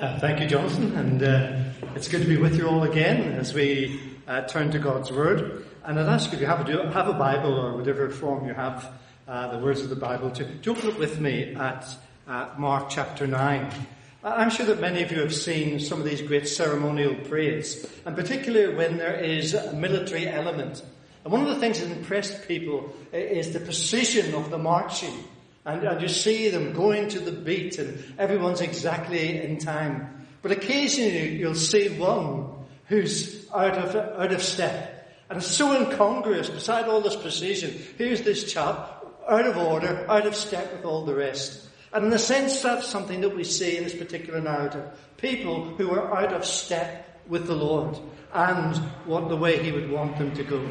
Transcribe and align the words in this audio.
Uh, 0.00 0.18
thank 0.18 0.40
you, 0.40 0.46
Jonathan, 0.46 0.96
and 0.96 1.22
uh, 1.22 1.52
it's 1.94 2.08
good 2.08 2.22
to 2.22 2.26
be 2.26 2.38
with 2.38 2.56
you 2.56 2.66
all 2.66 2.84
again 2.84 3.34
as 3.34 3.52
we 3.52 4.00
uh, 4.26 4.40
turn 4.48 4.70
to 4.70 4.78
God's 4.78 5.12
Word. 5.12 5.66
And 5.84 6.00
I'd 6.00 6.06
ask 6.06 6.32
if 6.32 6.40
you 6.40 6.46
have 6.46 6.66
a, 6.66 6.90
have 6.90 7.08
a 7.08 7.12
Bible 7.12 7.52
or 7.52 7.76
whatever 7.76 8.08
form 8.08 8.46
you 8.46 8.54
have 8.54 8.90
uh, 9.28 9.54
the 9.54 9.62
words 9.62 9.82
of 9.82 9.90
the 9.90 9.96
Bible 9.96 10.30
to, 10.30 10.44
to 10.60 10.70
open 10.70 10.88
it 10.88 10.98
with 10.98 11.20
me 11.20 11.54
at 11.54 11.86
uh, 12.26 12.48
Mark 12.56 12.88
chapter 12.88 13.26
9. 13.26 13.70
I'm 14.24 14.48
sure 14.48 14.64
that 14.64 14.80
many 14.80 15.02
of 15.02 15.12
you 15.12 15.20
have 15.20 15.34
seen 15.34 15.78
some 15.78 15.98
of 15.98 16.06
these 16.06 16.22
great 16.22 16.48
ceremonial 16.48 17.16
parades, 17.16 17.86
and 18.06 18.16
particularly 18.16 18.74
when 18.74 18.96
there 18.96 19.20
is 19.20 19.52
a 19.52 19.74
military 19.74 20.26
element. 20.26 20.82
And 21.24 21.32
one 21.32 21.42
of 21.42 21.48
the 21.48 21.60
things 21.60 21.78
that 21.78 21.90
impressed 21.90 22.48
people 22.48 22.96
is 23.12 23.52
the 23.52 23.60
precision 23.60 24.34
of 24.34 24.48
the 24.48 24.56
marching. 24.56 25.24
And, 25.70 25.84
and 25.84 26.02
you 26.02 26.08
see 26.08 26.48
them 26.48 26.72
going 26.72 27.08
to 27.10 27.20
the 27.20 27.32
beat 27.32 27.78
and 27.78 28.02
everyone's 28.18 28.60
exactly 28.60 29.40
in 29.40 29.58
time. 29.58 30.26
But 30.42 30.52
occasionally 30.52 31.36
you'll 31.36 31.54
see 31.54 31.88
one 31.98 32.48
who's 32.86 33.48
out 33.54 33.78
of, 33.78 33.94
out 33.94 34.32
of 34.32 34.42
step. 34.42 34.96
And 35.28 35.38
it's 35.38 35.46
so 35.46 35.76
incongruous 35.76 36.50
beside 36.50 36.86
all 36.86 37.00
this 37.00 37.14
precision. 37.14 37.80
Here's 37.96 38.22
this 38.22 38.52
chap 38.52 39.04
out 39.28 39.46
of 39.46 39.56
order, 39.56 40.04
out 40.08 40.26
of 40.26 40.34
step 40.34 40.72
with 40.72 40.84
all 40.84 41.04
the 41.04 41.14
rest. 41.14 41.68
And 41.92 42.06
in 42.06 42.12
a 42.12 42.18
sense, 42.18 42.62
that's 42.62 42.86
something 42.86 43.20
that 43.20 43.36
we 43.36 43.44
see 43.44 43.76
in 43.76 43.84
this 43.84 43.94
particular 43.94 44.40
narrative. 44.40 44.84
People 45.18 45.66
who 45.76 45.92
are 45.92 46.16
out 46.16 46.32
of 46.32 46.44
step 46.44 47.20
with 47.28 47.46
the 47.46 47.54
Lord 47.54 47.96
and 48.32 48.76
what 49.06 49.28
the 49.28 49.36
way 49.36 49.62
He 49.62 49.70
would 49.70 49.90
want 49.90 50.18
them 50.18 50.34
to 50.34 50.42
go. 50.42 50.68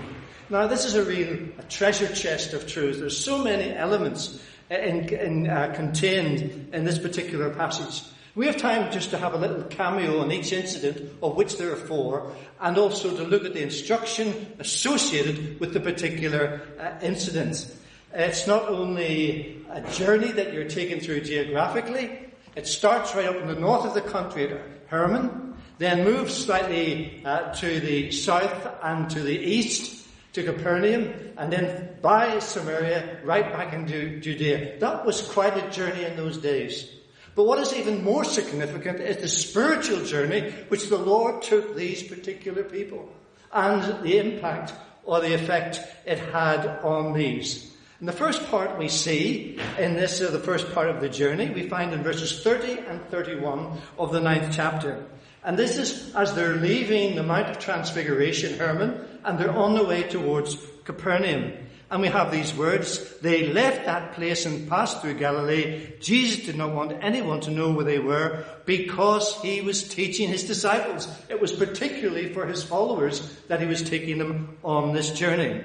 Now, 0.49 0.67
this 0.67 0.83
is 0.83 0.95
a 0.95 1.03
real 1.03 1.37
a 1.57 1.63
treasure 1.63 2.13
chest 2.13 2.53
of 2.53 2.67
truths. 2.67 2.99
There's 2.99 3.17
so 3.17 3.43
many 3.43 3.73
elements 3.73 4.41
in, 4.69 5.09
in, 5.13 5.49
uh, 5.49 5.73
contained 5.75 6.69
in 6.73 6.83
this 6.85 6.99
particular 6.99 7.49
passage. 7.49 8.03
We 8.35 8.45
have 8.45 8.57
time 8.57 8.91
just 8.91 9.09
to 9.09 9.17
have 9.17 9.33
a 9.33 9.37
little 9.37 9.63
cameo 9.63 10.19
on 10.19 10.31
each 10.31 10.53
incident, 10.53 11.13
of 11.21 11.35
which 11.35 11.57
there 11.57 11.73
are 11.73 11.75
four, 11.75 12.35
and 12.61 12.77
also 12.77 13.15
to 13.17 13.23
look 13.23 13.43
at 13.43 13.53
the 13.53 13.63
instruction 13.63 14.55
associated 14.59 15.59
with 15.59 15.73
the 15.73 15.79
particular 15.79 16.61
uh, 16.79 16.91
incident. 17.01 17.75
It's 18.13 18.47
not 18.47 18.69
only 18.69 19.61
a 19.69 19.81
journey 19.91 20.31
that 20.31 20.53
you're 20.53 20.69
taken 20.69 20.99
through 20.99 21.21
geographically, 21.21 22.27
it 22.55 22.67
starts 22.67 23.13
right 23.15 23.27
up 23.27 23.35
in 23.35 23.47
the 23.47 23.55
north 23.59 23.85
of 23.85 23.93
the 23.93 24.01
country 24.01 24.51
at 24.51 24.61
Hermon, 24.87 25.55
then 25.79 26.03
moves 26.03 26.35
slightly 26.35 27.21
uh, 27.25 27.53
to 27.55 27.79
the 27.79 28.11
south 28.11 28.67
and 28.83 29.09
to 29.09 29.21
the 29.21 29.37
east, 29.37 30.07
to 30.33 30.43
Capernaum 30.43 31.13
and 31.37 31.51
then 31.51 31.95
by 32.01 32.39
Samaria 32.39 33.19
right 33.23 33.51
back 33.51 33.73
into 33.73 34.19
Judea. 34.19 34.79
That 34.79 35.05
was 35.05 35.21
quite 35.21 35.57
a 35.57 35.69
journey 35.71 36.03
in 36.03 36.15
those 36.15 36.37
days. 36.37 36.89
But 37.35 37.45
what 37.45 37.59
is 37.59 37.73
even 37.73 38.03
more 38.03 38.23
significant 38.23 38.99
is 38.99 39.17
the 39.17 39.27
spiritual 39.27 40.03
journey 40.03 40.51
which 40.67 40.89
the 40.89 40.97
Lord 40.97 41.41
took 41.41 41.75
these 41.75 42.03
particular 42.03 42.63
people 42.63 43.09
and 43.51 44.03
the 44.03 44.17
impact 44.17 44.73
or 45.05 45.21
the 45.21 45.33
effect 45.33 45.79
it 46.05 46.19
had 46.19 46.65
on 46.83 47.13
these. 47.13 47.73
In 47.99 48.05
the 48.05 48.13
first 48.13 48.45
part 48.47 48.77
we 48.77 48.87
see, 48.87 49.59
in 49.77 49.95
this, 49.95 50.21
uh, 50.21 50.31
the 50.31 50.39
first 50.39 50.73
part 50.73 50.89
of 50.89 51.01
the 51.01 51.09
journey, 51.09 51.49
we 51.49 51.67
find 51.67 51.93
in 51.93 52.01
verses 52.01 52.43
30 52.43 52.79
and 52.87 53.03
31 53.09 53.77
of 53.97 54.11
the 54.11 54.21
ninth 54.21 54.53
chapter. 54.55 55.03
And 55.43 55.57
this 55.57 55.77
is 55.77 56.15
as 56.15 56.33
they're 56.33 56.55
leaving 56.55 57.15
the 57.15 57.23
Mount 57.23 57.49
of 57.49 57.59
Transfiguration, 57.59 58.57
Hermon, 58.57 59.05
and 59.23 59.37
they're 59.37 59.51
on 59.51 59.75
the 59.75 59.83
way 59.83 60.03
towards 60.03 60.57
Capernaum. 60.85 61.53
And 61.91 62.01
we 62.01 62.07
have 62.09 62.31
these 62.31 62.53
words, 62.53 63.17
they 63.19 63.47
left 63.51 63.85
that 63.85 64.13
place 64.13 64.45
and 64.45 64.69
passed 64.69 65.01
through 65.01 65.15
Galilee. 65.15 65.93
Jesus 65.99 66.45
did 66.45 66.55
not 66.55 66.75
want 66.75 67.03
anyone 67.03 67.41
to 67.41 67.51
know 67.51 67.71
where 67.71 67.85
they 67.85 67.97
were 67.97 68.45
because 68.65 69.41
he 69.41 69.61
was 69.61 69.87
teaching 69.87 70.29
his 70.29 70.43
disciples. 70.43 71.07
It 71.29 71.41
was 71.41 71.51
particularly 71.51 72.31
for 72.31 72.45
his 72.45 72.63
followers 72.63 73.21
that 73.47 73.59
he 73.59 73.65
was 73.65 73.81
taking 73.81 74.19
them 74.19 74.57
on 74.63 74.93
this 74.93 75.11
journey. 75.11 75.63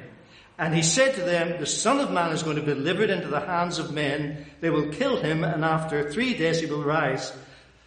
And 0.56 0.74
he 0.74 0.82
said 0.82 1.14
to 1.16 1.20
them, 1.20 1.60
the 1.60 1.66
Son 1.66 2.00
of 2.00 2.10
Man 2.10 2.32
is 2.32 2.42
going 2.42 2.56
to 2.56 2.62
be 2.62 2.72
delivered 2.72 3.10
into 3.10 3.28
the 3.28 3.40
hands 3.40 3.78
of 3.78 3.92
men. 3.92 4.46
They 4.60 4.70
will 4.70 4.88
kill 4.88 5.20
him 5.20 5.44
and 5.44 5.62
after 5.62 6.10
three 6.10 6.32
days 6.32 6.60
he 6.60 6.66
will 6.66 6.84
rise. 6.84 7.34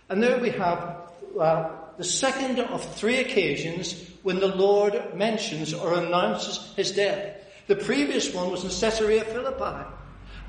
And 0.09 0.21
there 0.21 0.37
we 0.37 0.51
have 0.51 1.09
uh, 1.39 1.69
the 1.97 2.03
second 2.03 2.59
of 2.59 2.95
three 2.95 3.17
occasions 3.17 3.93
when 4.27 4.41
the 4.41 4.53
Lord 4.53 5.15
mentions 5.15 5.73
or 5.73 5.93
announces 5.93 6.73
his 6.75 6.91
death. 6.91 7.45
The 7.67 7.77
previous 7.77 8.33
one 8.33 8.51
was 8.51 8.61
in 8.65 8.69
Caesarea 8.69 9.23
Philippi, 9.23 9.87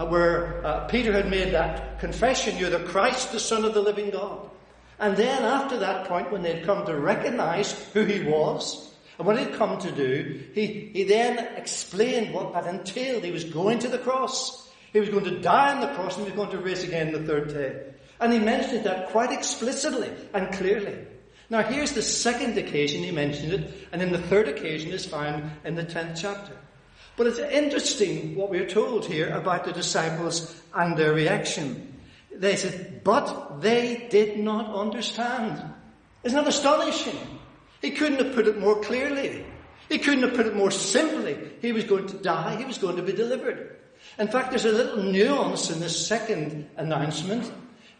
uh, 0.00 0.06
where 0.06 0.66
uh, 0.66 0.88
Peter 0.88 1.12
had 1.12 1.30
made 1.30 1.54
that 1.54 2.00
confession, 2.00 2.58
you're 2.58 2.70
the 2.70 2.80
Christ, 2.80 3.30
the 3.30 3.38
Son 3.38 3.64
of 3.64 3.74
the 3.74 3.80
living 3.80 4.10
God. 4.10 4.50
And 4.98 5.16
then 5.16 5.44
after 5.44 5.78
that 5.78 6.08
point, 6.08 6.32
when 6.32 6.42
they'd 6.42 6.64
come 6.64 6.86
to 6.86 6.96
recognize 6.96 7.70
who 7.92 8.04
he 8.04 8.24
was, 8.24 8.92
and 9.16 9.24
what 9.24 9.38
he'd 9.38 9.54
come 9.54 9.78
to 9.78 9.92
do, 9.92 10.42
he, 10.54 10.90
he 10.92 11.04
then 11.04 11.38
explained 11.56 12.34
what 12.34 12.54
that 12.54 12.66
entailed. 12.66 13.22
He 13.22 13.30
was 13.30 13.44
going 13.44 13.78
to 13.78 13.88
the 13.88 13.98
cross. 13.98 14.68
He 14.92 14.98
was 14.98 15.08
going 15.08 15.26
to 15.26 15.38
die 15.38 15.72
on 15.72 15.82
the 15.82 15.94
cross 15.94 16.16
and 16.16 16.26
he 16.26 16.32
was 16.32 16.36
going 16.36 16.50
to 16.50 16.58
rise 16.58 16.82
again 16.82 17.12
the 17.12 17.22
third 17.22 17.54
day. 17.54 17.92
And 18.18 18.32
he 18.32 18.40
mentioned 18.40 18.82
that 18.86 19.10
quite 19.10 19.30
explicitly 19.30 20.10
and 20.34 20.52
clearly. 20.52 20.98
Now 21.50 21.62
here's 21.62 21.92
the 21.92 22.02
second 22.02 22.58
occasion 22.58 23.02
he 23.02 23.10
mentioned 23.10 23.52
it, 23.52 23.88
and 23.92 24.00
then 24.00 24.12
the 24.12 24.18
third 24.18 24.48
occasion 24.48 24.90
is 24.90 25.06
found 25.06 25.50
in 25.64 25.74
the 25.74 25.84
10th 25.84 26.20
chapter. 26.20 26.52
But 27.16 27.26
it's 27.26 27.38
interesting 27.38 28.36
what 28.36 28.50
we're 28.50 28.68
told 28.68 29.06
here 29.06 29.30
about 29.30 29.64
the 29.64 29.72
disciples 29.72 30.60
and 30.74 30.96
their 30.96 31.12
reaction. 31.12 31.94
They 32.32 32.54
said, 32.56 33.02
but 33.02 33.60
they 33.60 34.06
did 34.10 34.38
not 34.38 34.72
understand. 34.74 35.60
Isn't 36.22 36.38
that 36.38 36.48
astonishing? 36.48 37.18
He 37.80 37.92
couldn't 37.92 38.24
have 38.24 38.34
put 38.34 38.46
it 38.46 38.58
more 38.58 38.80
clearly. 38.80 39.44
He 39.88 39.98
couldn't 39.98 40.22
have 40.22 40.34
put 40.34 40.46
it 40.46 40.54
more 40.54 40.70
simply. 40.70 41.38
He 41.60 41.72
was 41.72 41.84
going 41.84 42.06
to 42.08 42.16
die. 42.18 42.56
He 42.56 42.64
was 42.64 42.78
going 42.78 42.96
to 42.96 43.02
be 43.02 43.12
delivered. 43.12 43.76
In 44.18 44.28
fact, 44.28 44.50
there's 44.50 44.66
a 44.66 44.72
little 44.72 45.02
nuance 45.02 45.70
in 45.70 45.80
this 45.80 46.06
second 46.06 46.68
announcement. 46.76 47.50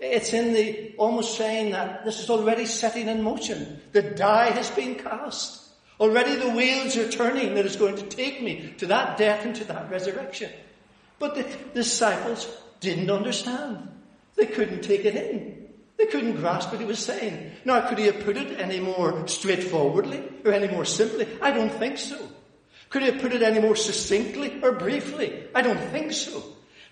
It's 0.00 0.32
in 0.32 0.52
the 0.52 0.94
almost 0.96 1.36
saying 1.36 1.72
that 1.72 2.04
this 2.04 2.20
is 2.20 2.30
already 2.30 2.66
setting 2.66 3.08
in 3.08 3.22
motion. 3.22 3.80
The 3.92 4.02
die 4.02 4.50
has 4.50 4.70
been 4.70 4.94
cast. 4.94 5.64
Already 5.98 6.36
the 6.36 6.50
wheels 6.50 6.96
are 6.96 7.10
turning 7.10 7.54
that 7.54 7.66
is 7.66 7.74
going 7.74 7.96
to 7.96 8.04
take 8.04 8.40
me 8.40 8.72
to 8.78 8.86
that 8.86 9.18
death 9.18 9.44
and 9.44 9.56
to 9.56 9.64
that 9.64 9.90
resurrection. 9.90 10.50
But 11.18 11.34
the 11.34 11.44
disciples 11.74 12.48
didn't 12.78 13.10
understand. 13.10 13.88
They 14.36 14.46
couldn't 14.46 14.82
take 14.82 15.04
it 15.04 15.16
in. 15.16 15.66
They 15.96 16.06
couldn't 16.06 16.36
grasp 16.36 16.70
what 16.70 16.80
he 16.80 16.86
was 16.86 17.00
saying. 17.00 17.50
Now, 17.64 17.88
could 17.88 17.98
he 17.98 18.06
have 18.06 18.20
put 18.20 18.36
it 18.36 18.60
any 18.60 18.78
more 18.78 19.26
straightforwardly 19.26 20.22
or 20.44 20.52
any 20.52 20.68
more 20.68 20.84
simply? 20.84 21.26
I 21.42 21.50
don't 21.50 21.72
think 21.72 21.98
so. 21.98 22.16
Could 22.88 23.02
he 23.02 23.10
have 23.10 23.20
put 23.20 23.32
it 23.32 23.42
any 23.42 23.60
more 23.60 23.74
succinctly 23.74 24.62
or 24.62 24.72
briefly? 24.72 25.48
I 25.56 25.62
don't 25.62 25.80
think 25.90 26.12
so. 26.12 26.40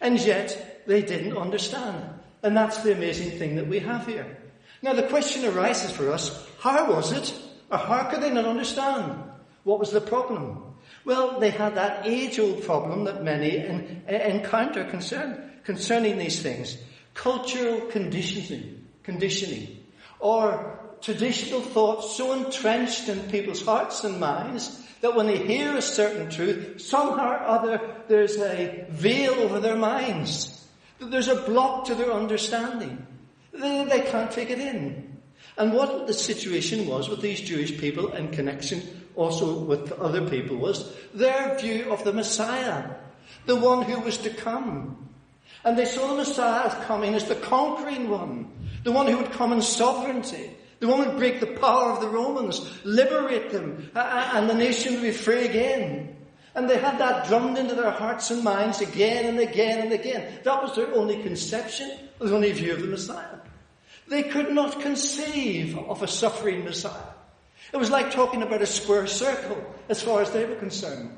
And 0.00 0.18
yet, 0.20 0.82
they 0.88 1.02
didn't 1.02 1.36
understand. 1.36 2.15
And 2.42 2.56
that's 2.56 2.82
the 2.82 2.92
amazing 2.92 3.38
thing 3.38 3.56
that 3.56 3.66
we 3.66 3.78
have 3.80 4.06
here. 4.06 4.36
Now 4.82 4.92
the 4.92 5.04
question 5.04 5.44
arises 5.44 5.90
for 5.90 6.12
us, 6.12 6.46
how 6.60 6.92
was 6.92 7.12
it, 7.12 7.34
or 7.70 7.78
how 7.78 8.04
could 8.04 8.22
they 8.22 8.32
not 8.32 8.44
understand? 8.44 9.22
What 9.64 9.80
was 9.80 9.90
the 9.90 10.00
problem? 10.00 10.62
Well, 11.04 11.40
they 11.40 11.50
had 11.50 11.76
that 11.76 12.06
age-old 12.06 12.64
problem 12.64 13.04
that 13.04 13.24
many 13.24 13.56
in, 13.56 14.02
encounter 14.08 14.84
concern, 14.84 15.52
concerning 15.64 16.18
these 16.18 16.42
things. 16.42 16.76
Cultural 17.14 17.80
conditioning, 17.86 18.86
conditioning, 19.02 19.84
or 20.20 20.78
traditional 21.00 21.60
thoughts 21.60 22.16
so 22.16 22.32
entrenched 22.32 23.08
in 23.08 23.30
people's 23.30 23.64
hearts 23.64 24.04
and 24.04 24.20
minds 24.20 24.82
that 25.00 25.14
when 25.14 25.26
they 25.26 25.38
hear 25.38 25.76
a 25.76 25.82
certain 25.82 26.30
truth, 26.30 26.80
somehow 26.80 27.30
or 27.30 27.40
other 27.40 27.80
there's 28.08 28.36
a 28.38 28.86
veil 28.90 29.34
over 29.34 29.60
their 29.60 29.76
minds. 29.76 30.65
There's 30.98 31.28
a 31.28 31.42
block 31.42 31.86
to 31.86 31.94
their 31.94 32.12
understanding. 32.12 33.06
They, 33.52 33.84
they 33.84 34.00
can't 34.00 34.30
take 34.30 34.50
it 34.50 34.58
in. 34.58 35.18
And 35.58 35.72
what 35.72 36.06
the 36.06 36.14
situation 36.14 36.86
was 36.86 37.08
with 37.08 37.20
these 37.20 37.40
Jewish 37.40 37.78
people 37.78 38.12
in 38.12 38.30
connection 38.30 38.82
also 39.16 39.58
with 39.58 39.92
other 39.92 40.28
people 40.28 40.56
was 40.56 40.94
their 41.14 41.58
view 41.58 41.90
of 41.90 42.04
the 42.04 42.12
Messiah, 42.12 42.94
the 43.46 43.56
one 43.56 43.82
who 43.82 43.98
was 44.00 44.18
to 44.18 44.30
come. 44.30 45.08
And 45.64 45.76
they 45.76 45.86
saw 45.86 46.08
the 46.08 46.16
Messiah 46.16 46.66
as 46.66 46.84
coming 46.86 47.14
as 47.14 47.24
the 47.24 47.34
conquering 47.34 48.08
one, 48.08 48.50
the 48.84 48.92
one 48.92 49.06
who 49.06 49.16
would 49.16 49.32
come 49.32 49.52
in 49.52 49.62
sovereignty, 49.62 50.50
the 50.78 50.86
one 50.86 51.02
who 51.02 51.08
would 51.08 51.18
break 51.18 51.40
the 51.40 51.46
power 51.46 51.90
of 51.90 52.00
the 52.00 52.08
Romans, 52.08 52.70
liberate 52.84 53.50
them, 53.50 53.90
and 53.94 54.48
the 54.48 54.54
nation 54.54 54.94
would 54.94 55.02
be 55.02 55.10
free 55.10 55.46
again. 55.46 56.15
And 56.56 56.68
they 56.68 56.78
had 56.78 56.98
that 56.98 57.28
drummed 57.28 57.58
into 57.58 57.74
their 57.74 57.92
hearts 57.92 58.30
and 58.30 58.42
minds 58.42 58.80
again 58.80 59.26
and 59.26 59.38
again 59.38 59.78
and 59.80 59.92
again. 59.92 60.40
That 60.42 60.62
was 60.62 60.74
their 60.74 60.92
only 60.94 61.22
conception, 61.22 61.90
their 62.18 62.34
only 62.34 62.50
view 62.50 62.72
of 62.72 62.80
the 62.80 62.88
Messiah. 62.88 63.38
They 64.08 64.24
could 64.24 64.52
not 64.52 64.80
conceive 64.80 65.78
of 65.78 66.02
a 66.02 66.08
suffering 66.08 66.64
Messiah. 66.64 67.12
It 67.72 67.76
was 67.76 67.90
like 67.90 68.10
talking 68.10 68.42
about 68.42 68.62
a 68.62 68.66
square 68.66 69.06
circle 69.06 69.62
as 69.88 70.02
far 70.02 70.22
as 70.22 70.30
they 70.32 70.44
were 70.44 70.56
concerned. 70.56 71.16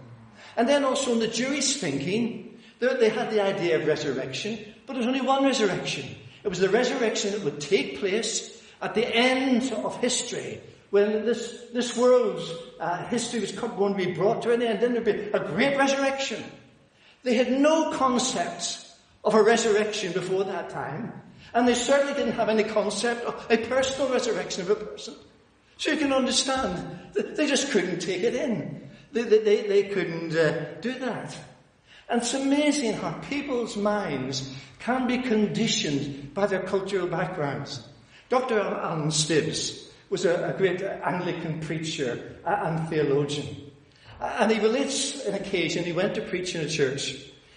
And 0.57 0.69
then 0.69 0.85
also 0.85 1.13
in 1.13 1.21
the 1.21 1.29
Jewish 1.29 1.77
thinking, 1.77 2.59
they 2.81 3.09
had 3.09 3.31
the 3.31 3.41
idea 3.41 3.79
of 3.79 3.87
resurrection, 3.87 4.59
but 4.87 4.95
there 4.95 5.01
was 5.01 5.07
only 5.07 5.21
one 5.21 5.45
resurrection. 5.45 6.05
It 6.43 6.49
was 6.49 6.59
the 6.59 6.69
resurrection 6.69 7.33
that 7.33 7.45
would 7.45 7.61
take 7.61 7.99
place 7.99 8.59
At 8.81 8.95
the 8.95 9.07
end 9.07 9.73
of 9.73 10.01
history, 10.01 10.61
when 10.91 11.25
this, 11.27 11.67
this 11.73 11.97
world's 11.97 12.51
uh, 12.81 13.07
history 13.09 13.41
was 13.41 13.53
going 13.53 13.97
to 13.97 14.07
be 14.07 14.13
brought 14.13 14.43
to 14.43 14.53
an 14.53 14.63
end, 14.63 14.81
then 14.81 14.93
there'd 14.93 15.05
be 15.05 15.11
a 15.11 15.41
great 15.41 15.77
resurrection. 15.77 16.43
They 17.23 17.35
had 17.35 17.53
no 17.53 17.93
concept 17.93 18.87
of 19.25 19.35
a 19.35 19.43
resurrection 19.43 20.13
before 20.13 20.45
that 20.45 20.71
time, 20.71 21.13
and 21.53 21.69
they 21.69 21.75
certainly 21.75 22.15
didn't 22.15 22.33
have 22.33 22.49
any 22.49 22.65
concept 22.65 23.25
of 23.25 23.47
a 23.51 23.59
personal 23.59 24.11
resurrection 24.11 24.63
of 24.63 24.71
a 24.71 24.77
person. 24.77 25.15
So 25.77 25.93
you 25.93 25.99
can 25.99 26.13
understand, 26.13 26.99
that 27.13 27.37
they 27.37 27.47
just 27.47 27.71
couldn't 27.71 28.01
take 28.01 28.23
it 28.23 28.35
in. 28.35 28.89
They, 29.13 29.23
they, 29.23 29.67
they 29.67 29.83
couldn't 29.85 30.35
uh, 30.35 30.75
do 30.81 30.99
that. 30.99 31.37
And 32.09 32.23
it's 32.23 32.35
amazing 32.35 32.95
how 32.95 33.13
people's 33.29 33.77
minds 33.77 34.55
can 34.79 35.07
be 35.07 35.19
conditioned 35.19 36.33
by 36.35 36.47
their 36.47 36.63
cultural 36.63 37.07
backgrounds. 37.07 37.87
Dr. 38.29 38.59
Alan 38.59 39.11
Stibbs 39.11 39.88
was 40.11 40.25
a, 40.25 40.55
a 40.55 40.59
great 40.59 40.83
Anglican 40.83 41.61
preacher 41.61 42.37
and 42.45 42.89
theologian. 42.89 43.71
And 44.21 44.51
he 44.51 44.59
relates 44.59 45.25
an 45.27 45.35
occasion 45.35 45.85
he 45.85 45.93
went 45.93 46.15
to 46.17 46.23
preach 46.23 46.55
in 46.55 46.63
a 46.63 46.69
church 46.69 47.15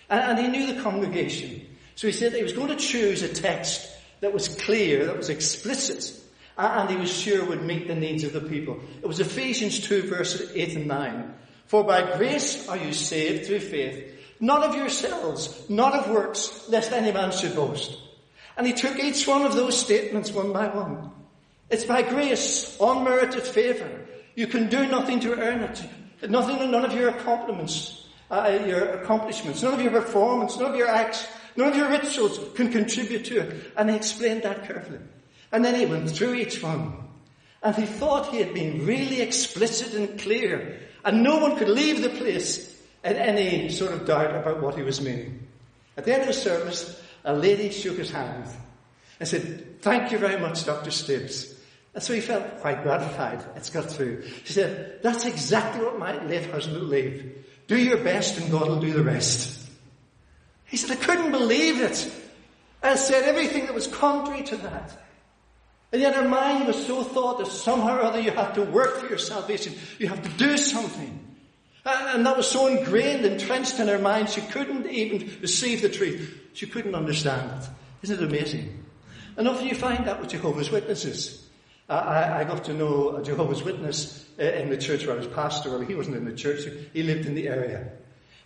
and, 0.09 0.19
and 0.19 0.39
he 0.39 0.48
knew 0.48 0.74
the 0.74 0.81
congregation. 0.81 1.65
So 1.95 2.07
he 2.07 2.13
said 2.13 2.33
he 2.33 2.44
was 2.44 2.53
going 2.53 2.68
to 2.68 2.75
choose 2.75 3.24
a 3.24 3.30
text 3.30 3.89
that 4.19 4.33
was 4.33 4.50
clear, 4.50 5.06
that 5.06 5.18
was 5.18 5.30
explicit, 5.30 6.13
and 6.57 6.89
he 6.89 6.98
was 6.98 7.12
sure 7.12 7.45
would 7.45 7.63
meet 7.63 7.88
the 7.88 7.95
needs 7.95 8.24
of 8.24 8.33
the 8.33 8.42
people. 8.42 8.80
It 9.01 9.07
was 9.07 9.19
Ephesians 9.19 9.80
2 9.80 10.03
verses 10.03 10.51
8 10.53 10.75
and 10.75 10.88
9. 10.88 11.33
For 11.65 11.83
by 11.83 12.18
grace 12.18 12.68
are 12.68 12.77
you 12.77 12.94
saved 12.94 13.48
through 13.48 13.62
faith, 13.62 14.19
not 14.39 14.63
of 14.63 14.75
yourselves, 14.75 15.69
not 15.69 15.94
of 15.94 16.12
works, 16.12 16.68
lest 16.68 16.92
any 16.92 17.12
man 17.12 17.31
should 17.31 17.56
boast. 17.56 17.98
And 18.57 18.68
he 18.68 18.74
took 18.74 19.00
each 19.00 19.25
one 19.25 19.44
of 19.44 19.56
those 19.56 19.80
statements 19.80 20.31
one 20.31 20.51
by 20.51 20.68
one. 20.68 21.12
It's 21.71 21.85
by 21.85 22.01
grace, 22.01 22.77
unmerited 22.81 23.44
favour. 23.44 23.89
You 24.35 24.45
can 24.47 24.68
do 24.68 24.85
nothing 24.88 25.21
to 25.21 25.39
earn 25.39 25.62
it. 25.62 25.81
Nothing, 26.29 26.69
none 26.69 26.83
of 26.83 26.94
your 26.94 27.09
accomplishments, 27.09 28.06
uh, 28.29 28.59
your 28.65 29.01
accomplishments, 29.01 29.63
none 29.63 29.73
of 29.73 29.81
your 29.81 29.91
performance, 29.91 30.57
none 30.57 30.71
of 30.71 30.77
your 30.77 30.89
acts, 30.89 31.25
none 31.56 31.69
of 31.69 31.75
your 31.77 31.89
rituals 31.89 32.39
can 32.56 32.71
contribute 32.71 33.23
to 33.25 33.39
it. 33.39 33.71
And 33.77 33.89
he 33.89 33.95
explained 33.95 34.44
that 34.44 34.68
carefully. 34.68 35.00
And 35.53 35.63
then 35.63 35.75
he 35.75 35.85
went 35.85 36.12
through 36.12 36.35
each 36.35 36.62
one. 36.62 36.94
And 37.63 37.74
he 37.74 37.85
thought 37.85 38.27
he 38.27 38.39
had 38.39 38.53
been 38.53 38.85
really 38.85 39.21
explicit 39.21 39.94
and 39.94 40.19
clear. 40.19 40.77
And 41.06 41.24
no 41.24 41.38
one 41.38 41.57
could 41.57 41.69
leave 41.69 42.01
the 42.01 42.09
place 42.09 42.77
in 43.03 43.15
any 43.15 43.69
sort 43.69 43.94
of 43.94 44.06
doubt 44.06 44.35
about 44.35 44.62
what 44.62 44.75
he 44.75 44.83
was 44.83 45.00
meaning. 45.00 45.47
At 45.95 46.03
the 46.03 46.13
end 46.13 46.24
of 46.24 46.27
the 46.27 46.33
service, 46.33 47.01
a 47.24 47.33
lady 47.33 47.71
shook 47.71 47.97
his 47.97 48.12
hand 48.12 48.45
and 49.19 49.27
said, 49.27 49.81
Thank 49.81 50.12
you 50.12 50.17
very 50.17 50.39
much, 50.39 50.65
Dr. 50.65 50.91
Stibbs. 50.91 51.50
And 51.93 52.01
so 52.01 52.13
he 52.13 52.21
felt 52.21 52.61
quite 52.61 52.83
gratified. 52.83 53.43
It's 53.55 53.69
got 53.69 53.85
through. 53.85 54.23
She 54.45 54.53
said, 54.53 54.99
That's 55.03 55.25
exactly 55.25 55.83
what 55.83 55.99
my 55.99 56.23
late 56.25 56.49
husband 56.49 56.79
believed. 56.79 57.25
Do 57.67 57.77
your 57.77 57.97
best 57.97 58.38
and 58.39 58.49
God 58.51 58.67
will 58.67 58.79
do 58.79 58.93
the 58.93 59.03
rest. 59.03 59.69
He 60.65 60.77
said, 60.77 60.91
I 60.91 60.95
couldn't 60.95 61.31
believe 61.31 61.81
it. 61.81 62.11
I 62.81 62.95
said 62.95 63.23
everything 63.23 63.65
that 63.65 63.75
was 63.75 63.88
contrary 63.88 64.43
to 64.43 64.57
that. 64.57 64.97
And 65.91 66.01
yet 66.01 66.15
her 66.15 66.27
mind 66.27 66.67
was 66.67 66.85
so 66.88 67.03
thought 67.03 67.39
that 67.39 67.47
somehow 67.47 67.97
or 67.97 68.01
other 68.01 68.19
you 68.19 68.31
have 68.31 68.53
to 68.53 68.61
work 68.61 68.97
for 68.99 69.07
your 69.07 69.17
salvation. 69.17 69.73
You 69.99 70.07
have 70.07 70.21
to 70.23 70.29
do 70.29 70.57
something. 70.57 71.19
And 71.83 72.25
that 72.25 72.38
was 72.38 72.47
so 72.47 72.67
ingrained, 72.67 73.25
entrenched 73.25 73.79
in 73.79 73.88
her 73.88 73.99
mind, 73.99 74.29
she 74.29 74.41
couldn't 74.41 74.88
even 74.88 75.29
receive 75.41 75.81
the 75.81 75.89
truth. 75.89 76.39
She 76.53 76.67
couldn't 76.67 76.95
understand 76.95 77.51
it. 77.61 77.69
Isn't 78.03 78.23
it 78.23 78.27
amazing? 78.27 78.85
And 79.35 79.47
often 79.47 79.67
you 79.67 79.75
find 79.75 80.05
that 80.05 80.19
with 80.19 80.29
Jehovah's 80.29 80.71
Witnesses. 80.71 81.47
I, 81.91 82.41
I 82.41 82.43
got 82.43 82.63
to 82.65 82.73
know 82.73 83.17
a 83.17 83.23
Jehovah's 83.23 83.63
Witness 83.63 84.25
uh, 84.39 84.43
in 84.43 84.69
the 84.69 84.77
church 84.77 85.05
where 85.05 85.15
I 85.15 85.19
was 85.19 85.27
pastor. 85.27 85.71
Well, 85.71 85.81
he 85.81 85.95
wasn't 85.95 86.17
in 86.17 86.25
the 86.25 86.33
church, 86.33 86.61
he 86.93 87.03
lived 87.03 87.25
in 87.25 87.35
the 87.35 87.47
area. 87.47 87.91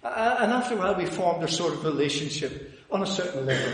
And 0.03 0.51
after 0.51 0.75
a 0.75 0.77
while, 0.77 0.95
we 0.95 1.05
formed 1.05 1.43
a 1.43 1.47
sort 1.47 1.73
of 1.73 1.83
relationship 1.83 2.79
on 2.91 3.01
a 3.01 3.07
certain 3.07 3.45
level. 3.45 3.73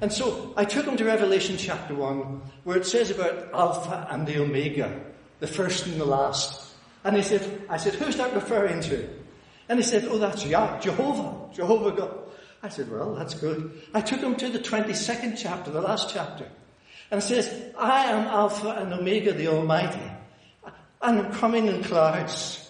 And 0.00 0.12
so 0.12 0.52
I 0.56 0.64
took 0.64 0.86
him 0.86 0.96
to 0.96 1.04
Revelation 1.04 1.56
chapter 1.56 1.94
1, 1.94 2.42
where 2.64 2.76
it 2.76 2.84
says 2.84 3.10
about 3.10 3.52
Alpha 3.54 4.08
and 4.10 4.26
the 4.26 4.40
Omega, 4.40 5.00
the 5.40 5.46
first 5.46 5.86
and 5.86 6.00
the 6.00 6.04
last. 6.04 6.74
And 7.04 7.16
he 7.16 7.22
said, 7.22 7.62
I 7.68 7.76
said, 7.76 7.94
who's 7.94 8.16
that 8.16 8.34
referring 8.34 8.80
to? 8.82 9.08
And 9.68 9.78
he 9.78 9.84
said, 9.84 10.04
oh, 10.04 10.18
that's 10.18 10.44
Yah, 10.44 10.80
Jehovah, 10.80 11.54
Jehovah 11.54 11.92
God. 11.92 12.18
I 12.62 12.68
said, 12.68 12.90
well, 12.90 13.14
that's 13.14 13.34
good. 13.34 13.80
I 13.94 14.00
took 14.00 14.20
him 14.20 14.34
to 14.36 14.48
the 14.48 14.58
22nd 14.58 15.38
chapter, 15.38 15.70
the 15.70 15.80
last 15.80 16.12
chapter. 16.12 16.48
And 17.10 17.22
says, 17.22 17.52
I 17.78 18.06
am 18.06 18.26
Alpha 18.26 18.70
and 18.70 18.92
Omega, 18.92 19.32
the 19.32 19.48
Almighty. 19.48 20.00
I'm 21.00 21.32
coming 21.32 21.66
in 21.66 21.84
clouds. 21.84 22.62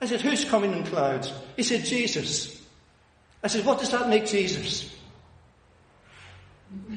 I 0.00 0.06
said, 0.06 0.20
who's 0.20 0.44
coming 0.44 0.72
in 0.72 0.84
clouds? 0.84 1.32
He 1.56 1.62
said, 1.62 1.84
Jesus. 1.84 2.60
I 3.42 3.46
said, 3.46 3.64
what 3.64 3.78
does 3.78 3.90
that 3.90 4.08
make 4.08 4.26
Jesus? 4.26 4.94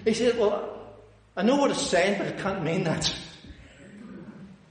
He 0.05 0.13
said, 0.13 0.37
Well, 0.37 0.79
I 1.35 1.43
know 1.43 1.55
what 1.57 1.71
it's 1.71 1.81
saying, 1.81 2.17
but 2.17 2.27
it 2.27 2.39
can't 2.39 2.63
mean 2.63 2.83
that. 2.83 3.13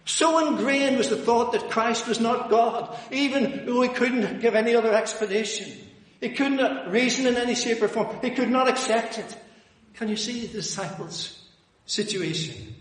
So 0.05 0.47
ingrained 0.47 0.99
was 0.99 1.09
the 1.09 1.17
thought 1.17 1.53
that 1.53 1.71
Christ 1.71 2.09
was 2.09 2.21
not 2.21 2.51
God, 2.51 2.97
even 3.11 3.65
though 3.67 3.81
he 3.83 3.89
couldn't 3.89 4.41
give 4.41 4.55
any 4.55 4.75
other 4.75 4.93
explanation. 4.93 5.73
He 6.21 6.31
couldn't 6.31 6.91
reason 6.91 7.27
in 7.27 7.37
any 7.37 7.55
shape 7.55 7.81
or 7.81 7.89
form. 7.89 8.17
He 8.21 8.31
could 8.31 8.51
not 8.51 8.69
accept 8.69 9.19
it. 9.19 9.37
Can 9.95 10.09
you 10.09 10.17
see 10.17 10.47
the 10.47 10.55
disciples' 10.55 11.40
situation? 11.91 12.75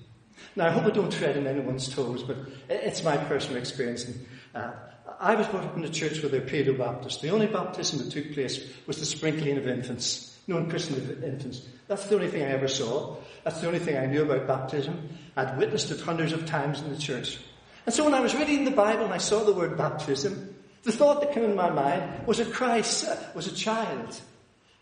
Now, 0.56 0.67
I 0.67 0.71
hope 0.71 0.85
I 0.85 0.89
don't 0.91 1.11
tread 1.11 1.38
on 1.38 1.47
anyone's 1.47 1.94
toes, 1.94 2.23
but 2.23 2.38
it's 2.69 3.03
my 3.03 3.17
personal 3.17 3.57
experience. 3.57 4.06
And, 4.06 4.25
uh, 4.56 4.71
I 5.19 5.35
was 5.35 5.47
brought 5.47 5.65
up 5.65 5.75
in 5.75 5.83
a 5.83 5.89
church 5.89 6.21
where 6.21 6.29
they're 6.29 6.41
paedobaptist. 6.41 7.21
The 7.21 7.29
only 7.29 7.47
baptism 7.47 8.00
that 8.00 8.11
took 8.11 8.33
place 8.33 8.61
was 8.88 9.00
the 9.00 9.06
sprinkling 9.06 9.57
of 9.57 9.67
infants. 9.67 10.38
No 10.47 10.56
one 10.56 10.69
christened 10.69 11.23
infants. 11.23 11.67
That's 11.88 12.06
the 12.06 12.15
only 12.15 12.27
thing 12.27 12.44
I 12.44 12.51
ever 12.51 12.67
saw. 12.67 13.17
That's 13.44 13.61
the 13.61 13.67
only 13.67 13.79
thing 13.79 13.97
I 13.97 14.06
knew 14.06 14.23
about 14.23 14.47
baptism. 14.47 15.09
I'd 15.35 15.57
witnessed 15.57 15.91
it 15.91 16.01
hundreds 16.01 16.33
of 16.33 16.45
times 16.45 16.81
in 16.81 16.89
the 16.91 16.97
church. 16.97 17.39
And 17.85 17.94
so 17.94 18.06
when 18.06 18.13
I 18.13 18.19
was 18.19 18.35
reading 18.35 18.65
the 18.65 18.71
Bible 18.71 19.06
and 19.06 19.13
I 19.13 19.17
saw 19.17 19.44
the 19.44 19.53
word 19.53 19.77
baptism, 19.77 20.56
the 20.83 20.91
thought 20.91 21.21
that 21.21 21.33
came 21.33 21.44
in 21.44 21.56
my 21.56 21.69
mind 21.69 22.27
was 22.27 22.38
that 22.38 22.53
Christ 22.53 23.07
uh, 23.07 23.15
was 23.35 23.47
a 23.47 23.56
child 23.56 24.19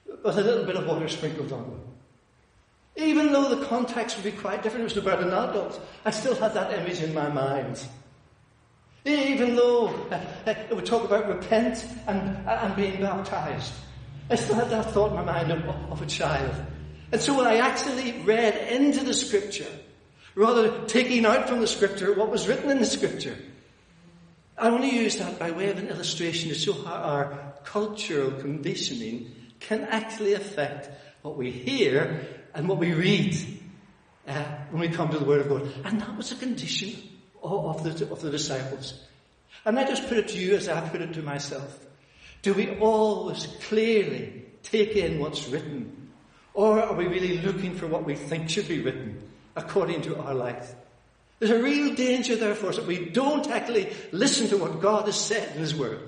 with 0.05 0.37
a 0.37 0.41
little 0.41 0.65
bit 0.65 0.75
of 0.75 0.87
water 0.87 1.07
sprinkled 1.07 1.51
on 1.51 1.63
him. 1.63 1.81
Even 2.97 3.31
though 3.31 3.53
the 3.53 3.63
context 3.67 4.17
would 4.17 4.25
be 4.25 4.31
quite 4.31 4.63
different, 4.63 4.81
it 4.81 4.95
was 4.95 4.97
about 4.97 5.21
an 5.21 5.29
adult, 5.29 5.79
I 6.03 6.09
still 6.09 6.33
had 6.35 6.55
that 6.55 6.73
image 6.73 7.01
in 7.01 7.13
my 7.13 7.29
mind. 7.29 7.79
Even 9.05 9.55
though 9.55 9.87
uh, 9.87 10.19
uh, 10.47 10.53
it 10.69 10.75
would 10.75 10.85
talk 10.85 11.05
about 11.05 11.29
repent 11.29 11.85
and, 12.07 12.19
and 12.47 12.75
being 12.75 12.99
baptized, 12.99 13.71
I 14.31 14.35
still 14.35 14.55
had 14.55 14.71
that 14.71 14.91
thought 14.91 15.11
in 15.11 15.15
my 15.15 15.23
mind 15.23 15.51
of, 15.51 15.63
of 15.91 16.01
a 16.01 16.07
child. 16.07 16.53
And 17.11 17.21
so 17.21 17.37
when 17.37 17.47
I 17.47 17.57
actually 17.57 18.13
read 18.23 18.55
into 18.71 19.03
the 19.03 19.13
scripture, 19.13 19.71
rather 20.35 20.85
taking 20.87 21.25
out 21.25 21.47
from 21.47 21.61
the 21.61 21.67
scripture 21.67 22.13
what 22.13 22.29
was 22.29 22.47
written 22.47 22.69
in 22.69 22.79
the 22.79 22.85
scripture, 22.85 23.37
I 24.57 24.69
only 24.69 24.89
use 24.89 25.17
that 25.17 25.37
by 25.37 25.51
way 25.51 25.69
of 25.69 25.77
an 25.77 25.87
illustration 25.87 26.49
to 26.49 26.55
show 26.55 26.73
how 26.73 26.95
our 26.95 27.53
cultural 27.63 28.31
conditioning 28.31 29.31
can 29.59 29.83
actually 29.83 30.33
affect 30.33 30.89
what 31.21 31.37
we 31.37 31.51
hear 31.51 32.25
and 32.57 32.67
what 32.67 32.79
we 32.79 32.91
read 32.91 33.37
uh, 34.27 34.43
when 34.71 34.81
we 34.81 34.89
come 34.89 35.09
to 35.09 35.19
the 35.19 35.25
Word 35.25 35.41
of 35.41 35.49
God. 35.49 35.71
And 35.85 36.01
that 36.01 36.17
was 36.17 36.31
a 36.31 36.35
condition 36.35 36.99
of, 37.43 37.77
of, 37.77 37.83
the, 37.83 38.11
of 38.11 38.19
the 38.19 38.31
disciples. 38.31 38.99
And 39.63 39.79
I 39.79 39.85
just 39.85 40.09
put 40.09 40.17
it 40.17 40.27
to 40.29 40.39
you 40.39 40.55
as 40.55 40.67
I 40.67 40.81
put 40.89 41.01
it 41.01 41.13
to 41.13 41.21
myself. 41.21 41.79
Do 42.41 42.55
we 42.55 42.71
always 42.79 43.47
clearly 43.61 44.45
take 44.63 44.95
in 44.95 45.19
what's 45.19 45.47
written 45.47 46.09
or 46.55 46.81
are 46.81 46.95
we 46.95 47.05
really 47.05 47.37
looking 47.37 47.75
for 47.75 47.85
what 47.85 48.05
we 48.05 48.15
think 48.15 48.49
should 48.49 48.67
be 48.67 48.81
written 48.81 49.21
according 49.55 50.01
to 50.01 50.17
our 50.17 50.33
life? 50.33 50.73
There's 51.37 51.51
a 51.51 51.61
real 51.61 51.93
danger 51.93 52.35
therefore, 52.35 52.71
that 52.71 52.87
we 52.87 53.05
don't 53.05 53.47
actually 53.51 53.93
listen 54.11 54.47
to 54.47 54.57
what 54.57 54.81
God 54.81 55.05
has 55.05 55.19
said 55.19 55.55
in 55.55 55.59
His 55.59 55.75
Word. 55.75 55.99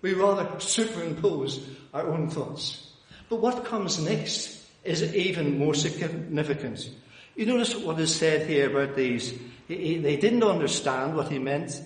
We 0.00 0.14
rather 0.14 0.58
superimpose 0.60 1.62
our 1.92 2.08
own 2.08 2.30
thoughts. 2.30 2.90
But 3.28 3.42
what 3.42 3.66
comes 3.66 3.98
next 4.02 4.57
is 4.88 5.14
even 5.14 5.58
more 5.58 5.74
significant. 5.74 6.90
You 7.36 7.46
notice 7.46 7.76
what 7.76 8.00
is 8.00 8.14
said 8.14 8.48
here 8.48 8.70
about 8.70 8.96
these. 8.96 9.32
They 9.68 10.16
didn't 10.16 10.42
understand 10.42 11.14
what 11.14 11.28
he 11.30 11.38
meant 11.38 11.80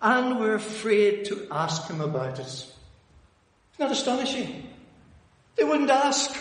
and 0.00 0.38
were 0.38 0.54
afraid 0.54 1.24
to 1.26 1.46
ask 1.50 1.88
him 1.88 2.00
about 2.00 2.38
it. 2.38 2.46
It's 2.46 3.78
not 3.78 3.90
astonishing. 3.90 4.70
They 5.56 5.64
wouldn't 5.64 5.90
ask. 5.90 6.32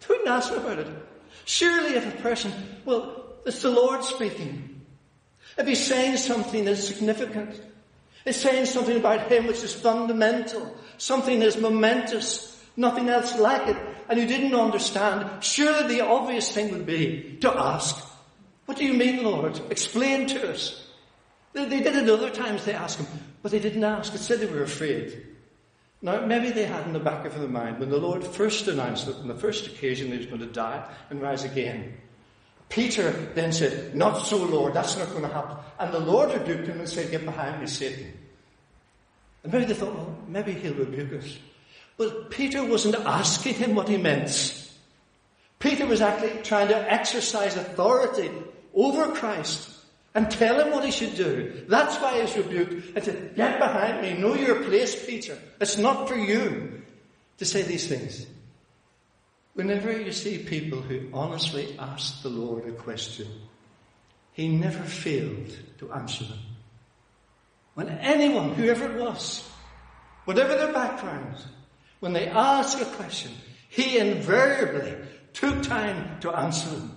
They 0.00 0.06
wouldn't 0.08 0.28
ask 0.28 0.52
him 0.52 0.58
about 0.60 0.78
it. 0.78 0.88
Surely 1.44 1.94
if 1.96 2.06
a 2.06 2.22
person, 2.22 2.52
well, 2.84 3.24
it's 3.44 3.62
the 3.62 3.70
Lord 3.70 4.04
speaking. 4.04 4.80
If 5.58 5.66
he's 5.66 5.84
saying 5.84 6.16
something 6.18 6.64
that's 6.64 6.86
significant, 6.86 7.60
it's 8.24 8.38
saying 8.38 8.66
something 8.66 8.96
about 8.96 9.30
him 9.30 9.46
which 9.46 9.62
is 9.64 9.74
fundamental, 9.74 10.76
something 10.96 11.40
that's 11.40 11.58
momentous, 11.58 12.62
nothing 12.76 13.08
else 13.08 13.36
like 13.38 13.66
it, 13.68 13.76
and 14.12 14.20
you 14.20 14.26
didn't 14.26 14.54
understand, 14.54 15.42
surely 15.42 15.88
the 15.88 16.06
obvious 16.06 16.52
thing 16.52 16.70
would 16.70 16.84
be 16.84 17.38
to 17.40 17.50
ask, 17.50 17.96
what 18.66 18.76
do 18.76 18.84
you 18.84 18.92
mean, 18.92 19.24
Lord? 19.24 19.58
Explain 19.70 20.26
to 20.28 20.50
us. 20.50 20.86
They, 21.54 21.64
they 21.64 21.80
did 21.80 21.96
it 21.96 22.10
other 22.10 22.28
times, 22.28 22.66
they 22.66 22.74
asked 22.74 22.98
him, 22.98 23.06
but 23.40 23.52
they 23.52 23.58
didn't 23.58 23.82
ask. 23.82 24.14
It 24.14 24.18
said 24.18 24.40
they 24.40 24.46
were 24.46 24.64
afraid. 24.64 25.28
Now, 26.02 26.26
maybe 26.26 26.50
they 26.50 26.66
had 26.66 26.86
in 26.86 26.92
the 26.92 27.00
back 27.00 27.24
of 27.24 27.38
their 27.38 27.48
mind 27.48 27.78
when 27.78 27.88
the 27.88 27.96
Lord 27.96 28.22
first 28.22 28.68
announced 28.68 29.06
that 29.06 29.16
on 29.16 29.28
the 29.28 29.34
first 29.34 29.66
occasion 29.66 30.12
he 30.12 30.18
was 30.18 30.26
going 30.26 30.40
to 30.40 30.46
die 30.46 30.86
and 31.08 31.22
rise 31.22 31.44
again. 31.44 31.94
Peter 32.68 33.12
then 33.34 33.50
said, 33.50 33.96
Not 33.96 34.18
so, 34.18 34.36
Lord, 34.36 34.74
that's 34.74 34.98
not 34.98 35.08
going 35.08 35.22
to 35.22 35.28
happen. 35.28 35.56
And 35.78 35.90
the 35.90 36.00
Lord 36.00 36.32
rebuked 36.32 36.66
him 36.66 36.80
and 36.80 36.88
said, 36.88 37.10
Get 37.10 37.24
behind 37.24 37.62
me, 37.62 37.66
Satan. 37.66 38.12
And 39.42 39.50
maybe 39.54 39.64
they 39.64 39.74
thought, 39.74 39.94
well, 39.94 40.18
maybe 40.28 40.52
he'll 40.52 40.74
rebuke 40.74 41.14
us. 41.14 41.38
But 42.02 42.30
Peter 42.30 42.64
wasn't 42.64 42.96
asking 42.96 43.54
him 43.54 43.76
what 43.76 43.88
he 43.88 43.96
meant. 43.96 44.58
Peter 45.60 45.86
was 45.86 46.00
actually 46.00 46.42
trying 46.42 46.66
to 46.66 46.92
exercise 46.92 47.56
authority 47.56 48.28
over 48.74 49.12
Christ 49.12 49.70
and 50.12 50.28
tell 50.28 50.60
him 50.60 50.72
what 50.72 50.84
he 50.84 50.90
should 50.90 51.14
do. 51.14 51.64
That's 51.68 51.94
why 52.02 52.20
he's 52.20 52.36
rebuked 52.36 52.96
and 52.96 53.04
said, 53.04 53.36
Get 53.36 53.60
behind 53.60 54.02
me, 54.02 54.20
know 54.20 54.34
your 54.34 54.64
place, 54.64 55.06
Peter. 55.06 55.38
It's 55.60 55.78
not 55.78 56.08
for 56.08 56.16
you 56.16 56.82
to 57.38 57.44
say 57.44 57.62
these 57.62 57.86
things. 57.86 58.26
Whenever 59.54 59.96
you 59.96 60.10
see 60.10 60.38
people 60.38 60.80
who 60.80 61.08
honestly 61.12 61.76
ask 61.78 62.20
the 62.22 62.30
Lord 62.30 62.66
a 62.66 62.72
question, 62.72 63.28
he 64.32 64.48
never 64.48 64.82
failed 64.82 65.56
to 65.78 65.92
answer 65.92 66.24
them. 66.24 66.40
When 67.74 67.88
anyone, 67.90 68.54
whoever 68.54 68.90
it 68.90 69.00
was, 69.00 69.48
whatever 70.24 70.56
their 70.56 70.72
background, 70.72 71.36
when 72.02 72.14
they 72.14 72.26
ask 72.26 72.80
a 72.80 72.84
question, 72.84 73.30
he 73.68 73.96
invariably 73.96 74.96
took 75.32 75.62
time 75.62 76.18
to 76.18 76.32
answer 76.32 76.68
them, 76.68 76.96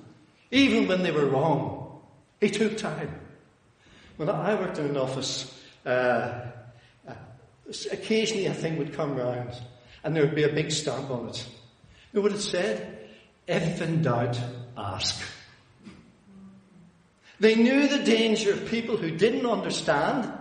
even 0.50 0.88
when 0.88 1.04
they 1.04 1.12
were 1.12 1.28
wrong. 1.28 2.02
He 2.42 2.50
took 2.50 2.76
time. 2.76 3.14
When 4.18 4.30
I 4.30 4.56
worked 4.56 4.80
in 4.80 4.86
an 4.86 4.98
office, 4.98 5.62
uh, 5.86 6.48
uh, 7.08 7.14
occasionally 7.92 8.48
a 8.48 8.54
thing 8.56 8.80
would 8.80 8.94
come 8.94 9.16
round 9.16 9.54
and 10.04 10.16
there 10.16 10.26
would 10.26 10.34
be 10.34 10.42
a 10.42 10.52
big 10.52 10.72
stamp 10.72 11.12
on 11.12 11.30
it. 11.30 11.48
You 12.12 12.20
know 12.20 12.22
what 12.24 12.32
it 12.32 12.42
said? 12.42 13.08
If 13.46 13.84
in 13.84 14.02
doubt, 14.02 14.40
ask. 14.76 15.24
They 17.40 17.54
knew 17.54 17.88
the 17.88 18.04
danger 18.04 18.54
of 18.54 18.66
people 18.70 18.98
who 18.98 19.12
didn't 19.12 19.46
understand 19.46 20.34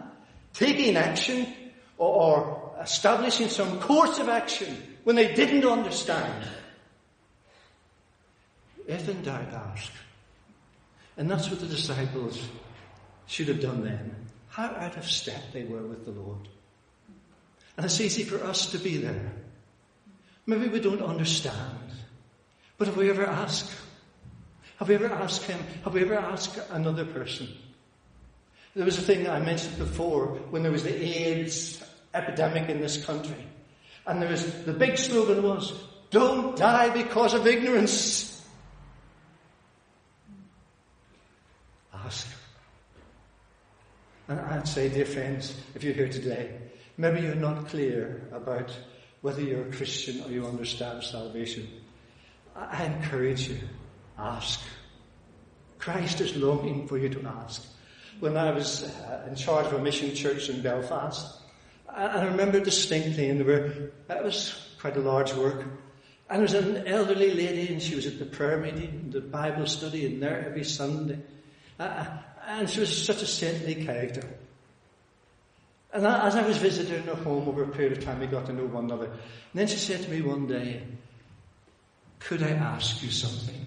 taking 0.54 0.96
action 0.96 1.48
or, 1.98 2.53
establishing 2.80 3.48
some 3.48 3.80
course 3.80 4.18
of 4.18 4.28
action 4.28 4.76
when 5.04 5.16
they 5.16 5.34
didn't 5.34 5.64
understand. 5.64 6.46
If 8.86 9.08
in 9.08 9.22
doubt, 9.22 9.52
ask. 9.52 9.90
And 11.16 11.30
that's 11.30 11.48
what 11.48 11.60
the 11.60 11.66
disciples 11.66 12.42
should 13.26 13.48
have 13.48 13.60
done 13.60 13.84
then. 13.84 14.14
How 14.48 14.66
out 14.66 14.96
of 14.96 15.04
step 15.04 15.42
they 15.52 15.64
were 15.64 15.82
with 15.82 16.04
the 16.04 16.10
Lord. 16.10 16.48
And 17.76 17.86
it's 17.86 18.00
easy 18.00 18.24
for 18.24 18.42
us 18.44 18.70
to 18.72 18.78
be 18.78 18.98
there. 18.98 19.32
Maybe 20.46 20.68
we 20.68 20.80
don't 20.80 21.02
understand. 21.02 21.78
But 22.76 22.88
have 22.88 22.96
we 22.96 23.10
ever 23.10 23.26
asked? 23.26 23.72
Have 24.78 24.88
we 24.88 24.96
ever 24.96 25.10
asked 25.12 25.44
him? 25.44 25.58
Have 25.84 25.94
we 25.94 26.02
ever 26.02 26.14
asked 26.14 26.58
another 26.70 27.04
person? 27.04 27.48
There 28.74 28.84
was 28.84 28.98
a 28.98 29.02
thing 29.02 29.28
I 29.28 29.38
mentioned 29.38 29.78
before 29.78 30.26
when 30.50 30.62
there 30.62 30.72
was 30.72 30.82
the 30.82 30.94
AIDS 30.94 31.82
epidemic 32.14 32.68
in 32.68 32.80
this 32.80 33.04
country. 33.04 33.46
And 34.06 34.22
there 34.22 34.30
was, 34.30 34.64
the 34.64 34.72
big 34.72 34.96
slogan 34.96 35.42
was, 35.42 35.72
don't 36.10 36.56
die 36.56 36.90
because 36.90 37.34
of 37.34 37.46
ignorance. 37.46 38.42
Ask. 41.92 42.28
And 44.28 44.40
I'd 44.40 44.68
say, 44.68 44.88
dear 44.88 45.06
friends, 45.06 45.54
if 45.74 45.82
you're 45.82 45.94
here 45.94 46.08
today, 46.08 46.56
maybe 46.96 47.20
you're 47.20 47.34
not 47.34 47.68
clear 47.68 48.28
about 48.32 48.74
whether 49.22 49.40
you're 49.40 49.68
a 49.68 49.72
Christian 49.72 50.22
or 50.22 50.30
you 50.30 50.46
understand 50.46 51.02
salvation. 51.02 51.66
I 52.54 52.84
encourage 52.84 53.48
you, 53.48 53.58
ask. 54.18 54.60
Christ 55.78 56.20
is 56.20 56.36
longing 56.36 56.86
for 56.86 56.98
you 56.98 57.08
to 57.08 57.26
ask. 57.26 57.66
When 58.20 58.36
I 58.36 58.52
was 58.52 58.84
uh, 58.84 59.26
in 59.28 59.34
charge 59.34 59.66
of 59.66 59.74
a 59.74 59.78
mission 59.80 60.14
church 60.14 60.48
in 60.48 60.62
Belfast, 60.62 61.40
I 61.96 62.24
remember 62.24 62.60
distinctly, 62.60 63.30
and 63.30 63.40
there 63.40 63.46
were, 63.46 63.92
that 64.08 64.24
was 64.24 64.74
quite 64.80 64.96
a 64.96 65.00
large 65.00 65.32
work. 65.34 65.64
And 66.28 66.38
there 66.38 66.40
was 66.40 66.54
an 66.54 66.86
elderly 66.86 67.32
lady, 67.32 67.72
and 67.72 67.80
she 67.80 67.94
was 67.94 68.06
at 68.06 68.18
the 68.18 68.24
prayer 68.24 68.58
meeting, 68.58 69.10
the 69.10 69.20
Bible 69.20 69.66
study, 69.66 70.06
and 70.06 70.22
there 70.22 70.44
every 70.46 70.64
Sunday. 70.64 71.18
Uh, 71.78 72.06
and 72.46 72.68
she 72.68 72.80
was 72.80 73.04
such 73.04 73.22
a 73.22 73.26
saintly 73.26 73.84
character. 73.84 74.26
And 75.92 76.06
as 76.06 76.34
I 76.34 76.44
was 76.46 76.56
visiting 76.56 77.04
her 77.04 77.14
home 77.14 77.48
over 77.48 77.62
a 77.62 77.68
period 77.68 77.98
of 77.98 78.04
time, 78.04 78.18
we 78.18 78.26
got 78.26 78.46
to 78.46 78.52
know 78.52 78.66
one 78.66 78.86
another. 78.86 79.06
And 79.06 79.14
then 79.54 79.68
she 79.68 79.76
said 79.76 80.02
to 80.02 80.10
me 80.10 80.22
one 80.22 80.48
day, 80.48 80.82
Could 82.18 82.42
I 82.42 82.50
ask 82.50 83.02
you 83.02 83.10
something? 83.10 83.64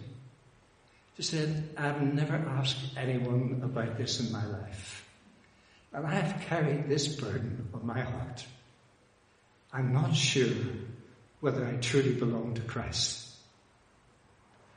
She 1.15 1.24
said, 1.24 1.69
I've 1.77 2.01
never 2.01 2.36
asked 2.36 2.98
anyone 2.98 3.62
about 3.63 3.98
this 3.98 4.19
in 4.19 4.31
my 4.31 4.46
life. 4.46 4.97
And 5.98 6.06
I 6.06 6.13
have 6.13 6.42
carried 6.42 6.88
this 6.88 7.08
burden 7.08 7.70
on 7.74 7.84
my 7.84 8.00
heart. 8.00 8.46
I'm 9.74 9.94
not 9.94 10.16
sure 10.16 10.56
whether 11.39 11.66
I 11.66 11.72
truly 11.77 12.13
belong 12.13 12.54
to 12.54 12.62
Christ. 12.62 13.36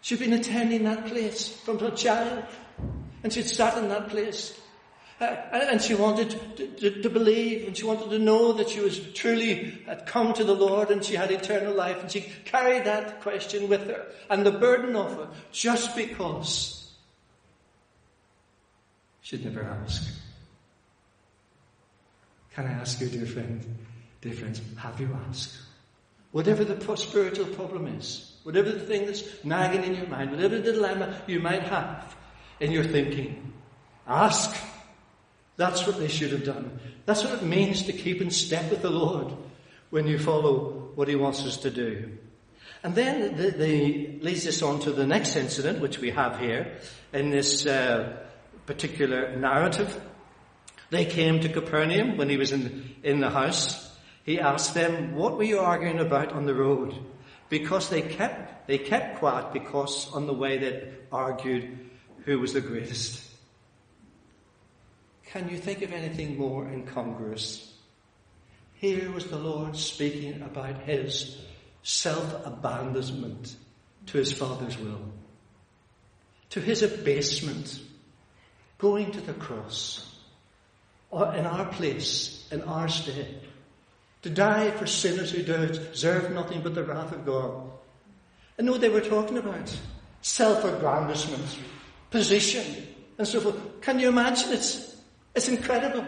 She'd 0.00 0.19
been 0.19 0.33
attending 0.33 0.85
that 0.85 1.09
place 1.09 1.47
from 1.47 1.79
her 1.81 1.91
child. 1.91 2.45
And 3.23 3.31
she'd 3.31 3.50
sat 3.50 3.77
in 3.77 3.91
that 3.91 4.09
place. 4.09 4.59
Uh, 5.21 5.37
and 5.53 5.83
she 5.83 5.95
wanted 5.95 6.31
to, 6.57 6.67
to, 6.69 7.03
to, 7.03 7.11
believe 7.11 7.67
and 7.67 7.77
she 7.77 7.85
wanted 7.85 8.09
to 8.09 8.19
know 8.19 8.55
that 8.55 8.71
she 8.71 8.81
was 8.81 8.99
truly 9.12 9.79
had 9.85 10.07
come 10.07 10.33
to 10.33 10.43
the 10.43 10.55
Lord 10.55 10.91
and 10.91 11.05
she 11.05 11.15
had 11.15 11.31
eternal 11.31 11.75
life 11.75 12.00
and 12.00 12.11
she 12.11 12.23
carried 12.47 12.87
that 12.87 13.21
question 13.21 13.69
with 13.69 13.87
her 13.89 14.07
and 14.31 14.47
the 14.47 14.53
burden 14.53 14.97
of 14.97 15.21
it 15.21 15.29
just 15.53 15.95
because 15.95 16.91
she'd 19.21 19.45
never 19.45 19.62
asked. 19.62 20.11
Can 22.54 22.66
I 22.66 22.73
ask 22.73 23.00
you, 23.00 23.09
dear 23.09 23.26
friend, 23.26 23.64
dear 24.21 24.33
friends, 24.33 24.61
have 24.76 25.00
you 25.00 25.16
asked? 25.28 25.59
Whatever 26.33 26.64
the 26.64 26.97
spiritual 26.97 27.47
problem 27.47 27.87
is, 27.87 28.37
whatever 28.42 28.71
the 28.71 28.80
thing 28.80 29.07
that's 29.07 29.25
nagging 29.45 29.85
in 29.85 29.97
your 29.97 30.07
mind, 30.07 30.30
whatever 30.30 30.59
the 30.59 30.73
dilemma 30.73 31.21
you 31.26 31.40
might 31.40 31.62
have, 31.62 32.14
in 32.61 32.71
your 32.71 32.85
thinking. 32.85 33.52
Ask. 34.07 34.57
That's 35.57 35.87
what 35.87 35.99
they 35.99 36.09
should 36.09 36.33
have 36.33 36.45
done. 36.45 36.78
That's 37.07 37.25
what 37.25 37.35
it 37.35 37.42
means 37.42 37.83
to 37.85 37.92
keep 37.92 38.21
in 38.21 38.30
step 38.30 38.71
with 38.71 38.83
the 38.83 38.90
Lord 38.90 39.33
when 39.90 40.07
you 40.07 40.19
follow 40.19 40.90
what 40.95 41.09
He 41.09 41.16
wants 41.16 41.45
us 41.45 41.57
to 41.59 41.71
do. 41.71 42.19
And 42.83 42.95
then 42.95 43.37
the, 43.37 43.50
the 43.50 44.19
leads 44.21 44.47
us 44.47 44.62
on 44.62 44.80
to 44.80 44.92
the 44.92 45.07
next 45.07 45.37
incident, 45.37 45.80
which 45.80 45.99
we 45.99 46.11
have 46.11 46.38
here 46.38 46.78
in 47.12 47.30
this 47.30 47.66
uh, 47.66 48.16
particular 48.66 49.37
narrative. 49.37 50.00
They 50.91 51.05
came 51.05 51.41
to 51.41 51.49
Capernaum 51.49 52.17
when 52.17 52.29
he 52.29 52.37
was 52.37 52.53
in, 52.53 52.95
in 53.03 53.21
the 53.21 53.31
house. 53.31 53.97
He 54.25 54.41
asked 54.41 54.75
them, 54.75 55.15
what 55.15 55.37
were 55.37 55.45
you 55.45 55.61
arguing 55.61 56.01
about 56.01 56.33
on 56.33 56.47
the 56.47 56.55
road? 56.55 56.95
Because 57.49 57.89
they 57.89 58.03
kept, 58.03 58.67
they 58.67 58.79
kept 58.79 59.19
quiet 59.19 59.53
because 59.53 60.13
on 60.13 60.27
the 60.27 60.35
way 60.35 60.59
they 60.59 60.93
argued 61.11 61.79
who 62.25 62.39
was 62.39 62.53
the 62.53 62.61
greatest. 62.61 63.25
Can 65.27 65.49
you 65.49 65.59
think 65.59 65.83
of 65.83 65.93
anything 65.93 66.37
more 66.37 66.67
incongruous? 66.67 67.73
Here 68.75 69.13
was 69.13 69.27
the 69.27 69.39
Lord 69.39 69.77
speaking 69.77 70.43
about 70.43 70.83
his 70.83 71.39
self-abandonment 71.83 73.55
to 74.07 74.19
his 74.19 74.33
Father's 74.33 74.79
will, 74.79 75.01
to 76.51 76.61
his 76.61 76.83
abasement, 76.83 77.81
going 78.79 79.13
to 79.13 79.21
the 79.21 79.35
cross, 79.35 80.10
Uh, 81.12 81.35
in 81.37 81.45
our 81.45 81.67
place, 81.67 82.47
in 82.52 82.62
our 82.62 82.88
stead, 82.88 83.40
to 84.23 84.31
die 84.31 84.71
for 84.71 84.87
sinners 84.87 85.33
who 85.33 85.43
deserve 85.43 86.31
nothing 86.31 86.61
but 86.61 86.73
the 86.73 86.85
wrath 86.85 87.11
of 87.11 87.26
God. 87.26 87.69
I 88.57 88.62
know 88.62 88.79
they 88.79 88.90
were 88.90 89.00
talking 89.00 89.37
about 89.37 89.76
self-aggrandizement, 90.23 91.59
position, 92.11 92.87
and 93.19 93.26
so 93.26 93.40
forth. 93.40 93.81
Can 93.81 93.99
you 93.99 94.09
imagine 94.09 94.52
it? 94.52 94.95
It's 95.35 95.49
incredible. 95.49 96.07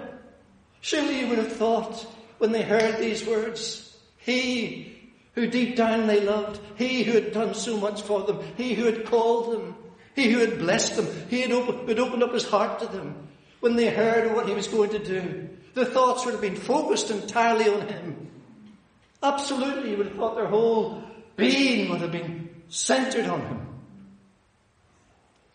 Surely 0.82 1.18
you 1.18 1.26
would 1.28 1.38
have 1.38 1.52
thought 1.52 2.06
when 2.38 2.52
they 2.52 2.62
heard 2.62 2.98
these 2.98 3.26
words, 3.26 3.98
He 4.18 5.10
who 5.34 5.48
deep 5.48 5.74
down 5.74 6.06
they 6.06 6.20
loved, 6.20 6.60
He 6.76 7.02
who 7.02 7.12
had 7.12 7.32
done 7.32 7.54
so 7.54 7.76
much 7.76 8.02
for 8.02 8.22
them, 8.22 8.38
He 8.56 8.74
who 8.74 8.84
had 8.84 9.06
called 9.06 9.52
them, 9.52 9.74
He 10.14 10.30
who 10.30 10.38
had 10.38 10.58
blessed 10.60 10.94
them, 10.94 11.08
He 11.28 11.40
had 11.40 11.50
had 11.50 11.98
opened 11.98 12.22
up 12.22 12.32
His 12.32 12.48
heart 12.48 12.78
to 12.80 12.86
them. 12.86 13.28
When 13.62 13.76
they 13.76 13.90
heard 13.90 14.34
what 14.34 14.48
He 14.48 14.54
was 14.54 14.66
going 14.66 14.90
to 14.90 14.98
do, 14.98 15.48
their 15.74 15.84
thoughts 15.84 16.24
would 16.24 16.32
have 16.32 16.40
been 16.40 16.56
focused 16.56 17.12
entirely 17.12 17.68
on 17.68 17.86
Him. 17.86 18.28
Absolutely, 19.22 19.92
you 19.92 19.98
would 19.98 20.08
have 20.08 20.16
thought 20.16 20.34
their 20.34 20.48
whole 20.48 21.04
being 21.36 21.88
would 21.88 22.00
have 22.00 22.10
been 22.10 22.50
centered 22.68 23.26
on 23.26 23.40
Him. 23.40 23.66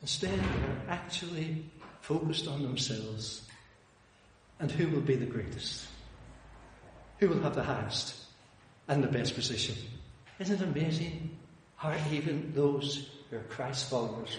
Instead, 0.01 0.39
they're 0.39 0.83
actually 0.87 1.65
focused 1.99 2.47
on 2.47 2.61
themselves 2.61 3.41
and 4.61 4.71
who 4.71 4.87
will 4.87 5.01
be 5.01 5.17
the 5.17 5.25
greatest, 5.25 5.85
who 7.19 7.27
will 7.27 7.41
have 7.41 7.55
the 7.55 7.63
highest 7.63 8.15
and 8.87 9.03
the 9.03 9.09
best 9.09 9.35
position. 9.35 9.75
Isn't 10.39 10.61
it 10.61 10.63
amazing 10.63 11.37
how 11.75 11.93
even 12.13 12.53
those 12.55 13.09
who 13.29 13.35
are 13.35 13.43
Christ 13.49 13.89
followers 13.89 14.37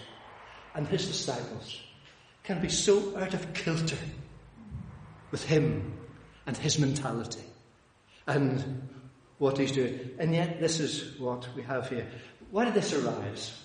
and 0.73 0.87
his 0.87 1.05
disciples 1.05 1.83
can 2.43 2.61
be 2.61 2.69
so 2.69 3.17
out 3.17 3.33
of 3.33 3.53
kilter 3.53 3.97
with 5.31 5.43
him 5.43 5.93
and 6.45 6.57
his 6.57 6.79
mentality 6.79 7.43
and 8.27 8.87
what 9.37 9.57
he's 9.57 9.71
doing. 9.71 10.11
And 10.19 10.33
yet, 10.33 10.59
this 10.59 10.79
is 10.79 11.19
what 11.19 11.47
we 11.55 11.61
have 11.63 11.89
here. 11.89 12.07
Why 12.51 12.65
did 12.65 12.73
this 12.73 12.93
arise? 12.93 13.57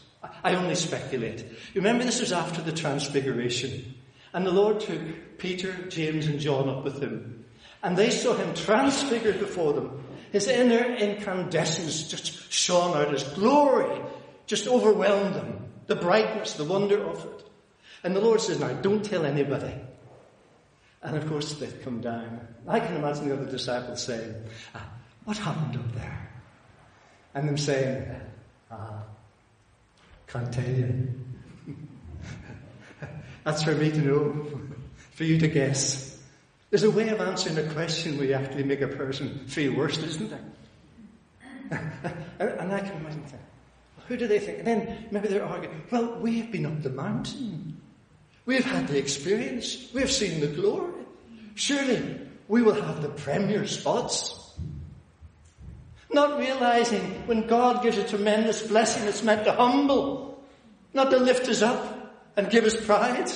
I 0.43 0.54
only 0.54 0.75
speculate. 0.75 1.40
You 1.75 1.81
remember, 1.81 2.04
this 2.04 2.21
was 2.21 2.33
after 2.33 2.62
the 2.62 2.73
Transfiguration. 2.73 3.95
And 4.33 4.47
the 4.47 4.52
Lord 4.52 4.81
took 4.81 5.38
Peter, 5.38 5.73
James, 5.88 6.26
and 6.26 6.40
John 6.40 6.69
up 6.69 6.85
with 6.85 7.00
him. 7.00 7.45
And 7.83 7.97
they 7.97 8.11
saw 8.11 8.35
him 8.35 8.54
transfigured 8.54 9.38
before 9.38 9.75
them. 9.75 10.04
His 10.33 10.49
inner 10.49 10.83
incandescence 10.95 12.09
just 12.09 12.52
shone 12.52 12.97
out. 12.97 13.12
His 13.12 13.23
glory 13.23 14.00
just 14.47 14.66
overwhelmed 14.66 15.35
them. 15.35 15.66
The 15.87 15.97
brightness, 15.97 16.54
the 16.54 16.64
wonder 16.64 17.07
of 17.07 17.25
it. 17.25 17.45
And 18.04 18.14
the 18.14 18.20
Lord 18.20 18.40
says, 18.40 18.61
Now, 18.61 18.73
don't 18.75 19.02
tell 19.02 19.25
anybody. 19.25 19.75
And 21.02 21.16
of 21.16 21.26
course, 21.26 21.54
they've 21.54 21.82
come 21.82 22.00
down. 22.00 22.46
I 22.68 22.78
can 22.78 22.96
imagine 22.96 23.28
the 23.28 23.34
other 23.34 23.50
disciples 23.50 24.04
saying, 24.04 24.34
ah, 24.75 24.87
What 25.25 25.38
happened 25.38 25.76
up 25.76 25.92
there? 25.94 26.30
And 27.34 27.49
them 27.49 27.58
saying, 27.58 28.14
Ah, 28.70 29.02
can't 30.26 30.52
tell 30.52 30.68
you. 30.68 31.14
That's 33.44 33.62
for 33.62 33.75
me 33.75 33.90
to 33.90 33.99
know, 33.99 34.50
for 35.12 35.25
you 35.25 35.38
to 35.38 35.49
guess. 35.49 36.23
There's 36.70 36.84
a 36.84 36.90
way 36.90 37.08
of 37.08 37.20
answering 37.20 37.56
a 37.56 37.73
question 37.73 38.18
where 38.18 38.26
you 38.26 38.34
actually 38.34 38.64
make 38.64 38.80
a 38.80 38.88
person 38.88 39.46
feel 39.46 39.75
worse, 39.75 39.96
isn't 39.99 40.28
there? 40.28 40.44
and 42.40 42.73
I 42.73 42.80
can 42.80 42.96
imagine 42.96 43.25
that. 43.30 43.40
Who 44.08 44.16
do 44.16 44.26
they 44.26 44.38
think? 44.38 44.58
And 44.58 44.66
then 44.66 45.06
maybe 45.11 45.28
they're 45.28 45.44
arguing, 45.44 45.82
well, 45.90 46.16
we 46.16 46.40
have 46.40 46.50
been 46.52 46.66
up 46.66 46.82
the 46.82 46.90
mountain. 46.90 47.80
We've 48.46 48.64
had 48.64 48.88
the 48.88 48.98
experience. 48.98 49.88
We've 49.94 50.10
seen 50.10 50.40
the 50.40 50.48
glory. 50.48 50.92
Surely 51.54 52.20
we 52.48 52.62
will 52.62 52.80
have 52.80 53.00
the 53.00 53.08
premier 53.08 53.66
spots. 53.66 54.40
Not 56.12 56.38
realizing 56.38 57.26
when 57.26 57.46
God 57.46 57.82
gives 57.82 57.98
a 57.98 58.06
tremendous 58.06 58.66
blessing, 58.66 59.08
it's 59.08 59.22
meant 59.22 59.44
to 59.44 59.52
humble, 59.52 60.42
not 60.92 61.10
to 61.10 61.16
lift 61.16 61.48
us 61.48 61.62
up 61.62 62.14
and 62.36 62.50
give 62.50 62.64
us 62.64 62.84
pride. 62.84 63.30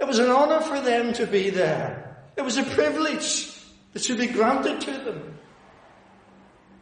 It 0.00 0.06
was 0.06 0.18
an 0.18 0.30
honor 0.30 0.60
for 0.60 0.80
them 0.80 1.12
to 1.14 1.26
be 1.26 1.50
there. 1.50 2.16
It 2.36 2.42
was 2.42 2.56
a 2.56 2.62
privilege 2.62 3.52
that 3.92 4.02
should 4.02 4.18
be 4.18 4.28
granted 4.28 4.80
to 4.82 4.92
them. 4.92 5.34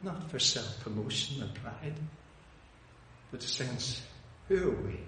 Not 0.02 0.30
for 0.30 0.38
self-promotion 0.38 1.42
and 1.42 1.54
pride, 1.54 1.94
but 3.30 3.42
a 3.42 3.49
sense, 3.49 4.02
who 4.49 4.70
are 4.70 4.82
we? 4.82 5.00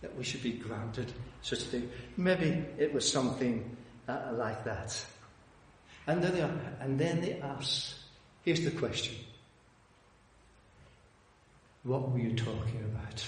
That 0.00 0.16
we 0.16 0.22
should 0.24 0.42
be 0.42 0.52
granted 0.52 1.12
such 1.42 1.60
a 1.60 1.64
thing. 1.64 1.90
Maybe 2.16 2.64
it 2.78 2.92
was 2.92 3.10
something 3.10 3.76
uh, 4.08 4.30
like 4.32 4.64
that. 4.64 5.04
And 6.06 6.22
then, 6.22 6.32
they, 6.32 6.40
and 6.80 6.98
then 6.98 7.20
they 7.20 7.40
ask, 7.40 7.94
here's 8.42 8.64
the 8.64 8.70
question. 8.70 9.14
What 11.82 12.10
were 12.10 12.18
you 12.18 12.34
talking 12.34 12.84
about? 12.84 13.24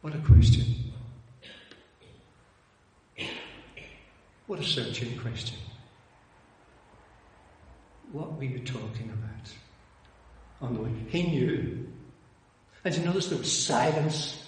What 0.00 0.14
a 0.14 0.18
question. 0.18 0.64
What 4.46 4.60
a 4.60 4.64
searching 4.64 5.18
question. 5.18 5.58
What 8.12 8.36
were 8.36 8.44
you 8.44 8.60
talking 8.60 9.10
about? 9.10 9.52
On 10.60 10.74
the 10.74 10.82
way. 10.82 10.90
He 11.08 11.24
knew. 11.24 11.88
And 12.86 12.96
you 12.96 13.04
notice 13.04 13.26
there 13.26 13.38
was 13.38 13.66
silence 13.66 14.46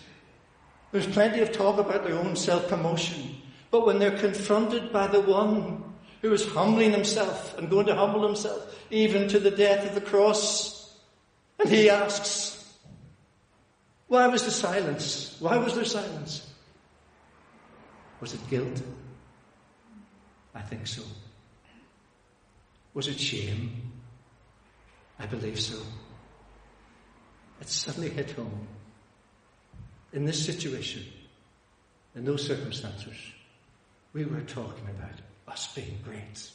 there's 0.92 1.06
plenty 1.06 1.40
of 1.40 1.52
talk 1.52 1.78
about 1.78 2.04
their 2.04 2.18
own 2.18 2.36
self-promotion. 2.36 3.36
But 3.70 3.84
when 3.84 3.98
they're 3.98 4.16
confronted 4.16 4.92
by 4.92 5.08
the 5.08 5.20
one 5.20 5.84
who 6.22 6.32
is 6.32 6.46
humbling 6.46 6.92
himself 6.92 7.58
and 7.58 7.68
going 7.68 7.86
to 7.86 7.96
humble 7.96 8.26
himself 8.26 8.74
even 8.90 9.28
to 9.28 9.38
the 9.38 9.50
death 9.50 9.86
of 9.86 9.94
the 9.94 10.00
cross, 10.00 10.96
and 11.58 11.68
he 11.68 11.90
asks, 11.90 12.74
why 14.06 14.28
was 14.28 14.44
the 14.44 14.50
silence? 14.50 15.36
Why 15.40 15.58
was 15.58 15.74
there 15.74 15.84
silence? 15.84 16.50
Was 18.20 18.32
it 18.32 18.48
guilt? 18.48 18.80
I 20.54 20.62
think 20.62 20.86
so. 20.86 21.02
Was 22.94 23.08
it 23.08 23.20
shame? 23.20 23.92
I 25.18 25.26
believe 25.26 25.60
so. 25.60 25.76
It 27.60 27.68
suddenly 27.68 28.10
hit 28.10 28.30
home 28.32 28.66
in 30.12 30.24
this 30.24 30.44
situation, 30.44 31.04
in 32.14 32.24
those 32.24 32.46
circumstances, 32.46 33.16
we 34.12 34.24
were 34.24 34.40
talking 34.40 34.88
about 34.88 35.20
us 35.46 35.72
being 35.74 35.98
great 36.02 36.50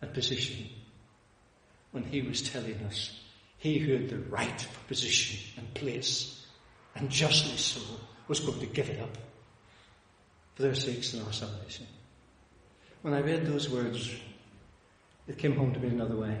at 0.00 0.14
position 0.14 0.68
when 1.90 2.04
he 2.04 2.22
was 2.22 2.42
telling 2.42 2.76
us 2.84 3.20
he 3.58 3.78
who 3.78 3.92
had 3.94 4.10
the 4.10 4.18
right 4.18 4.66
position 4.88 5.40
and 5.56 5.74
place, 5.74 6.46
and 6.94 7.10
justly 7.10 7.56
so, 7.56 7.80
was 8.28 8.40
going 8.40 8.60
to 8.60 8.66
give 8.66 8.88
it 8.88 9.00
up 9.00 9.16
for 10.54 10.62
their 10.62 10.74
sakes 10.74 11.14
and 11.14 11.24
our 11.26 11.32
salvation. 11.32 11.86
When 13.02 13.14
I 13.14 13.20
read 13.20 13.46
those 13.46 13.68
words, 13.68 14.14
it 15.26 15.38
came 15.38 15.56
home 15.56 15.72
to 15.74 15.80
me 15.80 15.88
another 15.88 16.16
way. 16.16 16.36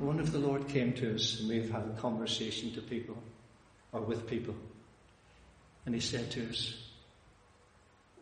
Wonder 0.00 0.22
if 0.22 0.32
the 0.32 0.38
Lord 0.38 0.68
came 0.68 0.92
to 0.94 1.14
us 1.14 1.40
and 1.40 1.48
we've 1.48 1.70
had 1.70 1.82
a 1.82 2.00
conversation 2.00 2.72
to 2.74 2.82
people 2.82 3.16
or 3.92 4.00
with 4.00 4.26
people 4.26 4.54
and 5.86 5.94
he 5.94 6.00
said 6.00 6.30
to 6.32 6.48
us, 6.48 6.74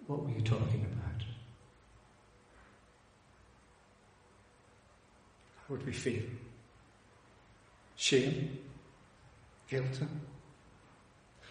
What 0.06 0.24
were 0.24 0.30
you 0.30 0.40
talking 0.40 0.84
about? 0.84 1.22
How 5.56 5.64
would 5.68 5.86
we 5.86 5.92
feel? 5.92 6.22
Shame? 7.96 8.58
Guilt? 9.68 10.00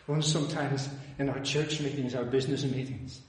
One 0.06 0.22
sometimes 0.22 0.90
in 1.18 1.30
our 1.30 1.40
church 1.40 1.80
meetings, 1.80 2.16
our 2.16 2.26
business 2.26 2.64
meetings, 2.64 3.22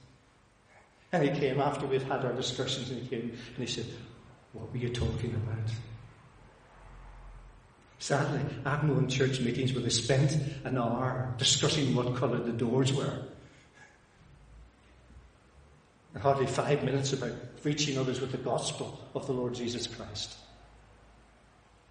and 1.11 1.23
he 1.23 1.29
came 1.29 1.59
after 1.61 1.85
we've 1.85 2.03
had 2.03 2.25
our 2.25 2.33
discussions 2.33 2.89
and 2.89 3.01
he 3.01 3.07
came 3.07 3.29
and 3.29 3.57
he 3.57 3.67
said, 3.67 3.85
What 4.51 4.71
were 4.71 4.77
you 4.77 4.89
talking 4.89 5.33
about? 5.35 5.71
Sadly, 8.03 8.41
I've 8.65 8.83
known 8.83 9.07
church 9.07 9.39
meetings 9.39 9.71
where 9.71 9.81
they 9.81 9.87
spent 9.87 10.37
an 10.65 10.77
hour 10.77 11.33
discussing 11.37 11.95
what 11.95 12.13
colour 12.17 12.37
the 12.37 12.51
doors 12.51 12.91
were. 12.91 13.17
And 16.13 16.21
hardly 16.21 16.45
five 16.45 16.83
minutes 16.83 17.13
about 17.13 17.31
reaching 17.63 17.97
others 17.97 18.19
with 18.19 18.33
the 18.33 18.37
gospel 18.39 18.99
of 19.15 19.25
the 19.25 19.31
Lord 19.31 19.53
Jesus 19.53 19.87
Christ. 19.87 20.35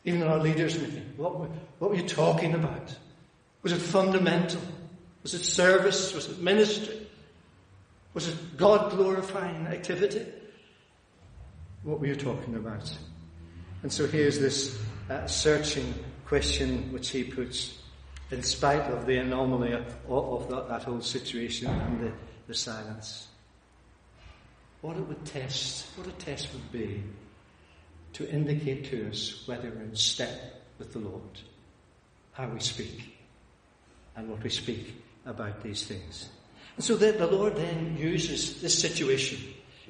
Even 0.05 0.20
in 0.20 0.29
our 0.29 0.38
leaders' 0.38 0.79
meeting, 0.79 1.14
what 1.16 1.40
were, 1.40 1.48
what 1.79 1.92
were 1.92 1.96
you 1.96 2.07
talking 2.07 2.53
about? 2.53 2.94
Was 3.62 3.72
it 3.72 3.81
fundamental? 3.81 4.61
Was 5.22 5.33
it 5.33 5.46
service? 5.46 6.12
Was 6.12 6.29
it 6.29 6.42
ministry? 6.42 7.07
Was 8.12 8.29
it 8.29 8.59
God 8.59 8.90
glorifying 8.90 9.66
activity? 9.66 10.27
What 11.85 12.01
were 12.01 12.07
you 12.07 12.16
talking 12.16 12.55
about? 12.55 12.94
And 13.83 13.90
so 13.90 14.07
here's 14.07 14.38
this 14.38 14.79
uh, 15.10 15.26
searching 15.26 15.94
question 16.26 16.92
which 16.92 17.10
he 17.10 17.24
puts, 17.24 17.78
in 18.30 18.42
spite 18.42 18.82
of 18.90 19.06
the 19.06 19.18
anomaly 19.18 19.72
of, 19.72 19.84
of 20.08 20.48
that, 20.48 20.68
that, 20.68 20.82
whole 20.82 21.00
situation 21.00 21.68
and 21.68 22.00
the, 22.00 22.12
the 22.48 22.54
silence. 22.54 23.28
What 24.80 24.96
it 24.96 25.06
would 25.06 25.24
test, 25.24 25.86
what 25.96 26.06
a 26.06 26.12
test 26.12 26.52
would 26.52 26.72
be 26.72 27.02
to 28.14 28.28
indicate 28.28 28.84
to 28.86 29.08
us 29.08 29.42
whether 29.46 29.70
we're 29.70 29.82
in 29.82 29.96
step 29.96 30.62
with 30.78 30.92
the 30.92 30.98
Lord, 30.98 31.40
how 32.32 32.48
we 32.48 32.60
speak, 32.60 33.16
and 34.16 34.28
what 34.28 34.42
we 34.42 34.50
speak 34.50 35.02
about 35.26 35.62
these 35.62 35.84
things. 35.86 36.28
And 36.76 36.84
so 36.84 36.96
the, 36.96 37.12
the 37.12 37.26
Lord 37.26 37.56
then 37.56 37.96
uses 37.98 38.60
this 38.60 38.78
situation 38.78 39.38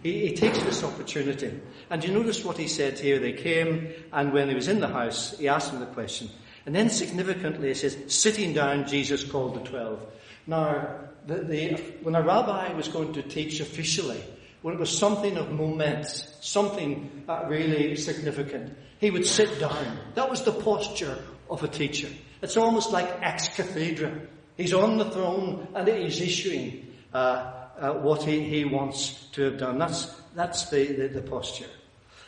he, 0.03 0.27
he, 0.27 0.35
takes 0.35 0.59
this 0.59 0.83
opportunity. 0.83 1.61
And 1.91 2.03
you 2.03 2.13
notice 2.13 2.45
what 2.45 2.59
he 2.59 2.69
said 2.69 2.99
here. 2.99 3.19
They 3.19 3.33
came, 3.33 3.93
and 4.13 4.33
when 4.33 4.49
he 4.49 4.55
was 4.55 4.69
in 4.69 4.81
the 4.81 4.89
house, 4.89 5.39
he 5.39 5.49
asked 5.49 5.71
them 5.71 5.81
the 5.81 5.87
question. 5.87 6.29
And 6.67 6.75
then 6.75 6.91
significantly, 6.91 7.69
he 7.69 7.75
says, 7.75 7.97
sitting 8.09 8.53
down, 8.53 8.87
Jesus 8.87 9.25
called 9.25 9.55
the 9.55 9.69
twelve. 9.69 10.05
Now, 10.47 10.99
the, 11.27 11.37
the, 11.37 11.75
when 12.03 12.15
a 12.15 12.23
rabbi 12.23 12.73
was 12.75 12.89
going 12.89 13.13
to 13.15 13.23
teach 13.23 13.61
officially, 13.61 14.23
when 14.63 14.75
it 14.75 14.81
was 14.81 14.97
something 14.97 15.37
of 15.37 15.51
moment, 15.51 16.07
something 16.41 17.25
uh, 17.29 17.45
really 17.49 17.97
significant, 17.97 18.77
he 18.99 19.11
would 19.11 19.27
sit 19.27 19.59
down. 19.59 19.99
That 20.15 20.31
was 20.31 20.43
the 20.43 20.53
posture 20.53 21.19
of 21.51 21.63
a 21.63 21.69
teacher. 21.69 22.09
It's 22.41 22.57
almost 22.57 22.93
like 22.93 23.09
ex 23.21 23.49
cathedra. 23.49 24.13
He's 24.57 24.73
on 24.73 24.99
the 24.99 25.11
throne 25.11 25.69
and 25.75 25.89
he's 25.89 26.21
issuing 26.21 26.92
what 27.13 28.23
he, 28.23 28.41
he 28.43 28.65
wants 28.65 29.27
to 29.33 29.43
have 29.43 29.59
done. 29.59 29.79
That's, 29.79 30.07
that's 30.35 30.71
the, 30.71 30.87
the, 30.87 31.09
the 31.09 31.23
posture. 31.23 31.71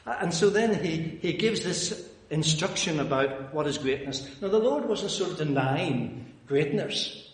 Uh, 0.07 0.16
and 0.20 0.35
so 0.35 0.51
then 0.51 0.83
he, 0.85 1.18
he 1.23 1.33
gives 1.33 1.64
this 1.64 2.11
instruction 2.31 3.01
about 3.01 3.55
what 3.55 3.66
is 3.66 3.79
greatness. 3.79 4.29
Now, 4.40 4.49
the 4.49 4.59
Lord 4.59 4.87
wasn't 4.87 5.11
sort 5.11 5.33
of 5.33 5.38
denying 5.38 6.33
greatness, 6.47 7.31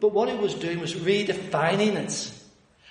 but 0.00 0.12
what 0.12 0.28
he 0.28 0.36
was 0.36 0.54
doing 0.54 0.80
was 0.80 0.94
redefining 0.94 1.96
it 1.96 2.32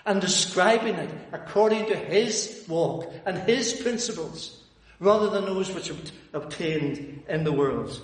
and 0.05 0.21
describing 0.21 0.95
it 0.95 1.10
according 1.31 1.86
to 1.88 1.95
his 1.95 2.65
walk 2.67 3.12
and 3.25 3.38
his 3.39 3.73
principles, 3.73 4.63
rather 4.99 5.29
than 5.29 5.45
those 5.45 5.73
which 5.73 5.89
are 5.89 5.97
obtained 6.34 7.23
in 7.27 7.43
the 7.43 7.51
world. 7.51 8.01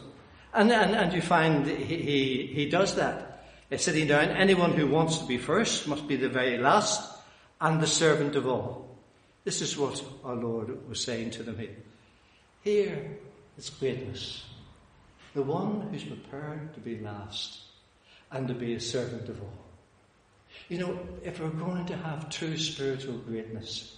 And, 0.53 0.71
and, 0.71 0.95
and 0.95 1.13
you 1.13 1.21
find 1.21 1.65
he, 1.65 1.95
he, 1.97 2.47
he 2.47 2.69
does 2.69 2.95
that. 2.95 3.30
Sitting 3.77 4.07
down, 4.07 4.29
anyone 4.29 4.73
who 4.73 4.85
wants 4.85 5.19
to 5.19 5.25
be 5.25 5.37
first 5.37 5.87
must 5.87 6.05
be 6.05 6.17
the 6.17 6.27
very 6.27 6.57
last 6.57 7.17
and 7.61 7.79
the 7.79 7.87
servant 7.87 8.35
of 8.35 8.45
all. 8.45 8.97
This 9.45 9.61
is 9.61 9.77
what 9.77 10.03
our 10.25 10.35
Lord 10.35 10.89
was 10.89 11.01
saying 11.01 11.31
to 11.31 11.43
them 11.43 11.57
here. 11.57 11.77
Here 12.63 13.17
is 13.57 13.69
greatness. 13.69 14.43
The 15.33 15.41
one 15.41 15.87
who's 15.89 16.03
prepared 16.03 16.73
to 16.73 16.79
be 16.81 16.99
last 16.99 17.61
and 18.29 18.47
to 18.49 18.53
be 18.53 18.73
a 18.73 18.79
servant 18.79 19.29
of 19.29 19.41
all. 19.41 19.65
You 20.67 20.79
know, 20.79 20.99
if 21.23 21.39
we're 21.39 21.49
going 21.49 21.85
to 21.85 21.95
have 21.95 22.29
true 22.29 22.57
spiritual 22.57 23.19
greatness, 23.19 23.97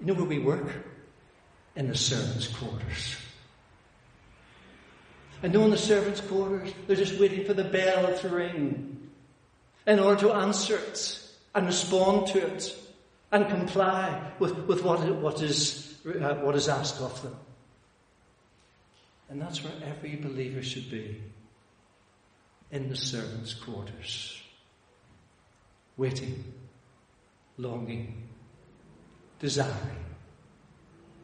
you 0.00 0.06
know 0.06 0.14
where 0.14 0.24
we 0.24 0.40
work? 0.40 0.68
In 1.76 1.88
the 1.88 1.96
servants' 1.96 2.48
quarters. 2.48 3.16
And 5.42 5.52
know 5.52 5.64
in 5.64 5.70
the 5.70 5.78
servants' 5.78 6.20
quarters, 6.20 6.72
they're 6.86 6.96
just 6.96 7.18
waiting 7.18 7.46
for 7.46 7.54
the 7.54 7.64
bell 7.64 8.18
to 8.18 8.28
ring 8.28 8.91
in 9.86 9.98
order 9.98 10.20
to 10.20 10.32
answer 10.32 10.76
it 10.76 11.18
and 11.54 11.66
respond 11.66 12.26
to 12.28 12.46
it 12.46 12.76
and 13.30 13.48
comply 13.48 14.32
with, 14.38 14.56
with 14.66 14.82
what, 14.84 15.00
what, 15.16 15.42
is, 15.42 15.98
uh, 16.06 16.34
what 16.36 16.54
is 16.54 16.68
asked 16.68 17.00
of 17.00 17.20
them. 17.22 17.36
And 19.28 19.40
that's 19.40 19.64
where 19.64 19.72
every 19.86 20.16
believer 20.16 20.62
should 20.62 20.90
be 20.90 21.20
in 22.70 22.88
the 22.88 22.96
servants' 22.96 23.54
quarters, 23.54 24.40
waiting, 25.96 26.44
longing, 27.56 28.28
desiring 29.38 30.04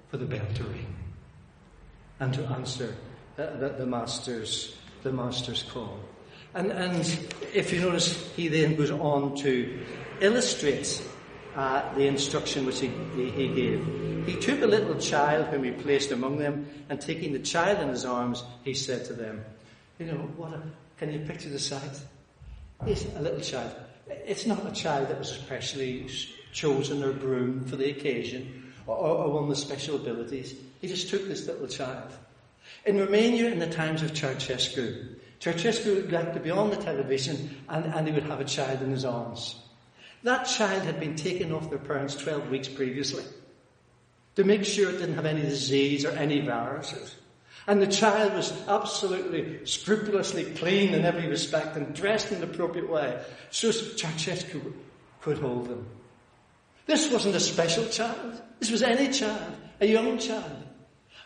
for 0.08 0.16
the 0.16 0.24
bell 0.24 0.46
to 0.54 0.64
ring 0.64 0.96
and 2.20 2.32
to 2.34 2.44
answer 2.46 2.94
the, 3.36 3.46
the, 3.58 3.68
the 3.78 3.86
master's 3.86 4.76
the 5.02 5.12
master's 5.12 5.62
call. 5.62 6.00
And, 6.54 6.72
and 6.72 7.28
if 7.54 7.72
you 7.72 7.80
notice, 7.80 8.30
he 8.34 8.48
then 8.48 8.76
goes 8.76 8.90
on 8.90 9.36
to 9.38 9.78
illustrate 10.20 11.02
uh, 11.54 11.94
the 11.94 12.06
instruction 12.06 12.66
which 12.66 12.80
he, 12.80 12.88
he, 13.30 13.48
gave. 13.48 14.26
He 14.26 14.36
took 14.36 14.62
a 14.62 14.66
little 14.66 14.94
child 14.96 15.46
whom 15.46 15.64
he 15.64 15.70
placed 15.70 16.12
among 16.12 16.38
them, 16.38 16.66
and 16.88 17.00
taking 17.00 17.32
the 17.32 17.38
child 17.38 17.80
in 17.80 17.88
his 17.88 18.04
arms, 18.04 18.44
he 18.64 18.74
said 18.74 19.04
to 19.06 19.12
them, 19.12 19.44
You 19.98 20.06
know, 20.06 20.18
what 20.36 20.52
a, 20.54 20.62
can 20.98 21.12
you 21.12 21.20
picture 21.20 21.48
the 21.48 21.58
sight? 21.58 22.00
He's 22.84 23.06
a 23.16 23.20
little 23.20 23.40
child. 23.40 23.72
It's 24.08 24.46
not 24.46 24.66
a 24.66 24.72
child 24.72 25.08
that 25.08 25.18
was 25.18 25.28
specially 25.28 26.08
chosen 26.52 27.02
or 27.02 27.12
groomed 27.12 27.68
for 27.68 27.76
the 27.76 27.90
occasion 27.90 28.72
or, 28.86 28.96
or 28.96 29.32
one 29.32 29.48
with 29.48 29.58
special 29.58 29.96
abilities. 29.96 30.54
He 30.80 30.88
just 30.88 31.08
took 31.08 31.26
this 31.28 31.46
little 31.46 31.66
child. 31.66 32.12
In 32.86 32.98
Romania, 32.98 33.50
in 33.50 33.58
the 33.58 33.66
times 33.66 34.02
of 34.02 34.12
Ceausescu, 34.12 35.16
Ceausescu 35.40 35.94
would 35.94 36.12
like 36.12 36.34
to 36.34 36.40
be 36.40 36.50
on 36.50 36.70
the 36.70 36.76
television 36.76 37.56
and, 37.68 37.84
and 37.86 38.06
he 38.06 38.12
would 38.12 38.24
have 38.24 38.40
a 38.40 38.44
child 38.44 38.82
in 38.82 38.90
his 38.90 39.04
arms. 39.04 39.56
That 40.24 40.44
child 40.44 40.82
had 40.82 40.98
been 40.98 41.14
taken 41.14 41.52
off 41.52 41.70
their 41.70 41.78
parents 41.78 42.16
12 42.16 42.50
weeks 42.50 42.68
previously 42.68 43.24
to 44.34 44.44
make 44.44 44.64
sure 44.64 44.90
it 44.90 44.98
didn't 44.98 45.14
have 45.14 45.26
any 45.26 45.42
disease 45.42 46.04
or 46.04 46.10
any 46.10 46.40
viruses. 46.40 47.14
And 47.68 47.82
the 47.82 47.86
child 47.86 48.34
was 48.34 48.52
absolutely 48.66 49.64
scrupulously 49.66 50.44
clean 50.54 50.94
in 50.94 51.04
every 51.04 51.28
respect 51.28 51.76
and 51.76 51.94
dressed 51.94 52.32
in 52.32 52.40
the 52.40 52.46
appropriate 52.46 52.88
way 52.88 53.22
so 53.50 53.68
Ceausescu 53.68 54.72
could 55.20 55.38
hold 55.38 55.68
them. 55.68 55.86
This 56.86 57.12
wasn't 57.12 57.36
a 57.36 57.40
special 57.40 57.86
child. 57.88 58.40
This 58.58 58.70
was 58.70 58.82
any 58.82 59.12
child, 59.12 59.54
a 59.80 59.86
young 59.86 60.18
child. 60.18 60.64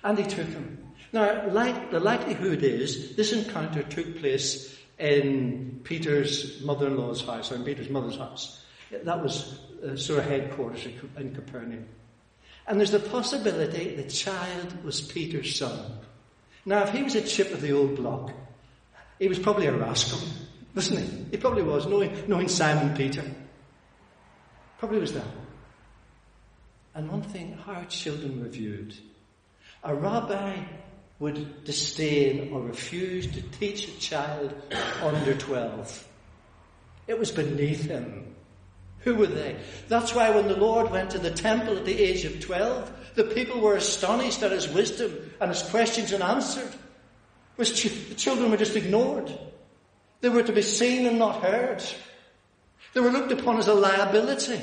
And 0.02 0.18
he 0.18 0.24
took 0.24 0.48
him. 0.48 0.81
Now, 1.12 1.48
like, 1.48 1.90
the 1.90 2.00
likelihood 2.00 2.62
is 2.62 3.14
this 3.16 3.32
encounter 3.32 3.82
took 3.82 4.18
place 4.18 4.74
in 4.98 5.80
Peter's 5.84 6.62
mother-in-law's 6.62 7.24
house, 7.26 7.52
or 7.52 7.56
in 7.56 7.64
Peter's 7.64 7.90
mother's 7.90 8.16
house. 8.16 8.64
That 8.90 9.22
was 9.22 9.58
uh, 9.84 9.96
sort 9.96 10.20
of 10.20 10.26
headquarters 10.26 10.86
in 11.16 11.34
Capernaum. 11.34 11.86
And 12.66 12.78
there's 12.78 12.92
the 12.92 13.00
possibility 13.00 13.96
the 13.96 14.08
child 14.08 14.84
was 14.84 15.00
Peter's 15.00 15.56
son. 15.56 15.98
Now, 16.64 16.84
if 16.84 16.90
he 16.90 17.02
was 17.02 17.14
a 17.14 17.22
chip 17.22 17.52
of 17.52 17.60
the 17.60 17.72
old 17.72 17.96
block, 17.96 18.32
he 19.18 19.28
was 19.28 19.38
probably 19.38 19.66
a 19.66 19.72
rascal, 19.72 20.20
wasn't 20.74 21.00
he? 21.00 21.24
He 21.32 21.36
probably 21.36 21.62
was, 21.62 21.86
knowing, 21.86 22.16
knowing 22.28 22.48
Simon 22.48 22.94
Peter. 22.96 23.24
Probably 24.78 25.00
was 25.00 25.12
that. 25.14 25.26
And 26.94 27.10
one 27.10 27.22
thing, 27.22 27.58
how 27.66 27.82
children 27.84 28.40
were 28.40 28.48
viewed. 28.48 28.94
A 29.82 29.94
rabbi 29.94 30.56
would 31.22 31.62
disdain 31.62 32.52
or 32.52 32.60
refuse 32.60 33.28
to 33.28 33.40
teach 33.42 33.86
a 33.86 33.98
child 34.00 34.52
under 35.00 35.32
12. 35.32 36.08
It 37.06 37.16
was 37.16 37.30
beneath 37.30 37.84
him. 37.84 38.34
Who 39.04 39.14
were 39.14 39.28
they? 39.28 39.54
That's 39.86 40.16
why 40.16 40.30
when 40.30 40.48
the 40.48 40.56
Lord 40.56 40.90
went 40.90 41.10
to 41.10 41.20
the 41.20 41.30
temple 41.30 41.78
at 41.78 41.84
the 41.84 41.96
age 41.96 42.24
of 42.24 42.40
12, 42.40 43.12
the 43.14 43.22
people 43.22 43.60
were 43.60 43.76
astonished 43.76 44.42
at 44.42 44.50
his 44.50 44.68
wisdom 44.68 45.30
and 45.40 45.50
his 45.50 45.62
questions 45.62 46.10
and 46.10 46.24
answered. 46.24 46.74
The 47.56 48.14
children 48.16 48.50
were 48.50 48.56
just 48.56 48.74
ignored. 48.74 49.32
They 50.22 50.28
were 50.28 50.42
to 50.42 50.52
be 50.52 50.62
seen 50.62 51.06
and 51.06 51.20
not 51.20 51.40
heard. 51.40 51.84
They 52.94 53.00
were 53.00 53.10
looked 53.10 53.30
upon 53.30 53.58
as 53.58 53.68
a 53.68 53.74
liability. 53.74 54.60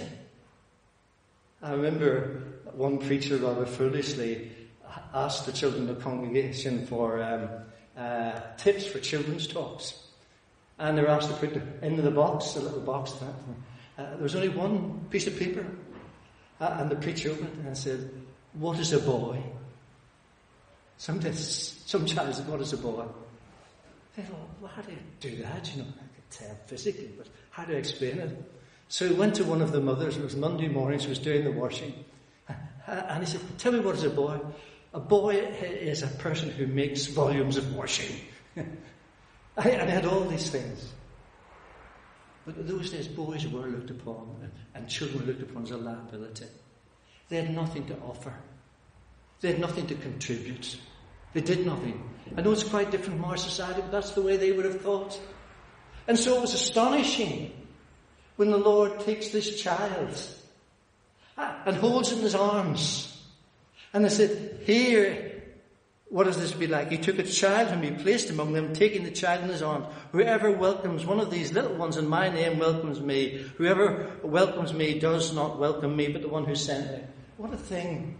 I 1.61 1.71
remember 1.71 2.43
one 2.73 2.97
preacher 2.97 3.37
rather 3.37 3.65
foolishly 3.65 4.51
asked 5.13 5.45
the 5.45 5.51
children 5.51 5.89
of 5.89 5.97
the 5.97 6.03
congregation 6.03 6.85
for 6.85 7.21
um, 7.21 7.49
uh, 7.97 8.39
tips 8.57 8.85
for 8.85 8.99
children's 8.99 9.47
talks. 9.47 10.07
And 10.77 10.97
they 10.97 11.01
were 11.01 11.09
asked 11.09 11.29
to 11.29 11.35
put 11.35 11.61
into 11.81 12.01
the 12.01 12.11
box, 12.11 12.53
the 12.53 12.61
little 12.61 12.79
box, 12.79 13.11
that, 13.13 13.33
uh, 13.97 14.09
there 14.11 14.23
was 14.23 14.35
only 14.35 14.49
one 14.49 15.05
piece 15.09 15.27
of 15.27 15.37
paper. 15.37 15.65
Uh, 16.59 16.77
and 16.79 16.89
the 16.89 16.95
preacher 16.95 17.31
opened 17.31 17.49
it 17.59 17.65
and 17.65 17.77
said, 17.77 18.09
What 18.53 18.79
is 18.79 18.93
a 18.93 18.99
boy? 18.99 19.41
Some, 20.97 21.21
some 21.33 22.05
child 22.05 22.35
said, 22.35 22.47
What 22.47 22.61
is 22.61 22.73
a 22.73 22.77
boy? 22.77 23.05
I 24.17 24.21
thought, 24.21 24.49
well, 24.59 24.71
how 24.75 24.81
do 24.81 24.91
you 24.91 24.97
do 25.19 25.43
that? 25.43 25.71
You 25.73 25.83
know, 25.83 25.87
I 25.89 26.07
could 26.15 26.29
tell 26.29 26.55
physically, 26.67 27.09
but 27.17 27.27
how 27.51 27.63
do 27.63 27.73
I 27.73 27.77
explain 27.77 28.19
it? 28.19 28.51
So 28.89 29.07
he 29.07 29.13
went 29.13 29.35
to 29.35 29.43
one 29.43 29.61
of 29.61 29.71
the 29.71 29.79
mothers, 29.79 30.17
it 30.17 30.23
was 30.23 30.35
Monday 30.35 30.67
morning, 30.67 30.99
she 30.99 31.09
was 31.09 31.19
doing 31.19 31.43
the 31.43 31.51
washing. 31.51 31.93
Uh, 32.49 32.53
and 33.09 33.23
he 33.23 33.29
said, 33.31 33.41
Tell 33.59 33.71
me 33.71 33.79
what 33.79 33.95
is 33.95 34.03
a 34.03 34.09
boy? 34.09 34.39
A 34.93 34.99
boy 34.99 35.35
is 35.35 36.01
a 36.03 36.07
person 36.07 36.49
who 36.49 36.65
makes 36.65 37.05
volumes 37.05 37.57
of 37.57 37.75
washing. 37.75 38.15
and 38.55 38.77
he 39.55 39.71
had 39.71 40.05
all 40.05 40.21
these 40.21 40.49
things. 40.49 40.91
But 42.45 42.57
in 42.57 42.67
those 42.67 42.89
days, 42.89 43.07
boys 43.07 43.47
were 43.47 43.67
looked 43.67 43.91
upon 43.91 44.49
and 44.73 44.89
children 44.89 45.19
were 45.19 45.27
looked 45.27 45.43
upon 45.43 45.63
as 45.63 45.71
a 45.71 45.77
liability. 45.77 46.45
They 47.29 47.37
had 47.37 47.53
nothing 47.53 47.85
to 47.87 47.97
offer. 47.99 48.33
They 49.41 49.49
had 49.49 49.59
nothing 49.59 49.85
to 49.87 49.95
contribute. 49.95 50.77
They 51.33 51.41
did 51.41 51.65
nothing. 51.65 52.09
I 52.35 52.41
know 52.41 52.51
it's 52.51 52.63
quite 52.63 52.89
different 52.89 53.19
from 53.19 53.29
our 53.29 53.37
society, 53.37 53.81
but 53.81 53.91
that's 53.91 54.11
the 54.11 54.21
way 54.21 54.37
they 54.37 54.51
would 54.51 54.65
have 54.65 54.81
thought. 54.81 55.19
And 56.07 56.17
so 56.17 56.37
it 56.37 56.41
was 56.41 56.55
astonishing 56.55 57.51
when 58.35 58.49
the 58.49 58.57
Lord 58.57 58.99
takes 59.01 59.29
this 59.29 59.61
child 59.61 60.19
ah, 61.37 61.61
and 61.65 61.75
holds 61.75 62.11
in 62.11 62.19
his 62.19 62.33
arms. 62.33 63.15
And 63.93 64.03
they 64.03 64.09
said, 64.09 64.48
Here 64.69 65.29
what 66.09 66.25
does 66.25 66.37
this 66.37 66.51
be 66.51 66.67
like? 66.67 66.91
He 66.91 66.97
took 66.97 67.19
a 67.19 67.23
child 67.23 67.69
and 67.69 67.83
he 67.83 67.91
placed 67.91 68.29
among 68.31 68.53
them, 68.53 68.73
taking 68.73 69.03
the 69.03 69.11
child 69.11 69.43
in 69.43 69.49
his 69.49 69.61
arms. 69.61 69.85
Whoever 70.11 70.51
welcomes 70.51 71.05
one 71.05 71.19
of 71.19 71.29
these 71.29 71.53
little 71.53 71.75
ones 71.75 71.97
in 71.97 72.07
my 72.07 72.29
name 72.29 72.57
welcomes 72.57 72.99
me. 72.99 73.45
Whoever 73.57 74.11
welcomes 74.23 74.73
me 74.73 74.99
does 74.99 75.33
not 75.33 75.59
welcome 75.59 75.95
me, 75.95 76.07
but 76.07 76.23
the 76.23 76.27
one 76.27 76.45
who 76.45 76.55
sent 76.55 76.91
me. 76.91 77.03
What 77.37 77.53
a 77.53 77.57
thing. 77.57 78.17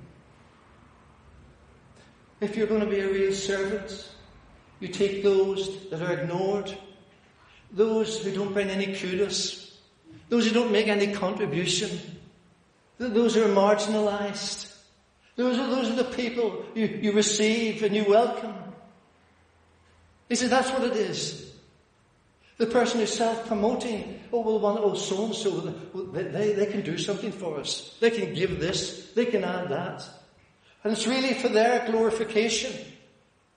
If 2.42 2.56
you're 2.56 2.68
going 2.68 2.82
to 2.82 2.88
be 2.88 3.00
a 3.00 3.12
real 3.12 3.34
servant, 3.34 4.10
you 4.80 4.88
take 4.88 5.24
those 5.24 5.90
that 5.90 6.02
are 6.02 6.14
ignored, 6.14 6.76
those 7.72 8.24
who 8.24 8.32
don't 8.32 8.54
bring 8.54 8.70
any 8.70 8.96
kudos, 8.96 9.80
those 10.30 10.48
who 10.48 10.54
don't 10.54 10.72
make 10.72 10.88
any 10.88 11.12
contribution, 11.12 12.00
those 12.98 13.36
who 13.36 13.44
are 13.44 13.48
marginalized, 13.48 14.69
those 15.39 15.58
are, 15.58 15.67
those 15.67 15.89
are 15.89 15.95
the 15.95 16.04
people 16.04 16.65
you, 16.75 16.86
you 16.86 17.13
receive 17.13 17.82
and 17.82 17.95
you 17.95 18.04
welcome. 18.04 18.54
He 20.28 20.36
said, 20.36 20.49
that's 20.49 20.69
what 20.71 20.84
it 20.84 20.97
is. 20.97 21.54
The 22.58 22.65
person 22.65 22.99
who's 22.99 23.13
self-promoting, 23.13 24.19
oh, 24.34 24.41
well, 24.41 24.60
one, 24.60 24.78
oh, 24.80 24.95
so-and-so, 24.95 25.62
they, 26.12 26.52
they 26.52 26.65
can 26.65 26.82
do 26.82 26.97
something 26.97 27.32
for 27.32 27.58
us. 27.58 27.95
They 28.02 28.12
can 28.12 28.34
give 28.34 28.60
this. 28.60 29.13
They 29.15 29.28
can 29.28 29.45
add 29.45 29.69
that. 29.69 30.06
And 30.84 30.91
it's 30.91 31.08
really 31.08 31.34
for 31.36 31.47
their 31.47 31.89
glorification. 31.89 32.73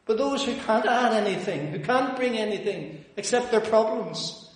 But 0.06 0.18
those 0.18 0.44
who 0.44 0.54
can't 0.54 0.86
add 0.86 1.14
anything, 1.14 1.72
who 1.72 1.80
can't 1.80 2.14
bring 2.14 2.38
anything 2.38 3.04
except 3.16 3.50
their 3.50 3.60
problems, 3.60 4.52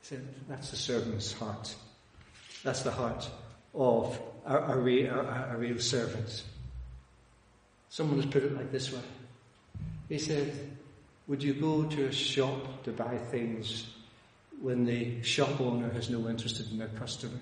he 0.00 0.06
said, 0.06 0.26
that's 0.48 0.70
the 0.70 0.78
servant's 0.78 1.34
heart. 1.34 1.74
That's 2.64 2.80
the 2.80 2.90
heart 2.90 3.28
of 3.74 4.18
a, 4.46 4.56
a, 4.56 4.76
a, 5.06 5.48
a 5.52 5.56
real 5.56 5.78
servant. 5.78 6.42
Someone 7.88 8.20
has 8.20 8.30
put 8.30 8.42
it 8.42 8.56
like 8.56 8.72
this 8.72 8.92
way. 8.92 9.02
He 10.08 10.18
said, 10.18 10.52
Would 11.26 11.42
you 11.42 11.54
go 11.54 11.84
to 11.84 12.06
a 12.06 12.12
shop 12.12 12.84
to 12.84 12.92
buy 12.92 13.18
things 13.18 13.86
when 14.60 14.84
the 14.84 15.22
shop 15.22 15.60
owner 15.60 15.90
has 15.90 16.08
no 16.10 16.28
interest 16.28 16.60
in 16.70 16.78
their 16.78 16.88
customer? 16.88 17.40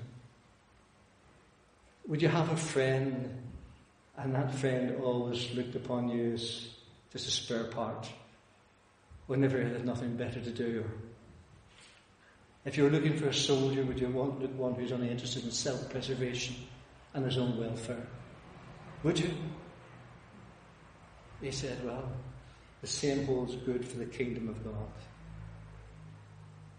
Would 2.08 2.22
you 2.22 2.28
have 2.28 2.50
a 2.50 2.56
friend 2.56 3.36
and 4.16 4.34
that 4.34 4.54
friend 4.54 4.96
always 5.02 5.54
looked 5.54 5.76
upon 5.76 6.08
you 6.08 6.34
as 6.34 6.68
just 7.12 7.28
a 7.28 7.30
spare 7.30 7.64
part 7.64 8.08
whenever 9.26 9.58
you 9.58 9.68
had 9.68 9.86
nothing 9.86 10.16
better 10.16 10.40
to 10.40 10.50
do? 10.50 10.84
If 12.64 12.76
you 12.76 12.84
were 12.84 12.90
looking 12.90 13.16
for 13.16 13.28
a 13.28 13.34
soldier, 13.34 13.84
would 13.84 13.98
you 13.98 14.08
want 14.08 14.42
one 14.50 14.74
who's 14.74 14.92
only 14.92 15.10
interested 15.10 15.44
in 15.44 15.50
self-preservation 15.50 16.56
and 17.14 17.24
his 17.24 17.38
own 17.38 17.58
welfare? 17.58 18.06
Would 19.02 19.18
you? 19.18 19.32
He 21.40 21.50
said, 21.50 21.84
well, 21.84 22.10
the 22.80 22.86
same 22.86 23.24
holds 23.24 23.56
good 23.56 23.84
for 23.86 23.98
the 23.98 24.04
kingdom 24.04 24.48
of 24.48 24.62
God. 24.64 24.90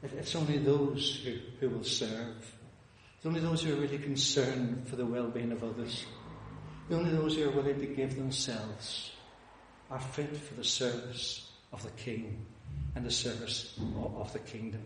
It's 0.04 0.36
only 0.36 0.58
those 0.58 1.22
who, 1.24 1.38
who 1.60 1.70
will 1.76 1.84
serve. 1.84 2.56
It's 3.17 3.26
only 3.26 3.39
those 3.39 3.62
who 3.63 3.74
are 3.74 3.80
really 3.80 4.00
concerned 4.00 4.88
for 4.88 4.96
the 4.96 5.06
well-being 5.06 5.52
of 5.52 5.63
others. 5.63 6.06
Only 6.89 7.12
those 7.12 7.36
who 7.36 7.48
are 7.48 7.52
willing 7.52 7.80
to 7.80 7.86
give 7.86 8.15
themselves 8.15 9.12
are 9.89 10.00
fit 10.00 10.36
for 10.36 10.56
the 10.56 10.63
service 10.63 11.52
of 11.72 11.84
the 11.84 11.91
King 11.91 12.46
and 12.96 13.06
the 13.06 13.12
service 13.12 13.80
of 14.17 14.34
the 14.34 14.39
kingdom. 14.39 14.84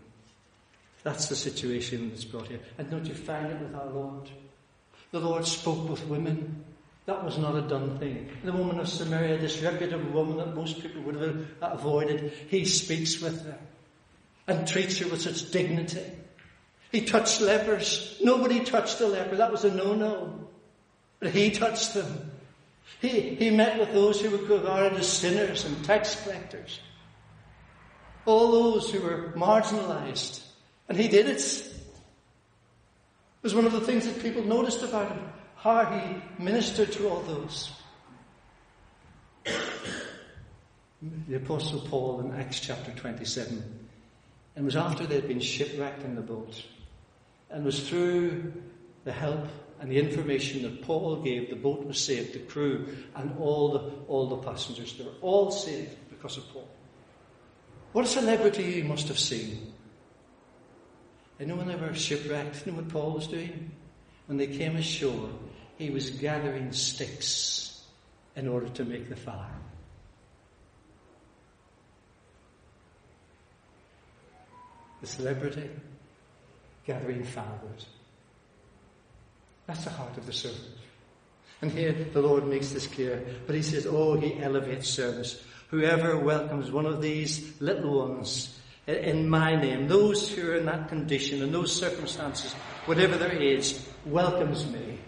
That's 1.02 1.26
the 1.26 1.36
situation 1.36 2.10
that's 2.10 2.24
brought 2.24 2.48
here. 2.48 2.60
And 2.78 2.90
don't 2.90 3.06
you 3.06 3.14
find 3.14 3.46
it 3.46 3.60
with 3.60 3.74
our 3.74 3.90
Lord? 3.90 4.28
The 5.12 5.20
Lord 5.20 5.46
spoke 5.46 5.88
with 5.88 6.06
women. 6.06 6.64
That 7.06 7.24
was 7.24 7.38
not 7.38 7.54
a 7.54 7.62
done 7.62 7.98
thing. 7.98 8.28
The 8.42 8.52
woman 8.52 8.80
of 8.80 8.88
Samaria, 8.88 9.38
this 9.38 9.62
reputable 9.62 10.10
woman 10.10 10.38
that 10.38 10.54
most 10.54 10.80
people 10.80 11.02
would 11.02 11.14
have 11.16 11.46
avoided, 11.60 12.32
he 12.48 12.64
speaks 12.64 13.20
with 13.20 13.44
her 13.44 13.58
and 14.48 14.66
treats 14.66 14.98
her 14.98 15.08
with 15.08 15.22
such 15.22 15.50
dignity. 15.50 16.02
He 16.90 17.02
touched 17.02 17.40
lepers. 17.40 18.18
Nobody 18.22 18.60
touched 18.60 19.00
a 19.00 19.06
leper. 19.06 19.36
That 19.36 19.52
was 19.52 19.64
a 19.64 19.74
no-no. 19.74 20.48
But 21.20 21.30
he 21.30 21.50
touched 21.50 21.94
them. 21.94 22.30
He, 23.00 23.34
he 23.34 23.50
met 23.50 23.78
with 23.78 23.92
those 23.92 24.20
who 24.20 24.30
were 24.30 24.56
regarded 24.56 24.98
as 24.98 25.08
sinners 25.08 25.64
and 25.64 25.84
tax 25.84 26.20
collectors. 26.22 26.80
All 28.24 28.50
those 28.50 28.90
who 28.90 29.00
were 29.00 29.32
marginalized. 29.36 30.42
And 30.88 30.96
he 30.96 31.08
did 31.08 31.28
it. 31.28 31.72
Was 33.46 33.54
one 33.54 33.64
of 33.64 33.70
the 33.70 33.80
things 33.80 34.04
that 34.06 34.20
people 34.20 34.42
noticed 34.42 34.82
about 34.82 35.08
him, 35.08 35.20
how 35.54 35.84
he 35.84 36.42
ministered 36.42 36.90
to 36.90 37.08
all 37.08 37.20
those. 37.20 37.70
The 39.44 41.36
Apostle 41.36 41.78
Paul 41.82 42.22
in 42.22 42.32
Acts 42.32 42.58
chapter 42.58 42.90
27, 42.90 43.52
and 43.56 43.64
it 44.56 44.64
was 44.64 44.74
after 44.74 45.06
they'd 45.06 45.28
been 45.28 45.38
shipwrecked 45.38 46.02
in 46.02 46.16
the 46.16 46.22
boat, 46.22 46.60
and 47.48 47.64
was 47.64 47.88
through 47.88 48.52
the 49.04 49.12
help 49.12 49.46
and 49.78 49.92
the 49.92 50.00
information 50.00 50.62
that 50.62 50.82
Paul 50.82 51.22
gave, 51.22 51.48
the 51.48 51.54
boat 51.54 51.86
was 51.86 52.00
saved, 52.00 52.32
the 52.32 52.40
crew 52.40 52.96
and 53.14 53.38
all 53.38 53.68
the, 53.68 53.78
all 54.08 54.26
the 54.26 54.38
passengers. 54.38 54.94
They 54.94 55.04
were 55.04 55.10
all 55.20 55.52
saved 55.52 55.94
because 56.10 56.36
of 56.36 56.52
Paul. 56.52 56.66
What 57.92 58.06
a 58.06 58.08
celebrity 58.08 58.72
he 58.72 58.82
must 58.82 59.06
have 59.06 59.20
seen. 59.20 59.72
And 61.38 61.56
when 61.56 61.68
they 61.68 61.76
were 61.76 61.94
shipwrecked, 61.94 62.64
you 62.64 62.72
know 62.72 62.78
what 62.78 62.88
Paul 62.88 63.12
was 63.12 63.26
doing? 63.26 63.70
When 64.26 64.38
they 64.38 64.46
came 64.46 64.76
ashore, 64.76 65.30
he 65.76 65.90
was 65.90 66.10
gathering 66.10 66.72
sticks 66.72 67.84
in 68.34 68.48
order 68.48 68.68
to 68.70 68.84
make 68.84 69.08
the 69.08 69.16
fire. 69.16 69.50
The 75.02 75.06
celebrity 75.06 75.70
gathering 76.86 77.24
firewood. 77.24 77.84
That's 79.66 79.84
the 79.84 79.90
heart 79.90 80.16
of 80.16 80.26
the 80.26 80.32
servant. 80.32 80.62
And 81.60 81.70
here 81.70 81.92
the 81.92 82.22
Lord 82.22 82.46
makes 82.46 82.70
this 82.70 82.86
clear. 82.86 83.24
But 83.46 83.56
he 83.56 83.62
says, 83.62 83.86
Oh, 83.86 84.18
he 84.18 84.40
elevates 84.40 84.88
service. 84.88 85.42
Whoever 85.70 86.18
welcomes 86.18 86.70
one 86.70 86.86
of 86.86 87.02
these 87.02 87.60
little 87.60 88.08
ones 88.08 88.58
in 88.86 89.28
my 89.28 89.56
name, 89.56 89.88
those 89.88 90.28
who 90.30 90.50
are 90.50 90.56
in 90.56 90.66
that 90.66 90.88
condition, 90.88 91.42
in 91.42 91.52
those 91.52 91.74
circumstances, 91.74 92.52
whatever 92.84 93.16
their 93.16 93.32
age, 93.32 93.76
welcomes 94.04 94.66
me. 94.70 94.98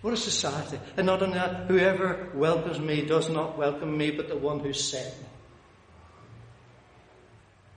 What 0.00 0.14
a 0.14 0.16
society. 0.16 0.80
And 0.96 1.06
not 1.06 1.22
only 1.22 1.34
that, 1.34 1.66
whoever 1.66 2.30
welcomes 2.34 2.80
me 2.80 3.04
does 3.04 3.28
not 3.28 3.58
welcome 3.58 3.98
me, 3.98 4.10
but 4.10 4.28
the 4.28 4.36
one 4.36 4.60
who 4.60 4.72
sent 4.72 5.14
me. 5.20 5.26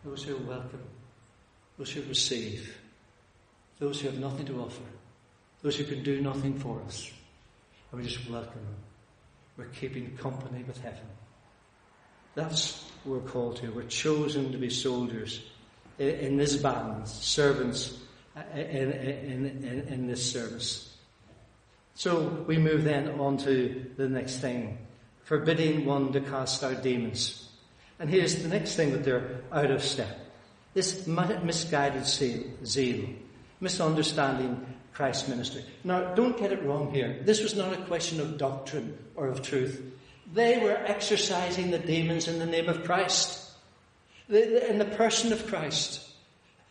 Those 0.06 0.24
who 0.24 0.38
welcome, 0.38 0.84
those 1.78 1.92
who 1.92 2.02
receive, 2.04 2.78
those 3.80 4.00
who 4.00 4.08
have 4.08 4.20
nothing 4.20 4.46
to 4.46 4.62
offer, 4.62 4.84
those 5.62 5.76
who 5.76 5.84
can 5.84 6.02
do 6.04 6.22
nothing 6.22 6.58
for 6.60 6.82
us. 6.86 7.12
And 7.92 8.02
we 8.02 8.08
just 8.08 8.30
welcome 8.30 8.54
them. 8.54 8.76
We're 9.58 9.66
keeping 9.66 10.16
company 10.18 10.64
with 10.64 10.80
heaven. 10.82 11.08
That's 12.36 12.90
what 13.04 13.22
we're 13.22 13.30
called 13.30 13.58
to. 13.58 13.72
We're 13.72 13.84
chosen 13.84 14.52
to 14.52 14.58
be 14.58 14.70
soldiers 14.70 15.42
in, 16.00 16.10
in 16.10 16.38
this 16.38 16.56
band, 16.56 17.08
servants 17.08 17.98
uh, 18.36 18.42
in, 18.58 18.92
in, 18.92 19.46
in, 19.64 19.88
in 19.88 20.08
this 20.08 20.32
service. 20.32 20.96
So 21.96 22.44
we 22.48 22.58
move 22.58 22.84
then 22.84 23.20
on 23.20 23.38
to 23.40 23.92
the 23.98 24.10
next 24.10 24.38
thing. 24.38 24.80
Forbidding 25.24 25.86
one 25.86 26.12
to 26.14 26.22
cast 26.22 26.64
out 26.64 26.82
demons. 26.84 27.50
And 28.00 28.10
here's 28.10 28.42
the 28.42 28.50
next 28.50 28.76
thing 28.76 28.92
that 28.92 29.04
they're 29.04 29.42
out 29.52 29.72
of 29.72 29.84
step. 29.84 30.20
This 30.74 31.06
misguided 31.06 32.06
zeal, 32.06 33.10
misunderstanding 33.60 34.66
Christ's 34.94 35.28
ministry. 35.28 35.64
Now, 35.84 36.14
don't 36.16 36.38
get 36.38 36.52
it 36.52 36.64
wrong 36.64 36.92
here. 36.92 37.22
This 37.24 37.42
was 37.42 37.56
not 37.56 37.74
a 37.74 37.82
question 37.84 38.20
of 38.20 38.38
doctrine 38.38 38.98
or 39.16 39.28
of 39.28 39.42
truth. 39.42 39.82
They 40.34 40.58
were 40.58 40.76
exorcising 40.86 41.70
the 41.70 41.78
demons 41.78 42.28
in 42.28 42.40
the 42.40 42.46
name 42.46 42.68
of 42.68 42.84
Christ, 42.84 43.52
in 44.30 44.80
the 44.80 44.86
person 44.98 45.32
of 45.32 45.46
Christ. 45.48 46.10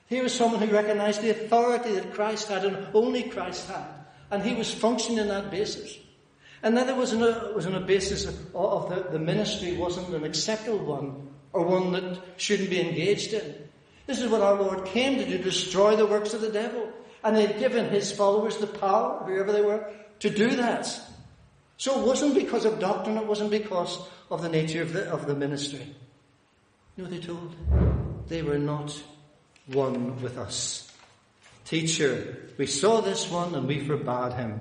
Here 0.08 0.24
was 0.24 0.34
someone 0.34 0.60
who 0.60 0.74
recognized 0.74 1.22
the 1.22 1.30
authority 1.30 1.94
that 1.94 2.12
Christ 2.12 2.48
had 2.48 2.64
and 2.64 2.88
only 2.92 3.22
Christ 3.22 3.68
had. 3.68 3.86
And 4.32 4.42
he 4.42 4.54
was 4.54 4.74
functioning 4.74 5.20
on 5.20 5.28
that 5.28 5.50
basis. 5.50 5.96
And 6.62 6.76
then 6.76 6.88
it 6.88 6.96
was 6.96 7.12
on 7.12 7.22
a, 7.22 7.26
uh, 7.26 7.52
was 7.52 7.66
on 7.66 7.74
a 7.74 7.80
basis 7.80 8.26
of, 8.26 8.54
of 8.54 8.88
the, 8.88 9.10
the 9.10 9.18
ministry 9.18 9.76
wasn't 9.76 10.08
an 10.08 10.24
acceptable 10.24 10.84
one 10.84 11.28
or 11.52 11.64
one 11.64 11.92
that 11.92 12.18
shouldn't 12.36 12.70
be 12.70 12.80
engaged 12.80 13.32
in. 13.32 13.54
This 14.06 14.20
is 14.20 14.30
what 14.30 14.42
our 14.42 14.60
Lord 14.60 14.86
came 14.86 15.18
to 15.18 15.24
do, 15.24 15.38
destroy 15.38 15.96
the 15.96 16.06
works 16.06 16.34
of 16.34 16.40
the 16.40 16.50
devil. 16.50 16.92
And 17.22 17.36
they'd 17.36 17.58
given 17.58 17.88
his 17.88 18.10
followers 18.10 18.56
the 18.58 18.66
power, 18.66 19.24
whoever 19.24 19.52
they 19.52 19.62
were, 19.62 19.92
to 20.20 20.30
do 20.30 20.56
that. 20.56 21.00
So 21.82 22.00
it 22.00 22.06
wasn't 22.06 22.36
because 22.36 22.64
of 22.64 22.78
doctrine, 22.78 23.16
it 23.16 23.26
wasn't 23.26 23.50
because 23.50 23.98
of 24.30 24.40
the 24.40 24.48
nature 24.48 24.82
of 24.82 24.92
the, 24.92 25.10
of 25.10 25.26
the 25.26 25.34
ministry. 25.34 25.84
You 26.94 27.02
know 27.02 27.10
they 27.10 27.18
told? 27.18 27.56
They 28.28 28.42
were 28.42 28.60
not 28.60 29.02
one 29.66 30.22
with 30.22 30.38
us. 30.38 30.92
Teacher, 31.64 32.50
we 32.56 32.66
saw 32.66 33.00
this 33.00 33.28
one 33.28 33.56
and 33.56 33.66
we 33.66 33.84
forbade 33.84 34.34
him 34.34 34.60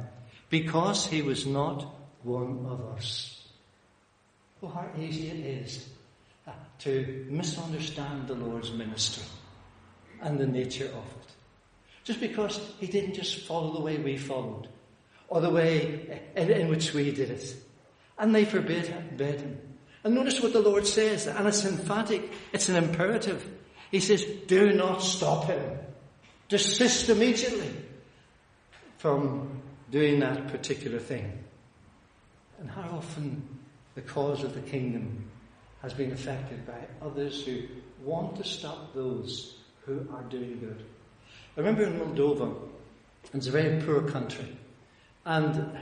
because 0.49 1.05
he 1.05 1.21
was 1.21 1.45
not 1.45 1.85
one 2.23 2.65
of 2.67 2.81
us. 2.97 3.47
Oh, 4.63 4.69
how 4.69 4.89
easy 4.99 5.27
it 5.27 5.45
is 5.45 5.89
uh, 6.47 6.53
to 6.79 7.27
misunderstand 7.29 8.29
the 8.29 8.33
Lord's 8.33 8.71
ministry 8.71 9.25
and 10.23 10.39
the 10.39 10.47
nature 10.47 10.87
of 10.87 11.05
it. 11.21 11.33
Just 12.03 12.19
because 12.19 12.59
he 12.79 12.87
didn't 12.87 13.13
just 13.13 13.45
follow 13.45 13.73
the 13.73 13.81
way 13.81 13.97
we 13.97 14.17
followed 14.17 14.69
or 15.31 15.39
the 15.39 15.49
way 15.49 16.21
in, 16.35 16.51
in 16.51 16.67
which 16.67 16.93
we 16.93 17.09
did 17.11 17.31
it. 17.31 17.55
And 18.19 18.35
they 18.35 18.43
forbid 18.43 18.85
him. 18.85 19.57
And 20.03 20.13
notice 20.13 20.41
what 20.41 20.51
the 20.51 20.59
Lord 20.59 20.85
says, 20.85 21.25
and 21.25 21.47
it's 21.47 21.65
emphatic, 21.65 22.29
it's 22.51 22.67
an 22.67 22.75
imperative. 22.75 23.49
He 23.91 24.01
says, 24.01 24.23
do 24.47 24.73
not 24.73 25.01
stop 25.01 25.45
him. 25.45 25.79
Desist 26.49 27.07
immediately 27.09 27.71
from 28.97 29.61
doing 29.89 30.19
that 30.19 30.49
particular 30.49 30.99
thing. 30.99 31.31
And 32.59 32.69
how 32.69 32.97
often 32.97 33.41
the 33.95 34.01
the 34.01 34.13
cause 34.13 34.43
of 34.43 34.53
the 34.53 34.61
kingdom 34.61 35.29
has 35.81 35.93
been 35.93 36.11
affected 36.11 36.65
by 36.65 37.05
others 37.05 37.45
who 37.45 37.61
want 38.03 38.35
to 38.35 38.43
stop 38.43 38.93
those 38.93 39.57
who 39.85 40.07
are 40.13 40.23
doing 40.23 40.59
good. 40.59 40.83
I 41.57 41.59
remember 41.59 41.83
in 41.83 41.99
Moldova, 41.99 42.55
it's 43.33 43.47
a 43.47 43.51
very 43.51 43.81
poor 43.81 44.01
country, 44.01 44.57
and 45.25 45.77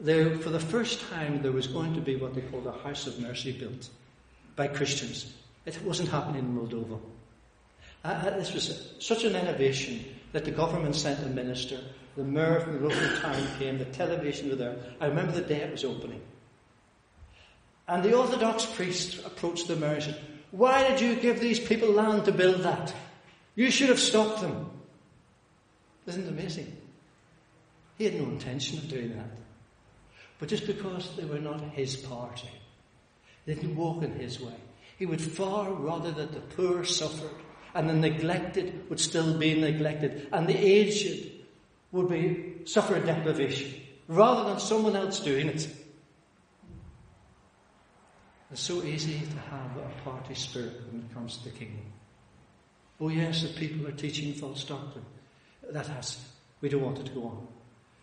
there, 0.00 0.36
for 0.38 0.50
the 0.50 0.60
first 0.60 1.00
time, 1.10 1.42
there 1.42 1.52
was 1.52 1.66
going 1.66 1.94
to 1.94 2.00
be 2.00 2.16
what 2.16 2.34
they 2.34 2.40
called 2.40 2.66
a 2.66 2.72
house 2.72 3.06
of 3.06 3.18
mercy 3.20 3.52
built 3.52 3.88
by 4.56 4.66
Christians. 4.66 5.32
It 5.66 5.80
wasn't 5.82 6.08
happening 6.08 6.40
in 6.40 6.56
Moldova. 6.56 6.98
Uh, 8.04 8.08
uh, 8.08 8.30
this 8.38 8.54
was 8.54 8.94
such 8.98 9.24
an 9.24 9.36
innovation 9.36 10.04
that 10.32 10.44
the 10.44 10.50
government 10.50 10.96
sent 10.96 11.24
a 11.24 11.28
minister, 11.28 11.80
the 12.16 12.24
mayor 12.24 12.60
from 12.60 12.74
the 12.74 12.88
local 12.88 13.20
town 13.20 13.46
came, 13.58 13.78
the 13.78 13.84
television 13.86 14.48
was 14.48 14.58
there. 14.58 14.76
I 15.00 15.06
remember 15.06 15.32
the 15.32 15.42
day 15.42 15.60
it 15.60 15.70
was 15.70 15.84
opening. 15.84 16.20
And 17.88 18.02
the 18.02 18.16
Orthodox 18.16 18.64
priest 18.64 19.24
approached 19.26 19.68
the 19.68 19.76
mayor 19.76 19.94
and 19.94 20.02
said, 20.02 20.20
Why 20.50 20.88
did 20.88 21.00
you 21.00 21.16
give 21.16 21.40
these 21.40 21.60
people 21.60 21.90
land 21.90 22.24
to 22.24 22.32
build 22.32 22.62
that? 22.62 22.94
You 23.54 23.70
should 23.70 23.88
have 23.88 24.00
stopped 24.00 24.40
them. 24.40 24.70
Isn't 26.06 26.24
it 26.24 26.28
amazing? 26.28 26.76
He 28.00 28.06
had 28.06 28.14
no 28.14 28.30
intention 28.30 28.78
of 28.78 28.88
doing 28.88 29.14
that. 29.14 29.28
But 30.38 30.48
just 30.48 30.66
because 30.66 31.14
they 31.16 31.26
were 31.26 31.38
not 31.38 31.60
his 31.60 31.96
party, 31.96 32.48
they 33.44 33.52
didn't 33.52 33.76
walk 33.76 34.02
in 34.02 34.18
his 34.18 34.40
way. 34.40 34.54
He 34.98 35.04
would 35.04 35.20
far 35.20 35.70
rather 35.70 36.10
that 36.12 36.32
the 36.32 36.40
poor 36.40 36.82
suffered 36.86 37.36
and 37.74 37.90
the 37.90 37.92
neglected 37.92 38.88
would 38.88 39.00
still 39.00 39.36
be 39.36 39.60
neglected 39.60 40.28
and 40.32 40.46
the 40.46 40.56
aged 40.56 41.30
would 41.92 42.08
be 42.08 42.62
suffer 42.64 42.98
deprivation 43.00 43.82
rather 44.08 44.48
than 44.48 44.60
someone 44.60 44.96
else 44.96 45.20
doing 45.20 45.48
it. 45.48 45.68
It's 48.50 48.62
so 48.62 48.82
easy 48.82 49.20
to 49.20 49.38
have 49.50 49.76
a 49.76 49.90
party 50.04 50.34
spirit 50.34 50.72
when 50.90 51.02
it 51.02 51.12
comes 51.12 51.36
to 51.36 51.44
the 51.44 51.50
kingdom. 51.50 51.84
Oh 52.98 53.10
yes, 53.10 53.42
if 53.42 53.56
people 53.56 53.86
are 53.86 53.92
teaching 53.92 54.32
false 54.32 54.64
doctrine, 54.64 55.04
that 55.70 55.86
has, 55.88 56.18
we 56.62 56.70
don't 56.70 56.80
want 56.80 56.98
it 56.98 57.04
to 57.04 57.12
go 57.12 57.24
on. 57.24 57.59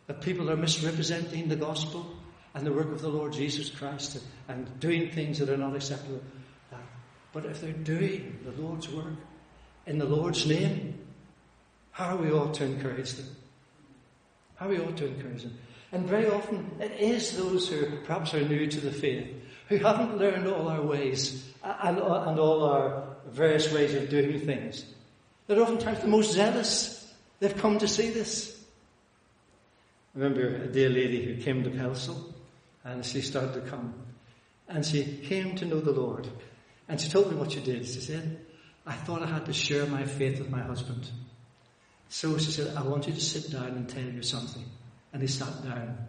If 0.08 0.22
people 0.22 0.50
are 0.50 0.56
misrepresenting 0.56 1.50
the 1.50 1.56
gospel 1.56 2.16
and 2.54 2.66
the 2.66 2.72
work 2.72 2.92
of 2.92 3.02
the 3.02 3.10
Lord 3.10 3.34
Jesus 3.34 3.70
Christ 3.70 4.22
and, 4.48 4.80
doing 4.80 5.12
things 5.12 5.40
that 5.40 5.50
are 5.50 5.58
not 5.58 5.76
acceptable, 5.76 6.22
uh, 6.72 6.78
but 7.34 7.46
if 7.46 7.62
they're 7.62 7.74
doing 7.74 8.40
the 8.46 8.62
Lord's 8.62 8.90
work 8.90 9.14
in 9.86 9.98
the 9.98 10.06
Lord's 10.06 10.46
name, 10.46 10.98
how 11.92 12.16
are 12.16 12.18
we 12.18 12.32
ought 12.32 12.54
to 12.56 12.64
encourage 12.64 13.14
them? 13.14 13.28
How 14.56 14.70
we 14.70 14.80
ought 14.80 14.98
to 14.98 15.08
encourage 15.08 15.44
them. 15.44 15.58
And 15.92 16.08
very 16.08 16.30
often 16.30 16.72
it 16.80 16.92
is 17.00 17.38
those 17.38 17.68
who 17.70 17.98
perhaps 18.06 18.34
are 18.34 18.42
new 18.42 18.68
to 18.68 18.80
the 18.80 18.92
faith 18.92 19.28
who 19.70 19.78
haven't 19.78 20.18
learned 20.18 20.48
all 20.48 20.68
our 20.68 20.82
ways 20.82 21.52
and, 21.64 22.00
uh, 22.00 22.26
and 22.28 22.40
all 22.40 22.64
our 22.64 23.04
various 23.28 23.72
ways 23.72 23.94
of 23.94 24.10
doing 24.10 24.40
things. 24.40 24.86
They're 25.48 25.62
oftentimes 25.62 26.00
the 26.00 26.08
most 26.08 26.32
zealous. 26.32 27.14
They've 27.40 27.56
come 27.56 27.78
to 27.80 27.88
see 27.88 28.10
this. 28.10 28.57
I 30.18 30.20
remember 30.20 30.64
a 30.64 30.68
dear 30.68 30.90
lady 30.90 31.24
who 31.24 31.40
came 31.44 31.64
to 31.64 31.70
Pelsall 31.70 32.34
and 32.84 33.06
she 33.06 33.22
started 33.22 33.54
to 33.54 33.70
come. 33.70 33.94
And 34.68 34.84
she 34.84 35.04
came 35.04 35.56
to 35.58 35.66
know 35.66 35.80
the 35.80 35.92
Lord. 35.92 36.28
And 36.90 37.00
she 37.00 37.08
told 37.08 37.30
me 37.30 37.38
what 37.38 37.52
she 37.52 37.60
did. 37.60 37.86
She 37.86 38.00
said, 38.00 38.40
I 38.84 38.94
thought 38.94 39.22
I 39.22 39.28
had 39.28 39.46
to 39.46 39.54
share 39.54 39.86
my 39.86 40.06
faith 40.06 40.40
with 40.40 40.50
my 40.50 40.62
husband. 40.62 41.08
So 42.10 42.36
she 42.40 42.50
said, 42.50 42.76
I 42.76 42.82
want 42.82 43.06
you 43.06 43.14
to 43.14 43.22
sit 43.22 43.52
down 43.52 43.68
and 43.68 43.88
tell 43.88 44.04
you 44.04 44.24
something. 44.24 44.66
And 45.14 45.22
he 45.22 45.28
sat 45.28 45.64
down. 45.64 46.00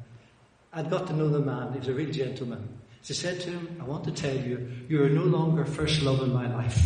I'd 0.73 0.89
got 0.89 1.07
to 1.09 1.13
know 1.13 1.29
the 1.29 1.41
man. 1.41 1.75
He 1.75 1.81
was 1.81 1.89
a 1.89 1.93
real 1.93 2.11
gentleman. 2.11 2.67
She 3.03 3.13
said 3.13 3.41
to 3.41 3.51
him, 3.51 3.77
I 3.79 3.85
want 3.85 4.05
to 4.05 4.11
tell 4.11 4.37
you, 4.37 4.71
you 4.89 5.03
are 5.03 5.11
no 5.11 5.25
longer 5.25 5.67
first 5.67 6.01
love 6.01 6.23
in 6.23 6.33
my 6.33 6.51
life. 6.55 6.83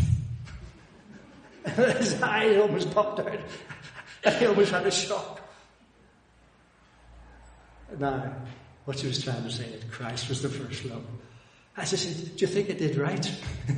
His 1.77 2.21
eye 2.21 2.57
almost 2.57 2.93
popped 2.93 3.21
out. 3.21 3.39
He 4.39 4.47
almost 4.47 4.73
had 4.73 4.87
a 4.87 4.91
shock. 4.91 5.41
Now, 7.98 8.35
what 8.85 8.98
she 8.98 9.07
was 9.07 9.22
trying 9.22 9.42
to 9.44 9.50
say 9.50 9.68
that 9.70 9.90
Christ 9.90 10.28
was 10.28 10.42
the 10.42 10.48
first 10.48 10.85
love. 10.85 11.05
I 11.76 11.85
said, 11.85 12.37
Do 12.37 12.40
you 12.44 12.46
think 12.46 12.70
I 12.70 12.74
did 12.74 12.96
right? 12.96 13.31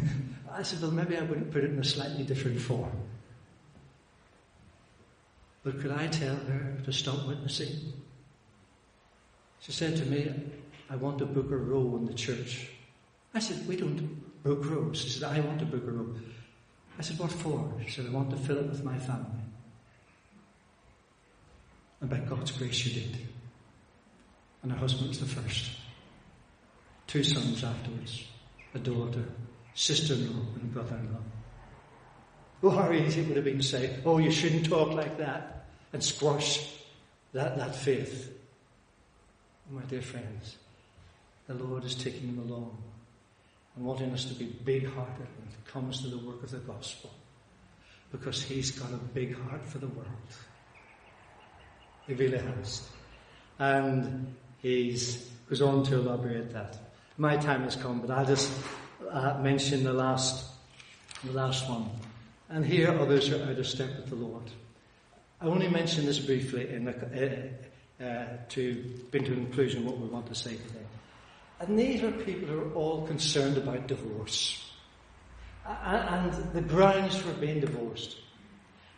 I 0.53 0.63
said, 0.63 0.81
Well, 0.81 0.91
maybe 0.91 1.17
I 1.17 1.23
wouldn't 1.23 1.53
put 1.53 1.65
it 1.65 1.71
in 1.71 1.79
a 1.79 1.85
slightly 1.85 2.25
different 2.25 2.61
form. 2.61 2.93
But 5.63 5.81
could 5.81 5.93
I 5.93 6.07
tell 6.09 6.37
her 6.37 6.77
to 6.85 6.93
stop 6.93 7.27
witnessing? 7.27 7.93
She 9.61 9.73
said 9.73 9.97
to 9.97 10.05
me, 10.05 10.31
I 10.91 10.97
want 10.97 11.19
to 11.19 11.27
book 11.27 11.51
a 11.51 11.57
row 11.57 11.97
in 11.97 12.07
the 12.07 12.15
church. 12.15 12.69
I 13.33 13.39
said, 13.39 13.67
We 13.67 13.77
don't 13.77 14.43
book 14.43 14.65
rows. 14.65 15.01
She 15.01 15.09
said, 15.09 15.25
I 15.25 15.41
want 15.41 15.59
to 15.61 15.67
book 15.67 15.85
a 15.87 15.91
row. 15.91 16.15
I 16.99 17.03
said, 17.03 17.19
What 17.19 17.33
for? 17.33 17.73
She 17.87 17.93
said, 17.93 18.07
I 18.07 18.11
want 18.11 18.31
to 18.31 18.37
fill 18.37 18.59
it 18.59 18.67
with 18.67 18.85
my 18.85 18.99
family. 18.99 19.41
And 22.01 22.11
by 22.11 22.19
God's 22.19 22.51
grace, 22.51 22.75
she 22.75 22.93
did. 22.93 23.19
And 24.65 24.73
her 24.73 24.79
husband 24.79 25.11
was 25.11 25.21
the 25.21 25.27
first. 25.27 25.71
Two 27.07 27.23
sons 27.23 27.63
afterwards, 27.63 28.25
a 28.75 28.79
daughter, 28.79 29.25
sister 29.75 30.15
in 30.15 30.35
law, 30.35 30.47
and 30.55 30.73
brother 30.73 30.97
in 30.97 31.13
law. 31.13 31.21
Oh, 32.63 32.71
how 32.71 32.91
easy 32.91 33.21
it 33.21 33.29
would 33.29 33.37
have 33.37 33.45
been 33.45 33.59
to 33.59 33.63
say, 33.63 33.99
Oh, 34.07 34.17
you 34.17 34.31
shouldn't 34.31 34.65
talk 34.65 34.93
like 34.93 35.19
that, 35.19 35.67
and 35.93 36.03
squash 36.03 36.67
that, 37.35 37.59
that 37.59 37.77
faith. 37.77 38.33
My 39.71 39.83
dear 39.83 40.01
friends, 40.01 40.57
the 41.47 41.55
Lord 41.55 41.85
is 41.85 41.95
taking 41.95 42.35
them 42.35 42.51
along 42.51 42.79
and 43.77 43.85
wanting 43.85 44.13
us 44.13 44.25
to 44.25 44.35
be 44.35 44.47
big 44.47 44.87
hearted 44.87 45.27
when 45.39 45.49
it 45.49 45.65
comes 45.67 46.01
to 46.03 46.09
the 46.09 46.19
work 46.19 46.43
of 46.43 46.51
the 46.51 46.59
gospel. 46.59 47.13
Because 48.11 48.43
He's 48.43 48.71
got 48.71 48.93
a 48.93 48.97
big 48.97 49.39
heart 49.39 49.65
for 49.67 49.77
the 49.77 49.89
world. 49.89 50.09
He 52.07 52.15
really 52.15 52.39
has. 52.39 52.89
And 53.59 54.35
He 54.65 54.99
goes 55.51 55.61
on 55.61 55.85
to 55.85 55.97
elaborate 55.97 56.55
that. 56.55 56.79
My 57.19 57.37
time 57.37 57.65
has 57.65 57.77
come, 57.77 58.01
but 58.01 58.11
I'll 58.11 58.25
just 58.25 58.51
uh, 59.11 59.39
mention 59.43 59.85
the 59.85 59.93
last, 59.93 60.53
the 61.23 61.33
last 61.33 61.69
one. 61.69 61.91
And 62.49 62.65
here 62.65 62.89
others 62.99 63.29
are 63.29 63.43
out 63.45 63.59
of 63.59 63.67
step 63.67 63.95
with 63.95 64.09
the 64.09 64.15
Lord. 64.15 64.51
I 65.43 65.49
only 65.49 65.69
mention 65.69 66.07
this 66.07 66.19
briefly 66.19 66.71
in 66.71 66.87
the, 66.87 67.53
uh, 68.01 68.03
uh, 68.03 68.25
to 68.49 68.91
bring 69.11 69.25
to 69.25 69.35
conclusion 69.35 69.85
what 69.85 69.99
we 69.99 70.09
want 70.09 70.29
to 70.29 70.35
say 70.35 70.57
today. 70.57 70.87
And 71.61 71.79
these 71.79 72.03
are 72.03 72.11
people 72.11 72.49
who 72.49 72.61
are 72.63 72.73
all 72.73 73.07
concerned 73.07 73.59
about 73.59 73.87
divorce 73.87 74.65
and 75.67 76.33
the 76.55 76.63
grounds 76.63 77.17
for 77.17 77.35
being 77.35 77.61
divorced. 77.61 78.17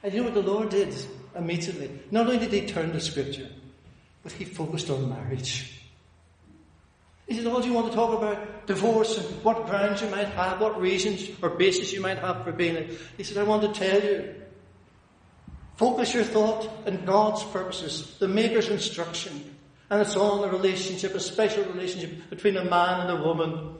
And 0.04 0.14
you 0.14 0.20
know 0.20 0.26
what 0.26 0.34
the 0.34 0.48
Lord 0.48 0.68
did 0.68 0.94
immediately? 1.34 1.90
Not 2.12 2.26
only 2.26 2.38
did 2.38 2.52
he 2.52 2.66
turn 2.68 2.92
to 2.92 3.00
Scripture, 3.00 3.48
but 4.26 4.32
he 4.32 4.44
focused 4.44 4.90
on 4.90 5.08
marriage. 5.08 5.80
He 7.28 7.36
said, 7.36 7.46
oh, 7.46 7.54
"All 7.54 7.64
you 7.64 7.72
want 7.72 7.92
to 7.92 7.94
talk 7.94 8.18
about 8.18 8.66
divorce 8.66 9.18
and 9.18 9.44
what 9.44 9.66
grounds 9.66 10.02
you 10.02 10.08
might 10.08 10.26
have, 10.26 10.60
what 10.60 10.80
reasons 10.80 11.30
or 11.40 11.50
basis 11.50 11.92
you 11.92 12.00
might 12.00 12.18
have 12.18 12.42
for 12.42 12.50
being 12.50 12.74
it. 12.74 12.98
He 13.16 13.22
said, 13.22 13.36
I 13.36 13.44
want 13.44 13.62
to 13.62 13.80
tell 13.80 14.02
you. 14.02 14.34
Focus 15.76 16.12
your 16.12 16.24
thought 16.24 16.68
on 16.88 17.04
God's 17.04 17.44
purposes, 17.44 18.18
the 18.18 18.26
Maker's 18.26 18.68
instruction, 18.68 19.54
and 19.90 20.00
it's 20.00 20.16
on 20.16 20.42
a 20.42 20.50
relationship, 20.50 21.14
a 21.14 21.20
special 21.20 21.62
relationship 21.66 22.28
between 22.28 22.56
a 22.56 22.64
man 22.64 23.02
and 23.02 23.10
a 23.20 23.22
woman. 23.22 23.76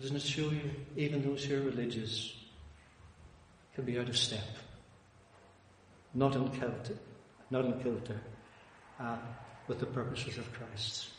Doesn't 0.00 0.16
it 0.16 0.22
show 0.22 0.48
you 0.48 0.70
even 0.96 1.22
those 1.22 1.44
who 1.44 1.58
are 1.58 1.62
religious 1.62 2.34
can 3.74 3.84
be 3.84 3.98
out 3.98 4.08
of 4.08 4.16
step? 4.16 4.48
Not 6.14 6.34
in 6.34 6.48
kilter, 6.50 6.96
not 7.50 7.64
in 7.64 7.80
kilter 7.80 8.20
uh, 8.98 9.16
with 9.68 9.80
the 9.80 9.86
purposes 9.86 10.38
of 10.38 10.52
Christ. 10.52 11.10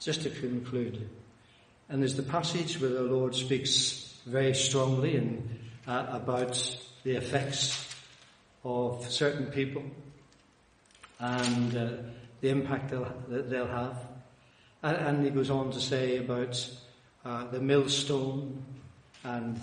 Just 0.00 0.22
to 0.22 0.30
conclude, 0.30 1.08
and 1.88 2.00
there's 2.00 2.16
the 2.16 2.22
passage 2.22 2.80
where 2.80 2.90
the 2.90 3.02
Lord 3.02 3.34
speaks 3.34 4.18
very 4.26 4.54
strongly 4.54 5.16
and 5.16 5.58
uh, 5.86 6.06
about 6.10 6.78
the 7.04 7.16
effects 7.16 7.94
of 8.64 9.08
certain 9.10 9.46
people 9.46 9.82
and 11.18 11.76
uh, 11.76 11.88
the 12.40 12.48
impact 12.48 12.90
they'll, 12.90 13.12
that 13.28 13.50
they'll 13.50 13.66
have. 13.66 13.96
And, 14.82 14.96
and, 14.96 15.24
he 15.24 15.30
goes 15.30 15.50
on 15.50 15.70
to 15.70 15.80
say 15.80 16.18
about 16.18 16.68
uh, 17.24 17.46
the 17.46 17.60
millstone 17.60 18.64
and 19.24 19.60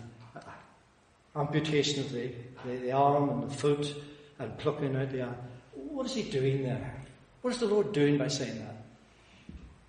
amputation 1.35 2.01
of 2.01 2.11
the, 2.11 2.31
the, 2.65 2.77
the, 2.77 2.91
arm 2.91 3.29
and 3.29 3.43
the 3.43 3.53
foot 3.53 3.95
and 4.39 4.57
plucking 4.57 4.95
out 4.95 5.11
the 5.11 5.21
arm. 5.21 5.35
What 5.73 6.05
is 6.05 6.15
he 6.15 6.23
doing 6.23 6.63
there? 6.63 6.95
What 7.41 7.53
is 7.53 7.59
the 7.59 7.67
Lord 7.67 7.91
doing 7.93 8.17
by 8.17 8.27
saying 8.27 8.59
that? 8.59 8.85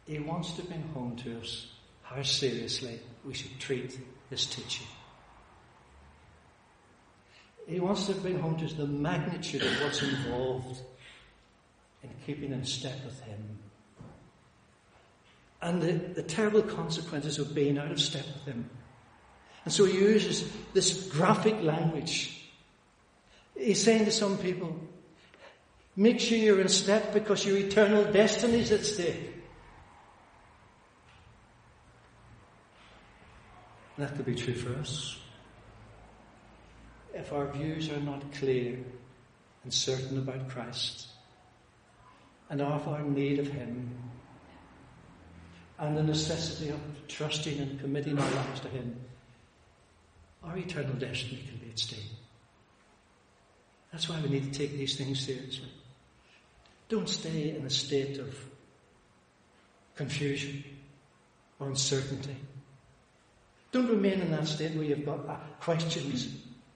He 0.07 0.18
wants 0.18 0.53
to 0.53 0.62
bring 0.62 0.82
home 0.95 1.16
to 1.16 1.41
us 1.41 1.68
how 2.03 2.22
seriously 2.22 3.01
we 3.24 3.34
should 3.34 3.59
treat 3.59 3.99
this 4.28 4.47
teaching. 4.47 4.86
He 7.66 7.78
wants 7.78 8.07
to 8.07 8.14
bring 8.14 8.38
home 8.38 8.57
to 8.59 8.64
us 8.64 8.72
the 8.72 8.86
magnitude 8.86 9.62
of 9.62 9.72
what's 9.80 10.03
involved 10.03 10.80
in 12.03 12.11
keeping 12.26 12.53
in 12.53 12.64
step 12.64 13.05
with 13.05 13.20
Him. 13.20 13.59
And 15.62 15.80
the, 15.80 15.93
the 15.93 16.22
terrible 16.22 16.62
consequences 16.62 17.38
of 17.38 17.55
being 17.55 17.78
out 17.78 17.93
of 17.93 18.01
step 18.01 18.24
with 18.26 18.45
Him. 18.55 18.68
And 19.65 19.73
so 19.73 19.85
he 19.85 19.99
uses 19.99 20.51
this 20.73 21.09
graphic 21.09 21.63
language. 21.63 22.41
He's 23.57 23.83
saying 23.83 24.07
to 24.07 24.13
some 24.13 24.39
people, 24.39 24.79
make 25.97 26.19
sure 26.19 26.39
you're 26.39 26.61
in 26.61 26.69
step 26.69 27.13
because 27.13 27.45
your 27.45 27.59
eternal 27.59 28.11
destiny 28.11 28.61
is 28.61 28.73
at 28.73 28.87
stake. 28.87 29.35
That 33.99 34.17
could 34.17 34.25
be 34.25 34.35
true 34.35 34.55
for 34.55 34.75
us. 34.81 35.19
If 37.13 37.35
our 37.35 37.47
views 37.49 37.91
are 37.91 38.01
not 38.01 38.33
clear 38.33 38.79
and 39.63 39.75
certain 39.75 40.17
about 40.17 40.49
Christ 40.49 41.09
and 42.49 42.63
of 42.63 42.89
our 42.89 43.03
need 43.03 43.41
of 43.41 43.49
Him 43.49 43.91
and 45.79 45.99
the 45.99 46.03
necessity 46.03 46.71
of 46.71 46.81
trusting 47.09 47.59
and 47.59 47.79
committing 47.79 48.19
our 48.19 48.31
lives 48.31 48.61
to 48.61 48.69
Him, 48.69 48.97
our 50.43 50.57
eternal 50.57 50.95
destiny 50.95 51.43
can 51.47 51.59
be 51.59 51.70
at 51.70 51.78
stake. 51.78 52.11
That's 53.93 54.09
why 54.09 54.20
we 54.20 54.28
need 54.28 54.53
to 54.53 54.59
take 54.59 54.72
these 54.72 54.97
things 54.97 55.24
seriously. 55.24 55.68
Don't 56.88 57.09
stay 57.09 57.57
in 57.57 57.64
a 57.66 57.70
state 57.70 58.18
of 58.18 58.36
confusion 59.97 60.64
or 61.59 61.68
uncertainty. 61.68 62.36
Don't 63.72 63.88
remain 63.88 64.20
in 64.20 64.30
that 64.32 64.49
state 64.49 64.74
where 64.74 64.84
you've 64.84 65.07
got 65.07 65.28
uh, 65.28 65.36
questions, 65.61 66.28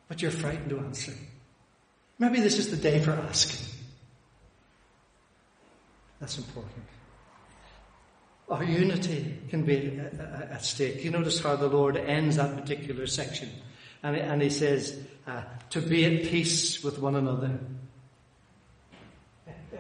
but 0.09 0.23
you're 0.23 0.31
frightened 0.31 0.71
to 0.71 0.79
answer. 0.79 1.13
Maybe 2.19 2.41
this 2.41 2.59
is 2.59 2.71
the 2.71 2.77
day 2.77 3.01
for 3.01 3.13
asking. 3.13 3.67
That's 6.21 6.39
important. 6.39 6.85
Our 8.55 8.63
unity 8.63 9.37
can 9.49 9.65
be 9.65 9.99
at 9.99 10.65
stake. 10.65 11.03
You 11.03 11.11
notice 11.11 11.41
how 11.41 11.57
the 11.57 11.67
Lord 11.67 11.97
ends 11.97 12.37
that 12.37 12.55
particular 12.55 13.09
section. 13.09 13.51
And, 14.05 14.41
he 14.41 14.49
says, 14.49 14.97
uh, 15.27 15.43
to 15.71 15.81
be 15.81 16.05
at 16.05 16.31
peace 16.31 16.81
with 16.85 17.01
one 17.01 17.17
another. 17.17 17.59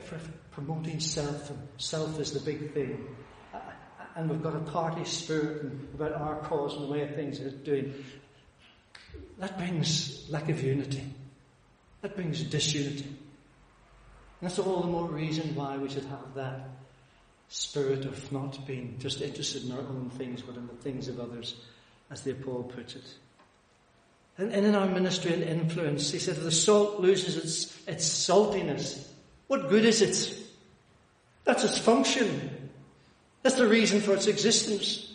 For 0.00 0.18
promoting 0.50 0.98
self, 0.98 1.50
and 1.50 1.68
self 1.76 2.18
is 2.18 2.32
the 2.32 2.40
big 2.40 2.74
thing. 2.74 3.06
Uh, 3.54 3.60
and 4.16 4.28
we've 4.28 4.42
got 4.42 4.56
a 4.56 4.60
party 4.72 5.04
spirit 5.04 5.66
about 5.94 6.12
our 6.14 6.40
cause 6.40 6.74
and 6.74 6.82
the 6.82 6.88
way 6.88 7.06
things 7.14 7.40
are 7.40 7.50
doing. 7.50 7.94
That 9.38 9.56
brings 9.56 10.28
lack 10.30 10.48
of 10.48 10.60
unity. 10.60 11.04
That 12.02 12.16
brings 12.16 12.42
disunity. 12.42 13.04
And 13.04 14.50
that's 14.50 14.58
all 14.58 14.80
the 14.80 14.88
more 14.88 15.06
reason 15.06 15.54
why 15.54 15.76
we 15.76 15.88
should 15.88 16.06
have 16.06 16.34
that 16.34 16.73
spirit 17.48 18.04
of 18.04 18.32
not 18.32 18.66
being 18.66 18.96
just 18.98 19.20
interested 19.20 19.64
in 19.64 19.72
our 19.72 19.80
own 19.80 20.10
things, 20.16 20.42
but 20.42 20.56
in 20.56 20.66
the 20.66 20.74
things 20.74 21.08
of 21.08 21.20
others, 21.20 21.56
as 22.10 22.22
the 22.22 22.32
Paul 22.34 22.64
puts 22.64 22.96
it. 22.96 23.14
And, 24.38 24.52
and 24.52 24.66
in 24.66 24.74
our 24.74 24.86
ministry 24.86 25.32
and 25.32 25.42
influence, 25.42 26.10
he 26.10 26.18
said, 26.18 26.36
if 26.36 26.42
the 26.42 26.50
salt 26.50 27.00
loses 27.00 27.36
its, 27.36 27.88
its 27.88 28.08
saltiness, 28.08 29.06
what 29.46 29.68
good 29.68 29.84
is 29.84 30.02
it? 30.02 30.36
That's 31.44 31.62
its 31.62 31.78
function. 31.78 32.70
That's 33.42 33.56
the 33.56 33.68
reason 33.68 34.00
for 34.00 34.14
its 34.14 34.26
existence. 34.26 35.12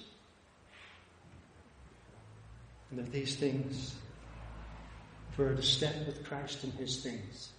And 2.92 3.00
if 3.00 3.12
these 3.12 3.36
things, 3.36 3.96
if 5.32 5.38
we're 5.38 5.56
to 5.56 5.62
step 5.62 5.96
with 6.06 6.24
Christ 6.26 6.64
in 6.64 6.72
his 6.72 7.04
things, 7.04 7.50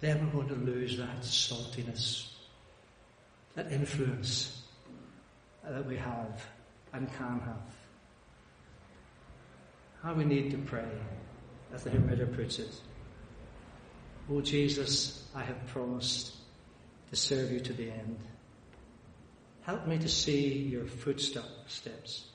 then 0.00 0.26
we're 0.26 0.44
going 0.44 0.48
to 0.48 0.54
lose 0.54 0.98
that 0.98 1.20
saltiness 1.22 2.31
that 3.54 3.70
influence 3.70 4.62
that 5.64 5.86
we 5.86 5.96
have 5.96 6.44
and 6.92 7.06
can 7.14 7.40
have. 7.40 7.74
How 10.02 10.14
we 10.14 10.24
need 10.24 10.50
to 10.50 10.58
pray, 10.58 10.88
as 11.72 11.84
the 11.84 11.90
hymn 11.90 12.08
writer 12.08 12.26
puts 12.26 12.58
it. 12.58 12.74
Oh 14.30 14.40
Jesus, 14.40 15.28
I 15.34 15.42
have 15.42 15.66
promised 15.68 16.34
to 17.10 17.16
serve 17.16 17.52
you 17.52 17.60
to 17.60 17.72
the 17.72 17.90
end. 17.90 18.18
Help 19.62 19.86
me 19.86 19.98
to 19.98 20.08
see 20.08 20.48
your 20.48 20.86
footsteps 20.86 22.26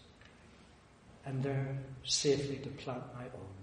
and 1.26 1.44
there 1.44 1.78
safely 2.04 2.58
to 2.58 2.70
plant 2.70 3.04
my 3.14 3.24
own. 3.24 3.56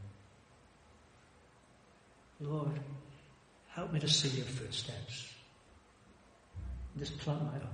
Lord, 2.40 2.80
help 3.68 3.92
me 3.92 4.00
to 4.00 4.08
see 4.08 4.28
your 4.28 4.44
footsteps 4.44 5.33
just 6.98 7.18
plant 7.18 7.42
my 7.42 7.54
own. 7.54 7.68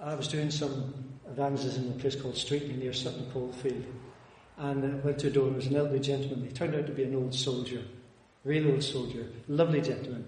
I 0.00 0.14
was 0.14 0.28
doing 0.28 0.50
some 0.50 0.94
evangelism 1.30 1.86
in 1.86 1.92
a 1.92 1.94
place 1.96 2.14
called 2.14 2.34
Streetly 2.34 2.78
near 2.78 2.92
Sutton 2.92 3.28
Coldfield. 3.32 3.84
And 4.56 4.84
I 4.84 4.88
went 5.04 5.18
to 5.20 5.28
a 5.28 5.30
door, 5.30 5.46
there 5.46 5.54
was 5.54 5.66
an 5.66 5.76
elderly 5.76 6.00
gentleman. 6.00 6.44
He 6.44 6.52
turned 6.52 6.74
out 6.74 6.86
to 6.86 6.92
be 6.92 7.04
an 7.04 7.14
old 7.14 7.34
soldier, 7.34 7.82
real 8.44 8.70
old 8.70 8.82
soldier, 8.82 9.26
lovely 9.48 9.80
gentleman. 9.80 10.26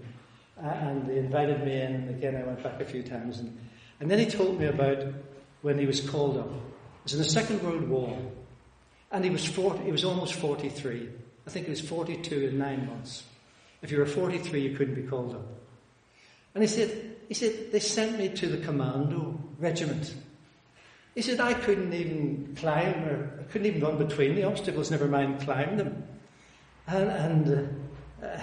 And 0.57 1.09
they 1.09 1.19
invited 1.19 1.65
me 1.65 1.81
in, 1.81 1.95
and 1.95 2.11
again 2.11 2.37
I 2.37 2.43
went 2.43 2.63
back 2.63 2.81
a 2.81 2.85
few 2.85 3.03
times. 3.03 3.39
And, 3.39 3.57
and 4.01 4.11
then 4.11 4.19
he 4.19 4.27
told 4.27 4.59
me 4.59 4.67
about 4.67 5.05
when 5.63 5.79
he 5.79 5.87
was 5.87 6.01
called 6.01 6.37
up. 6.37 6.51
It 6.51 7.05
was 7.05 7.13
in 7.15 7.19
the 7.19 7.25
Second 7.25 7.63
World 7.63 7.89
War. 7.89 8.19
And 9.13 9.25
he 9.25 9.31
was 9.31 9.45
40, 9.45 9.85
he 9.85 9.93
was 9.93 10.05
almost 10.05 10.35
43. 10.35 11.09
I 11.47 11.51
think 11.51 11.67
he 11.67 11.71
was 11.71 11.81
42 11.81 12.49
in 12.49 12.59
nine 12.59 12.87
months. 12.87 13.25
If 13.83 13.91
you 13.91 13.99
were 13.99 14.07
43, 14.07 14.61
you 14.61 14.77
couldn't 14.77 14.95
be 14.95 15.03
called 15.03 15.35
up. 15.35 15.60
And 16.55 16.63
he 16.63 16.69
said, 16.69 17.17
he 17.29 17.35
said, 17.35 17.71
they 17.71 17.81
sent 17.81 18.19
me 18.19 18.29
to 18.29 18.49
the 18.49 18.59
commando 18.59 19.39
regiment. 19.59 20.15
He 21.15 21.23
said, 21.23 21.41
I 21.41 21.55
couldn't 21.55 21.93
even 21.93 22.57
climb 22.57 23.05
or 23.05 23.41
I 23.41 23.43
couldn't 23.45 23.67
even 23.67 23.83
run 23.83 23.99
between 23.99 24.35
the 24.35 24.45
obstacles, 24.45 24.91
never 24.91 25.07
mind 25.07 25.41
climb 25.41 25.77
them. 25.77 26.05
And, 26.87 27.11
and 27.11 27.71
uh, 28.23 28.27
uh, 28.27 28.41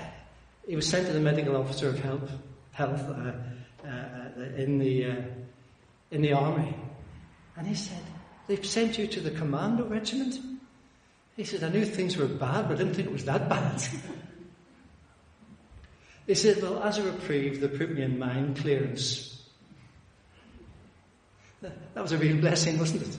he 0.68 0.76
was 0.76 0.88
sent 0.88 1.08
to 1.08 1.14
the 1.14 1.20
medical 1.20 1.56
officer 1.56 1.90
of 1.90 2.00
health, 2.00 2.32
health 2.72 3.02
uh, 3.10 3.32
uh, 3.86 3.90
uh 3.90 4.42
in, 4.56 4.80
the, 4.80 5.06
uh, 5.06 5.16
in 6.12 6.22
the 6.22 6.34
army. 6.34 6.76
And 7.56 7.68
he 7.68 7.76
said, 7.76 8.04
they've 8.48 8.66
sent 8.66 8.98
you 8.98 9.08
to 9.08 9.20
the 9.20 9.32
commando 9.32 9.86
regiment? 9.86 10.40
He 11.36 11.44
said, 11.44 11.64
I 11.64 11.70
knew 11.70 11.86
things 11.86 12.18
were 12.18 12.28
bad, 12.28 12.68
but 12.68 12.76
I 12.76 12.78
didn't 12.78 12.96
think 12.96 13.08
it 13.08 13.14
was 13.14 13.26
that 13.26 13.50
bad. 13.50 13.82
He 16.28 16.36
said, 16.36 16.62
Well, 16.62 16.84
as 16.84 16.98
a 16.98 17.04
reprieve, 17.04 17.62
they 17.62 17.70
put 17.70 17.90
me 17.90 18.04
in 18.04 18.20
mind 18.20 18.58
clearance. 18.58 19.34
That 21.96 22.04
was 22.04 22.12
a 22.12 22.18
real 22.20 22.38
blessing, 22.38 22.78
wasn't 22.78 23.02
it? 23.02 23.18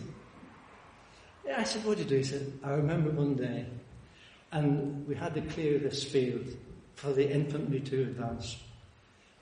I 1.56 1.64
said, 1.64 1.84
What 1.84 1.96
did 1.96 2.04
you 2.04 2.10
do? 2.10 2.16
He 2.18 2.22
said, 2.22 2.52
I 2.62 2.70
remember 2.72 3.10
one 3.10 3.34
day, 3.34 3.66
and 4.52 5.08
we 5.08 5.16
had 5.16 5.34
to 5.34 5.40
clear 5.40 5.78
this 5.78 6.04
field 6.04 6.46
for 6.94 7.12
the 7.12 7.28
infantry 7.28 7.80
to 7.80 8.02
advance. 8.02 8.58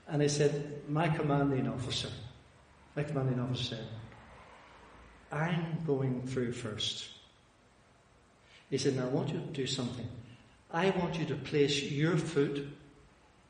And 0.07 0.21
he 0.21 0.29
said, 0.29 0.81
My 0.87 1.09
commanding 1.09 1.67
officer, 1.67 2.09
my 2.95 3.03
commanding 3.03 3.39
officer 3.39 3.75
said, 3.75 3.87
I'm 5.31 5.83
going 5.85 6.25
through 6.25 6.53
first. 6.53 7.09
He 8.69 8.77
said, 8.77 8.95
Now 8.95 9.03
I 9.03 9.09
want 9.09 9.29
you 9.29 9.39
to 9.39 9.45
do 9.47 9.67
something. 9.67 10.07
I 10.71 10.89
want 10.91 11.19
you 11.19 11.25
to 11.25 11.35
place 11.35 11.83
your 11.83 12.17
foot 12.17 12.67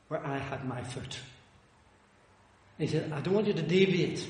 where 0.08 0.24
I 0.26 0.38
had 0.38 0.66
my 0.66 0.82
foot. 0.82 1.18
He 2.78 2.86
said, 2.86 3.12
I 3.12 3.20
don't 3.20 3.34
want 3.34 3.46
you 3.46 3.52
to 3.52 3.62
deviate. 3.62 4.26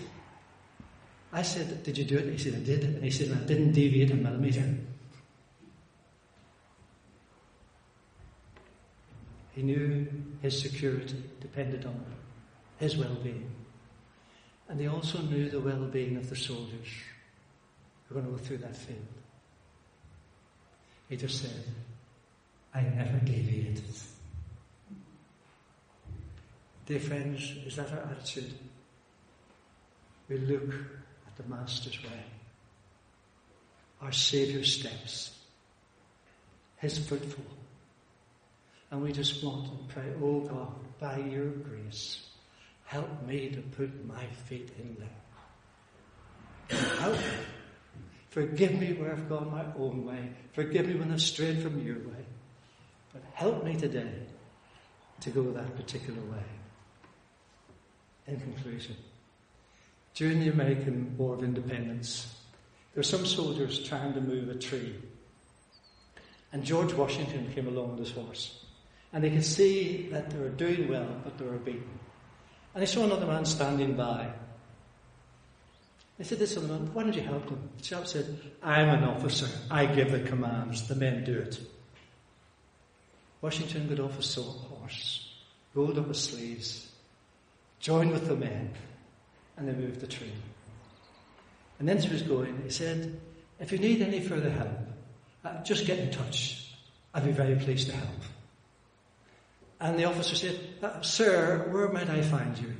I 1.32 1.42
said, 1.42 1.82
Did 1.82 1.98
you 1.98 2.04
do 2.04 2.16
it? 2.18 2.32
He 2.32 2.38
said, 2.38 2.54
I 2.54 2.64
did. 2.64 2.84
And 2.84 3.04
he 3.04 3.10
said, 3.10 3.30
I 3.30 3.44
didn't 3.44 3.72
deviate 3.72 4.10
a 4.10 4.14
millimeter. 4.14 4.64
He 9.52 9.62
knew 9.62 10.06
his 10.40 10.60
security 10.60 11.22
depended 11.40 11.84
on 11.84 12.04
his 12.78 12.96
well 12.96 13.14
being. 13.16 13.50
And 14.68 14.80
he 14.80 14.86
also 14.86 15.20
knew 15.20 15.50
the 15.50 15.60
well 15.60 15.84
being 15.86 16.16
of 16.16 16.30
the 16.30 16.36
soldiers 16.36 16.88
who 18.08 18.14
were 18.14 18.20
going 18.20 18.32
to 18.32 18.38
go 18.38 18.46
through 18.46 18.58
that 18.58 18.76
field. 18.76 18.98
He 21.08 21.16
just 21.16 21.40
said, 21.40 21.64
I 22.74 22.82
never 22.82 23.18
deviated. 23.24 23.82
Dear 26.88 27.00
friends, 27.00 27.52
is 27.66 27.76
that 27.76 27.92
our 27.92 27.98
attitude? 28.10 28.54
We 30.26 30.38
look 30.38 30.72
at 31.26 31.36
the 31.36 31.42
Master's 31.46 32.02
way, 32.02 32.24
our 34.00 34.10
Saviour's 34.10 34.72
steps, 34.72 35.38
His 36.78 36.96
footfall, 36.96 37.44
and 38.90 39.02
we 39.02 39.12
just 39.12 39.44
want 39.44 39.66
to 39.66 39.94
pray, 39.94 40.06
oh 40.22 40.40
God, 40.40 40.72
by 40.98 41.18
your 41.18 41.50
grace, 41.50 42.26
help 42.86 43.22
me 43.26 43.50
to 43.50 43.60
put 43.60 44.06
my 44.06 44.24
feet 44.46 44.70
in 44.78 44.96
there. 44.98 46.78
Help 47.00 47.18
me. 47.18 47.20
Forgive 48.30 48.80
me 48.80 48.94
where 48.94 49.12
I've 49.12 49.28
gone 49.28 49.50
my 49.50 49.66
own 49.78 50.06
way. 50.06 50.30
Forgive 50.54 50.88
me 50.88 50.94
when 50.94 51.12
I've 51.12 51.20
strayed 51.20 51.60
from 51.62 51.86
your 51.86 51.98
way. 51.98 52.24
But 53.12 53.20
help 53.34 53.62
me 53.62 53.76
today 53.76 54.22
to 55.20 55.28
go 55.28 55.50
that 55.52 55.76
particular 55.76 56.22
way. 56.22 56.44
In 58.28 58.38
conclusion, 58.38 58.94
during 60.14 60.40
the 60.40 60.50
American 60.50 61.16
War 61.16 61.34
of 61.34 61.42
Independence, 61.42 62.34
there 62.92 63.00
were 63.00 63.02
some 63.02 63.24
soldiers 63.24 63.82
trying 63.82 64.12
to 64.12 64.20
move 64.20 64.50
a 64.50 64.54
tree. 64.54 64.94
And 66.52 66.62
George 66.62 66.92
Washington 66.92 67.50
came 67.54 67.68
along 67.68 67.92
on 67.92 67.98
his 67.98 68.10
horse. 68.10 68.64
And 69.14 69.24
they 69.24 69.30
could 69.30 69.44
see 69.44 70.08
that 70.12 70.28
they 70.28 70.38
were 70.38 70.50
doing 70.50 70.88
well, 70.88 71.08
but 71.24 71.38
they 71.38 71.46
were 71.46 71.52
beaten. 71.52 71.98
And 72.74 72.82
they 72.82 72.86
saw 72.86 73.04
another 73.04 73.26
man 73.26 73.46
standing 73.46 73.94
by. 73.94 74.30
They 76.18 76.24
said 76.24 76.38
this 76.38 76.56
other 76.56 76.68
man, 76.68 76.92
why 76.92 77.04
don't 77.04 77.14
you 77.14 77.22
help 77.22 77.46
them? 77.46 77.70
The 77.78 77.82
chap 77.82 78.06
said, 78.06 78.38
I'm 78.62 78.90
an 78.90 79.04
officer. 79.04 79.48
I 79.70 79.86
give 79.86 80.10
the 80.10 80.20
commands. 80.20 80.86
The 80.86 80.96
men 80.96 81.24
do 81.24 81.38
it. 81.38 81.58
Washington 83.40 83.88
got 83.88 84.00
off 84.00 84.16
his 84.16 84.34
horse, 84.34 85.32
rolled 85.72 85.98
up 85.98 86.08
his 86.08 86.20
sleeves, 86.20 86.87
joined 87.80 88.12
with 88.12 88.26
the 88.26 88.36
men, 88.36 88.70
and 89.56 89.68
they 89.68 89.72
moved 89.72 90.00
the 90.00 90.06
tree. 90.06 90.32
And 91.78 91.88
then 91.88 91.98
he 91.98 92.08
was 92.08 92.22
going, 92.22 92.60
he 92.64 92.70
said, 92.70 93.20
if 93.60 93.72
you 93.72 93.78
need 93.78 94.02
any 94.02 94.20
further 94.20 94.50
help, 94.50 94.78
uh, 95.44 95.62
just 95.62 95.86
get 95.86 95.98
in 95.98 96.10
touch. 96.10 96.72
I'd 97.14 97.24
be 97.24 97.32
very 97.32 97.56
pleased 97.56 97.88
to 97.88 97.96
help. 97.96 98.20
And 99.80 99.98
the 99.98 100.04
officer 100.04 100.34
said, 100.34 100.58
uh, 100.82 101.00
Sir, 101.02 101.68
where 101.70 101.88
might 101.88 102.10
I 102.10 102.20
find 102.22 102.58
you? 102.58 102.74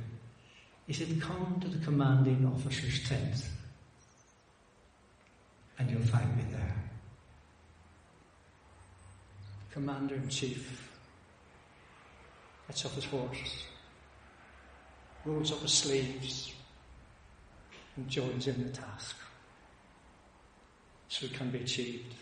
He 0.85 0.93
said, 0.93 1.21
Come 1.21 1.59
to 1.61 1.67
the 1.67 1.83
commanding 1.85 2.45
officer's 2.45 3.07
tent, 3.07 3.45
and 5.77 5.89
you'll 5.89 6.01
find 6.01 6.35
me 6.35 6.43
there. 6.51 6.75
Commander 9.71 10.15
in 10.15 10.27
chief 10.29 10.89
gets 12.67 12.85
off 12.85 12.95
his 12.95 13.05
horse, 13.05 13.65
rolls 15.25 15.51
up 15.51 15.61
his 15.61 15.73
sleeves, 15.73 16.53
and 17.95 18.07
joins 18.07 18.47
in 18.47 18.63
the 18.63 18.69
task 18.69 19.17
so 21.09 21.25
it 21.25 21.33
can 21.33 21.49
be 21.49 21.59
achieved. 21.59 22.13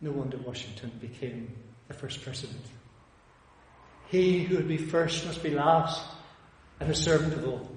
No 0.00 0.10
wonder 0.10 0.36
Washington 0.38 0.90
became 1.00 1.54
the 1.88 1.94
first 1.94 2.22
president. 2.22 2.64
He 4.08 4.44
who 4.44 4.56
would 4.56 4.68
be 4.68 4.76
first 4.76 5.24
must 5.26 5.42
be 5.42 5.50
last 5.50 6.02
and 6.80 6.90
a 6.90 6.94
servant 6.94 7.34
of 7.34 7.46
all. 7.46 7.70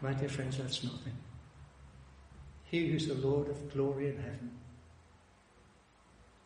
My 0.00 0.12
dear 0.12 0.28
friends, 0.28 0.58
that's 0.58 0.82
nothing. 0.82 1.12
He 2.64 2.88
who's 2.88 3.06
the 3.06 3.14
Lord 3.14 3.48
of 3.48 3.72
glory 3.72 4.08
in 4.08 4.16
heaven 4.16 4.50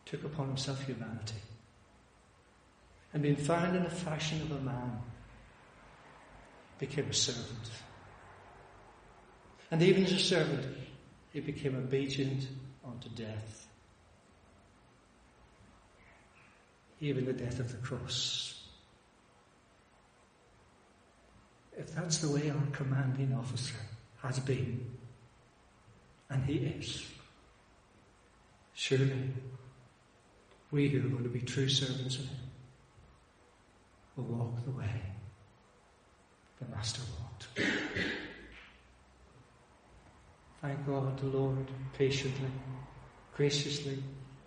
took 0.05 0.23
upon 0.23 0.47
himself 0.47 0.83
humanity 0.85 1.35
and 3.13 3.21
being 3.21 3.35
found 3.35 3.75
in 3.75 3.83
the 3.83 3.89
fashion 3.89 4.41
of 4.41 4.51
a 4.51 4.61
man 4.61 4.99
became 6.79 7.05
a 7.09 7.13
servant. 7.13 7.69
And 9.69 9.81
even 9.81 10.03
as 10.03 10.11
a 10.11 10.19
servant, 10.19 10.65
he 11.31 11.39
became 11.39 11.75
obedient 11.75 12.47
unto 12.85 13.09
death. 13.09 13.67
Even 16.99 17.25
the 17.25 17.33
death 17.33 17.59
of 17.59 17.71
the 17.71 17.77
cross. 17.77 18.63
If 21.77 21.93
that's 21.95 22.19
the 22.19 22.29
way 22.29 22.49
our 22.49 22.67
commanding 22.71 23.33
officer 23.33 23.75
has 24.21 24.39
been, 24.39 24.91
and 26.29 26.43
he 26.45 26.53
is, 26.53 27.05
surely 28.73 29.33
we 30.71 30.87
who 30.89 30.99
are 30.99 31.09
going 31.09 31.23
to 31.23 31.29
be 31.29 31.41
true 31.41 31.67
servants 31.67 32.17
of 32.17 32.25
him 32.25 32.42
will 34.15 34.23
walk 34.23 34.65
the 34.65 34.71
way 34.71 35.01
the 36.59 36.75
Master 36.75 37.01
walked. 37.19 37.47
Thank 40.61 40.85
God 40.85 41.17
the 41.19 41.25
Lord 41.25 41.69
patiently, 41.97 42.49
graciously 43.35 44.01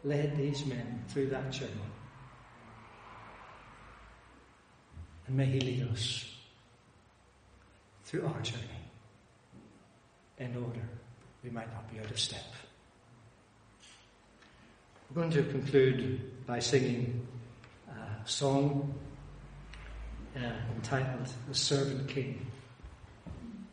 led 0.05 0.37
these 0.37 0.65
men 0.65 1.05
through 1.09 1.29
that 1.29 1.51
journey. 1.51 1.73
And 5.27 5.37
may 5.37 5.47
He 5.47 5.61
lead 5.61 5.89
us 5.89 6.33
through 8.05 8.27
our 8.27 8.41
journey 8.41 8.63
in 10.39 10.57
order 10.57 10.89
we 11.43 11.51
might 11.51 11.73
not 11.73 11.93
be 11.93 11.99
out 11.99 12.11
of 12.11 12.19
step. 12.19 12.45
We're 15.11 15.23
going 15.23 15.33
to 15.33 15.43
conclude 15.45 16.47
by 16.47 16.61
singing 16.61 17.27
a 17.89 18.29
song 18.29 18.95
uh, 20.37 20.53
entitled 20.75 21.29
The 21.49 21.55
Servant 21.55 22.09
King. 22.09 22.47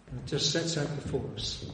And 0.10 0.20
it 0.20 0.26
just 0.26 0.52
sets 0.52 0.78
out 0.78 0.94
before 0.96 1.26
us 1.36 1.66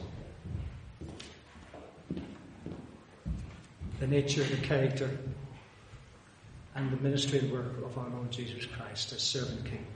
the 4.00 4.06
nature, 4.06 4.40
of 4.40 4.50
the 4.50 4.56
character, 4.66 5.10
and 6.74 6.90
the 6.90 6.96
ministry 7.02 7.40
and 7.40 7.52
work 7.52 7.76
of 7.84 7.98
our 7.98 8.08
Lord 8.08 8.30
Jesus 8.30 8.64
Christ 8.64 9.12
as 9.12 9.20
servant 9.20 9.64
king. 9.66 9.86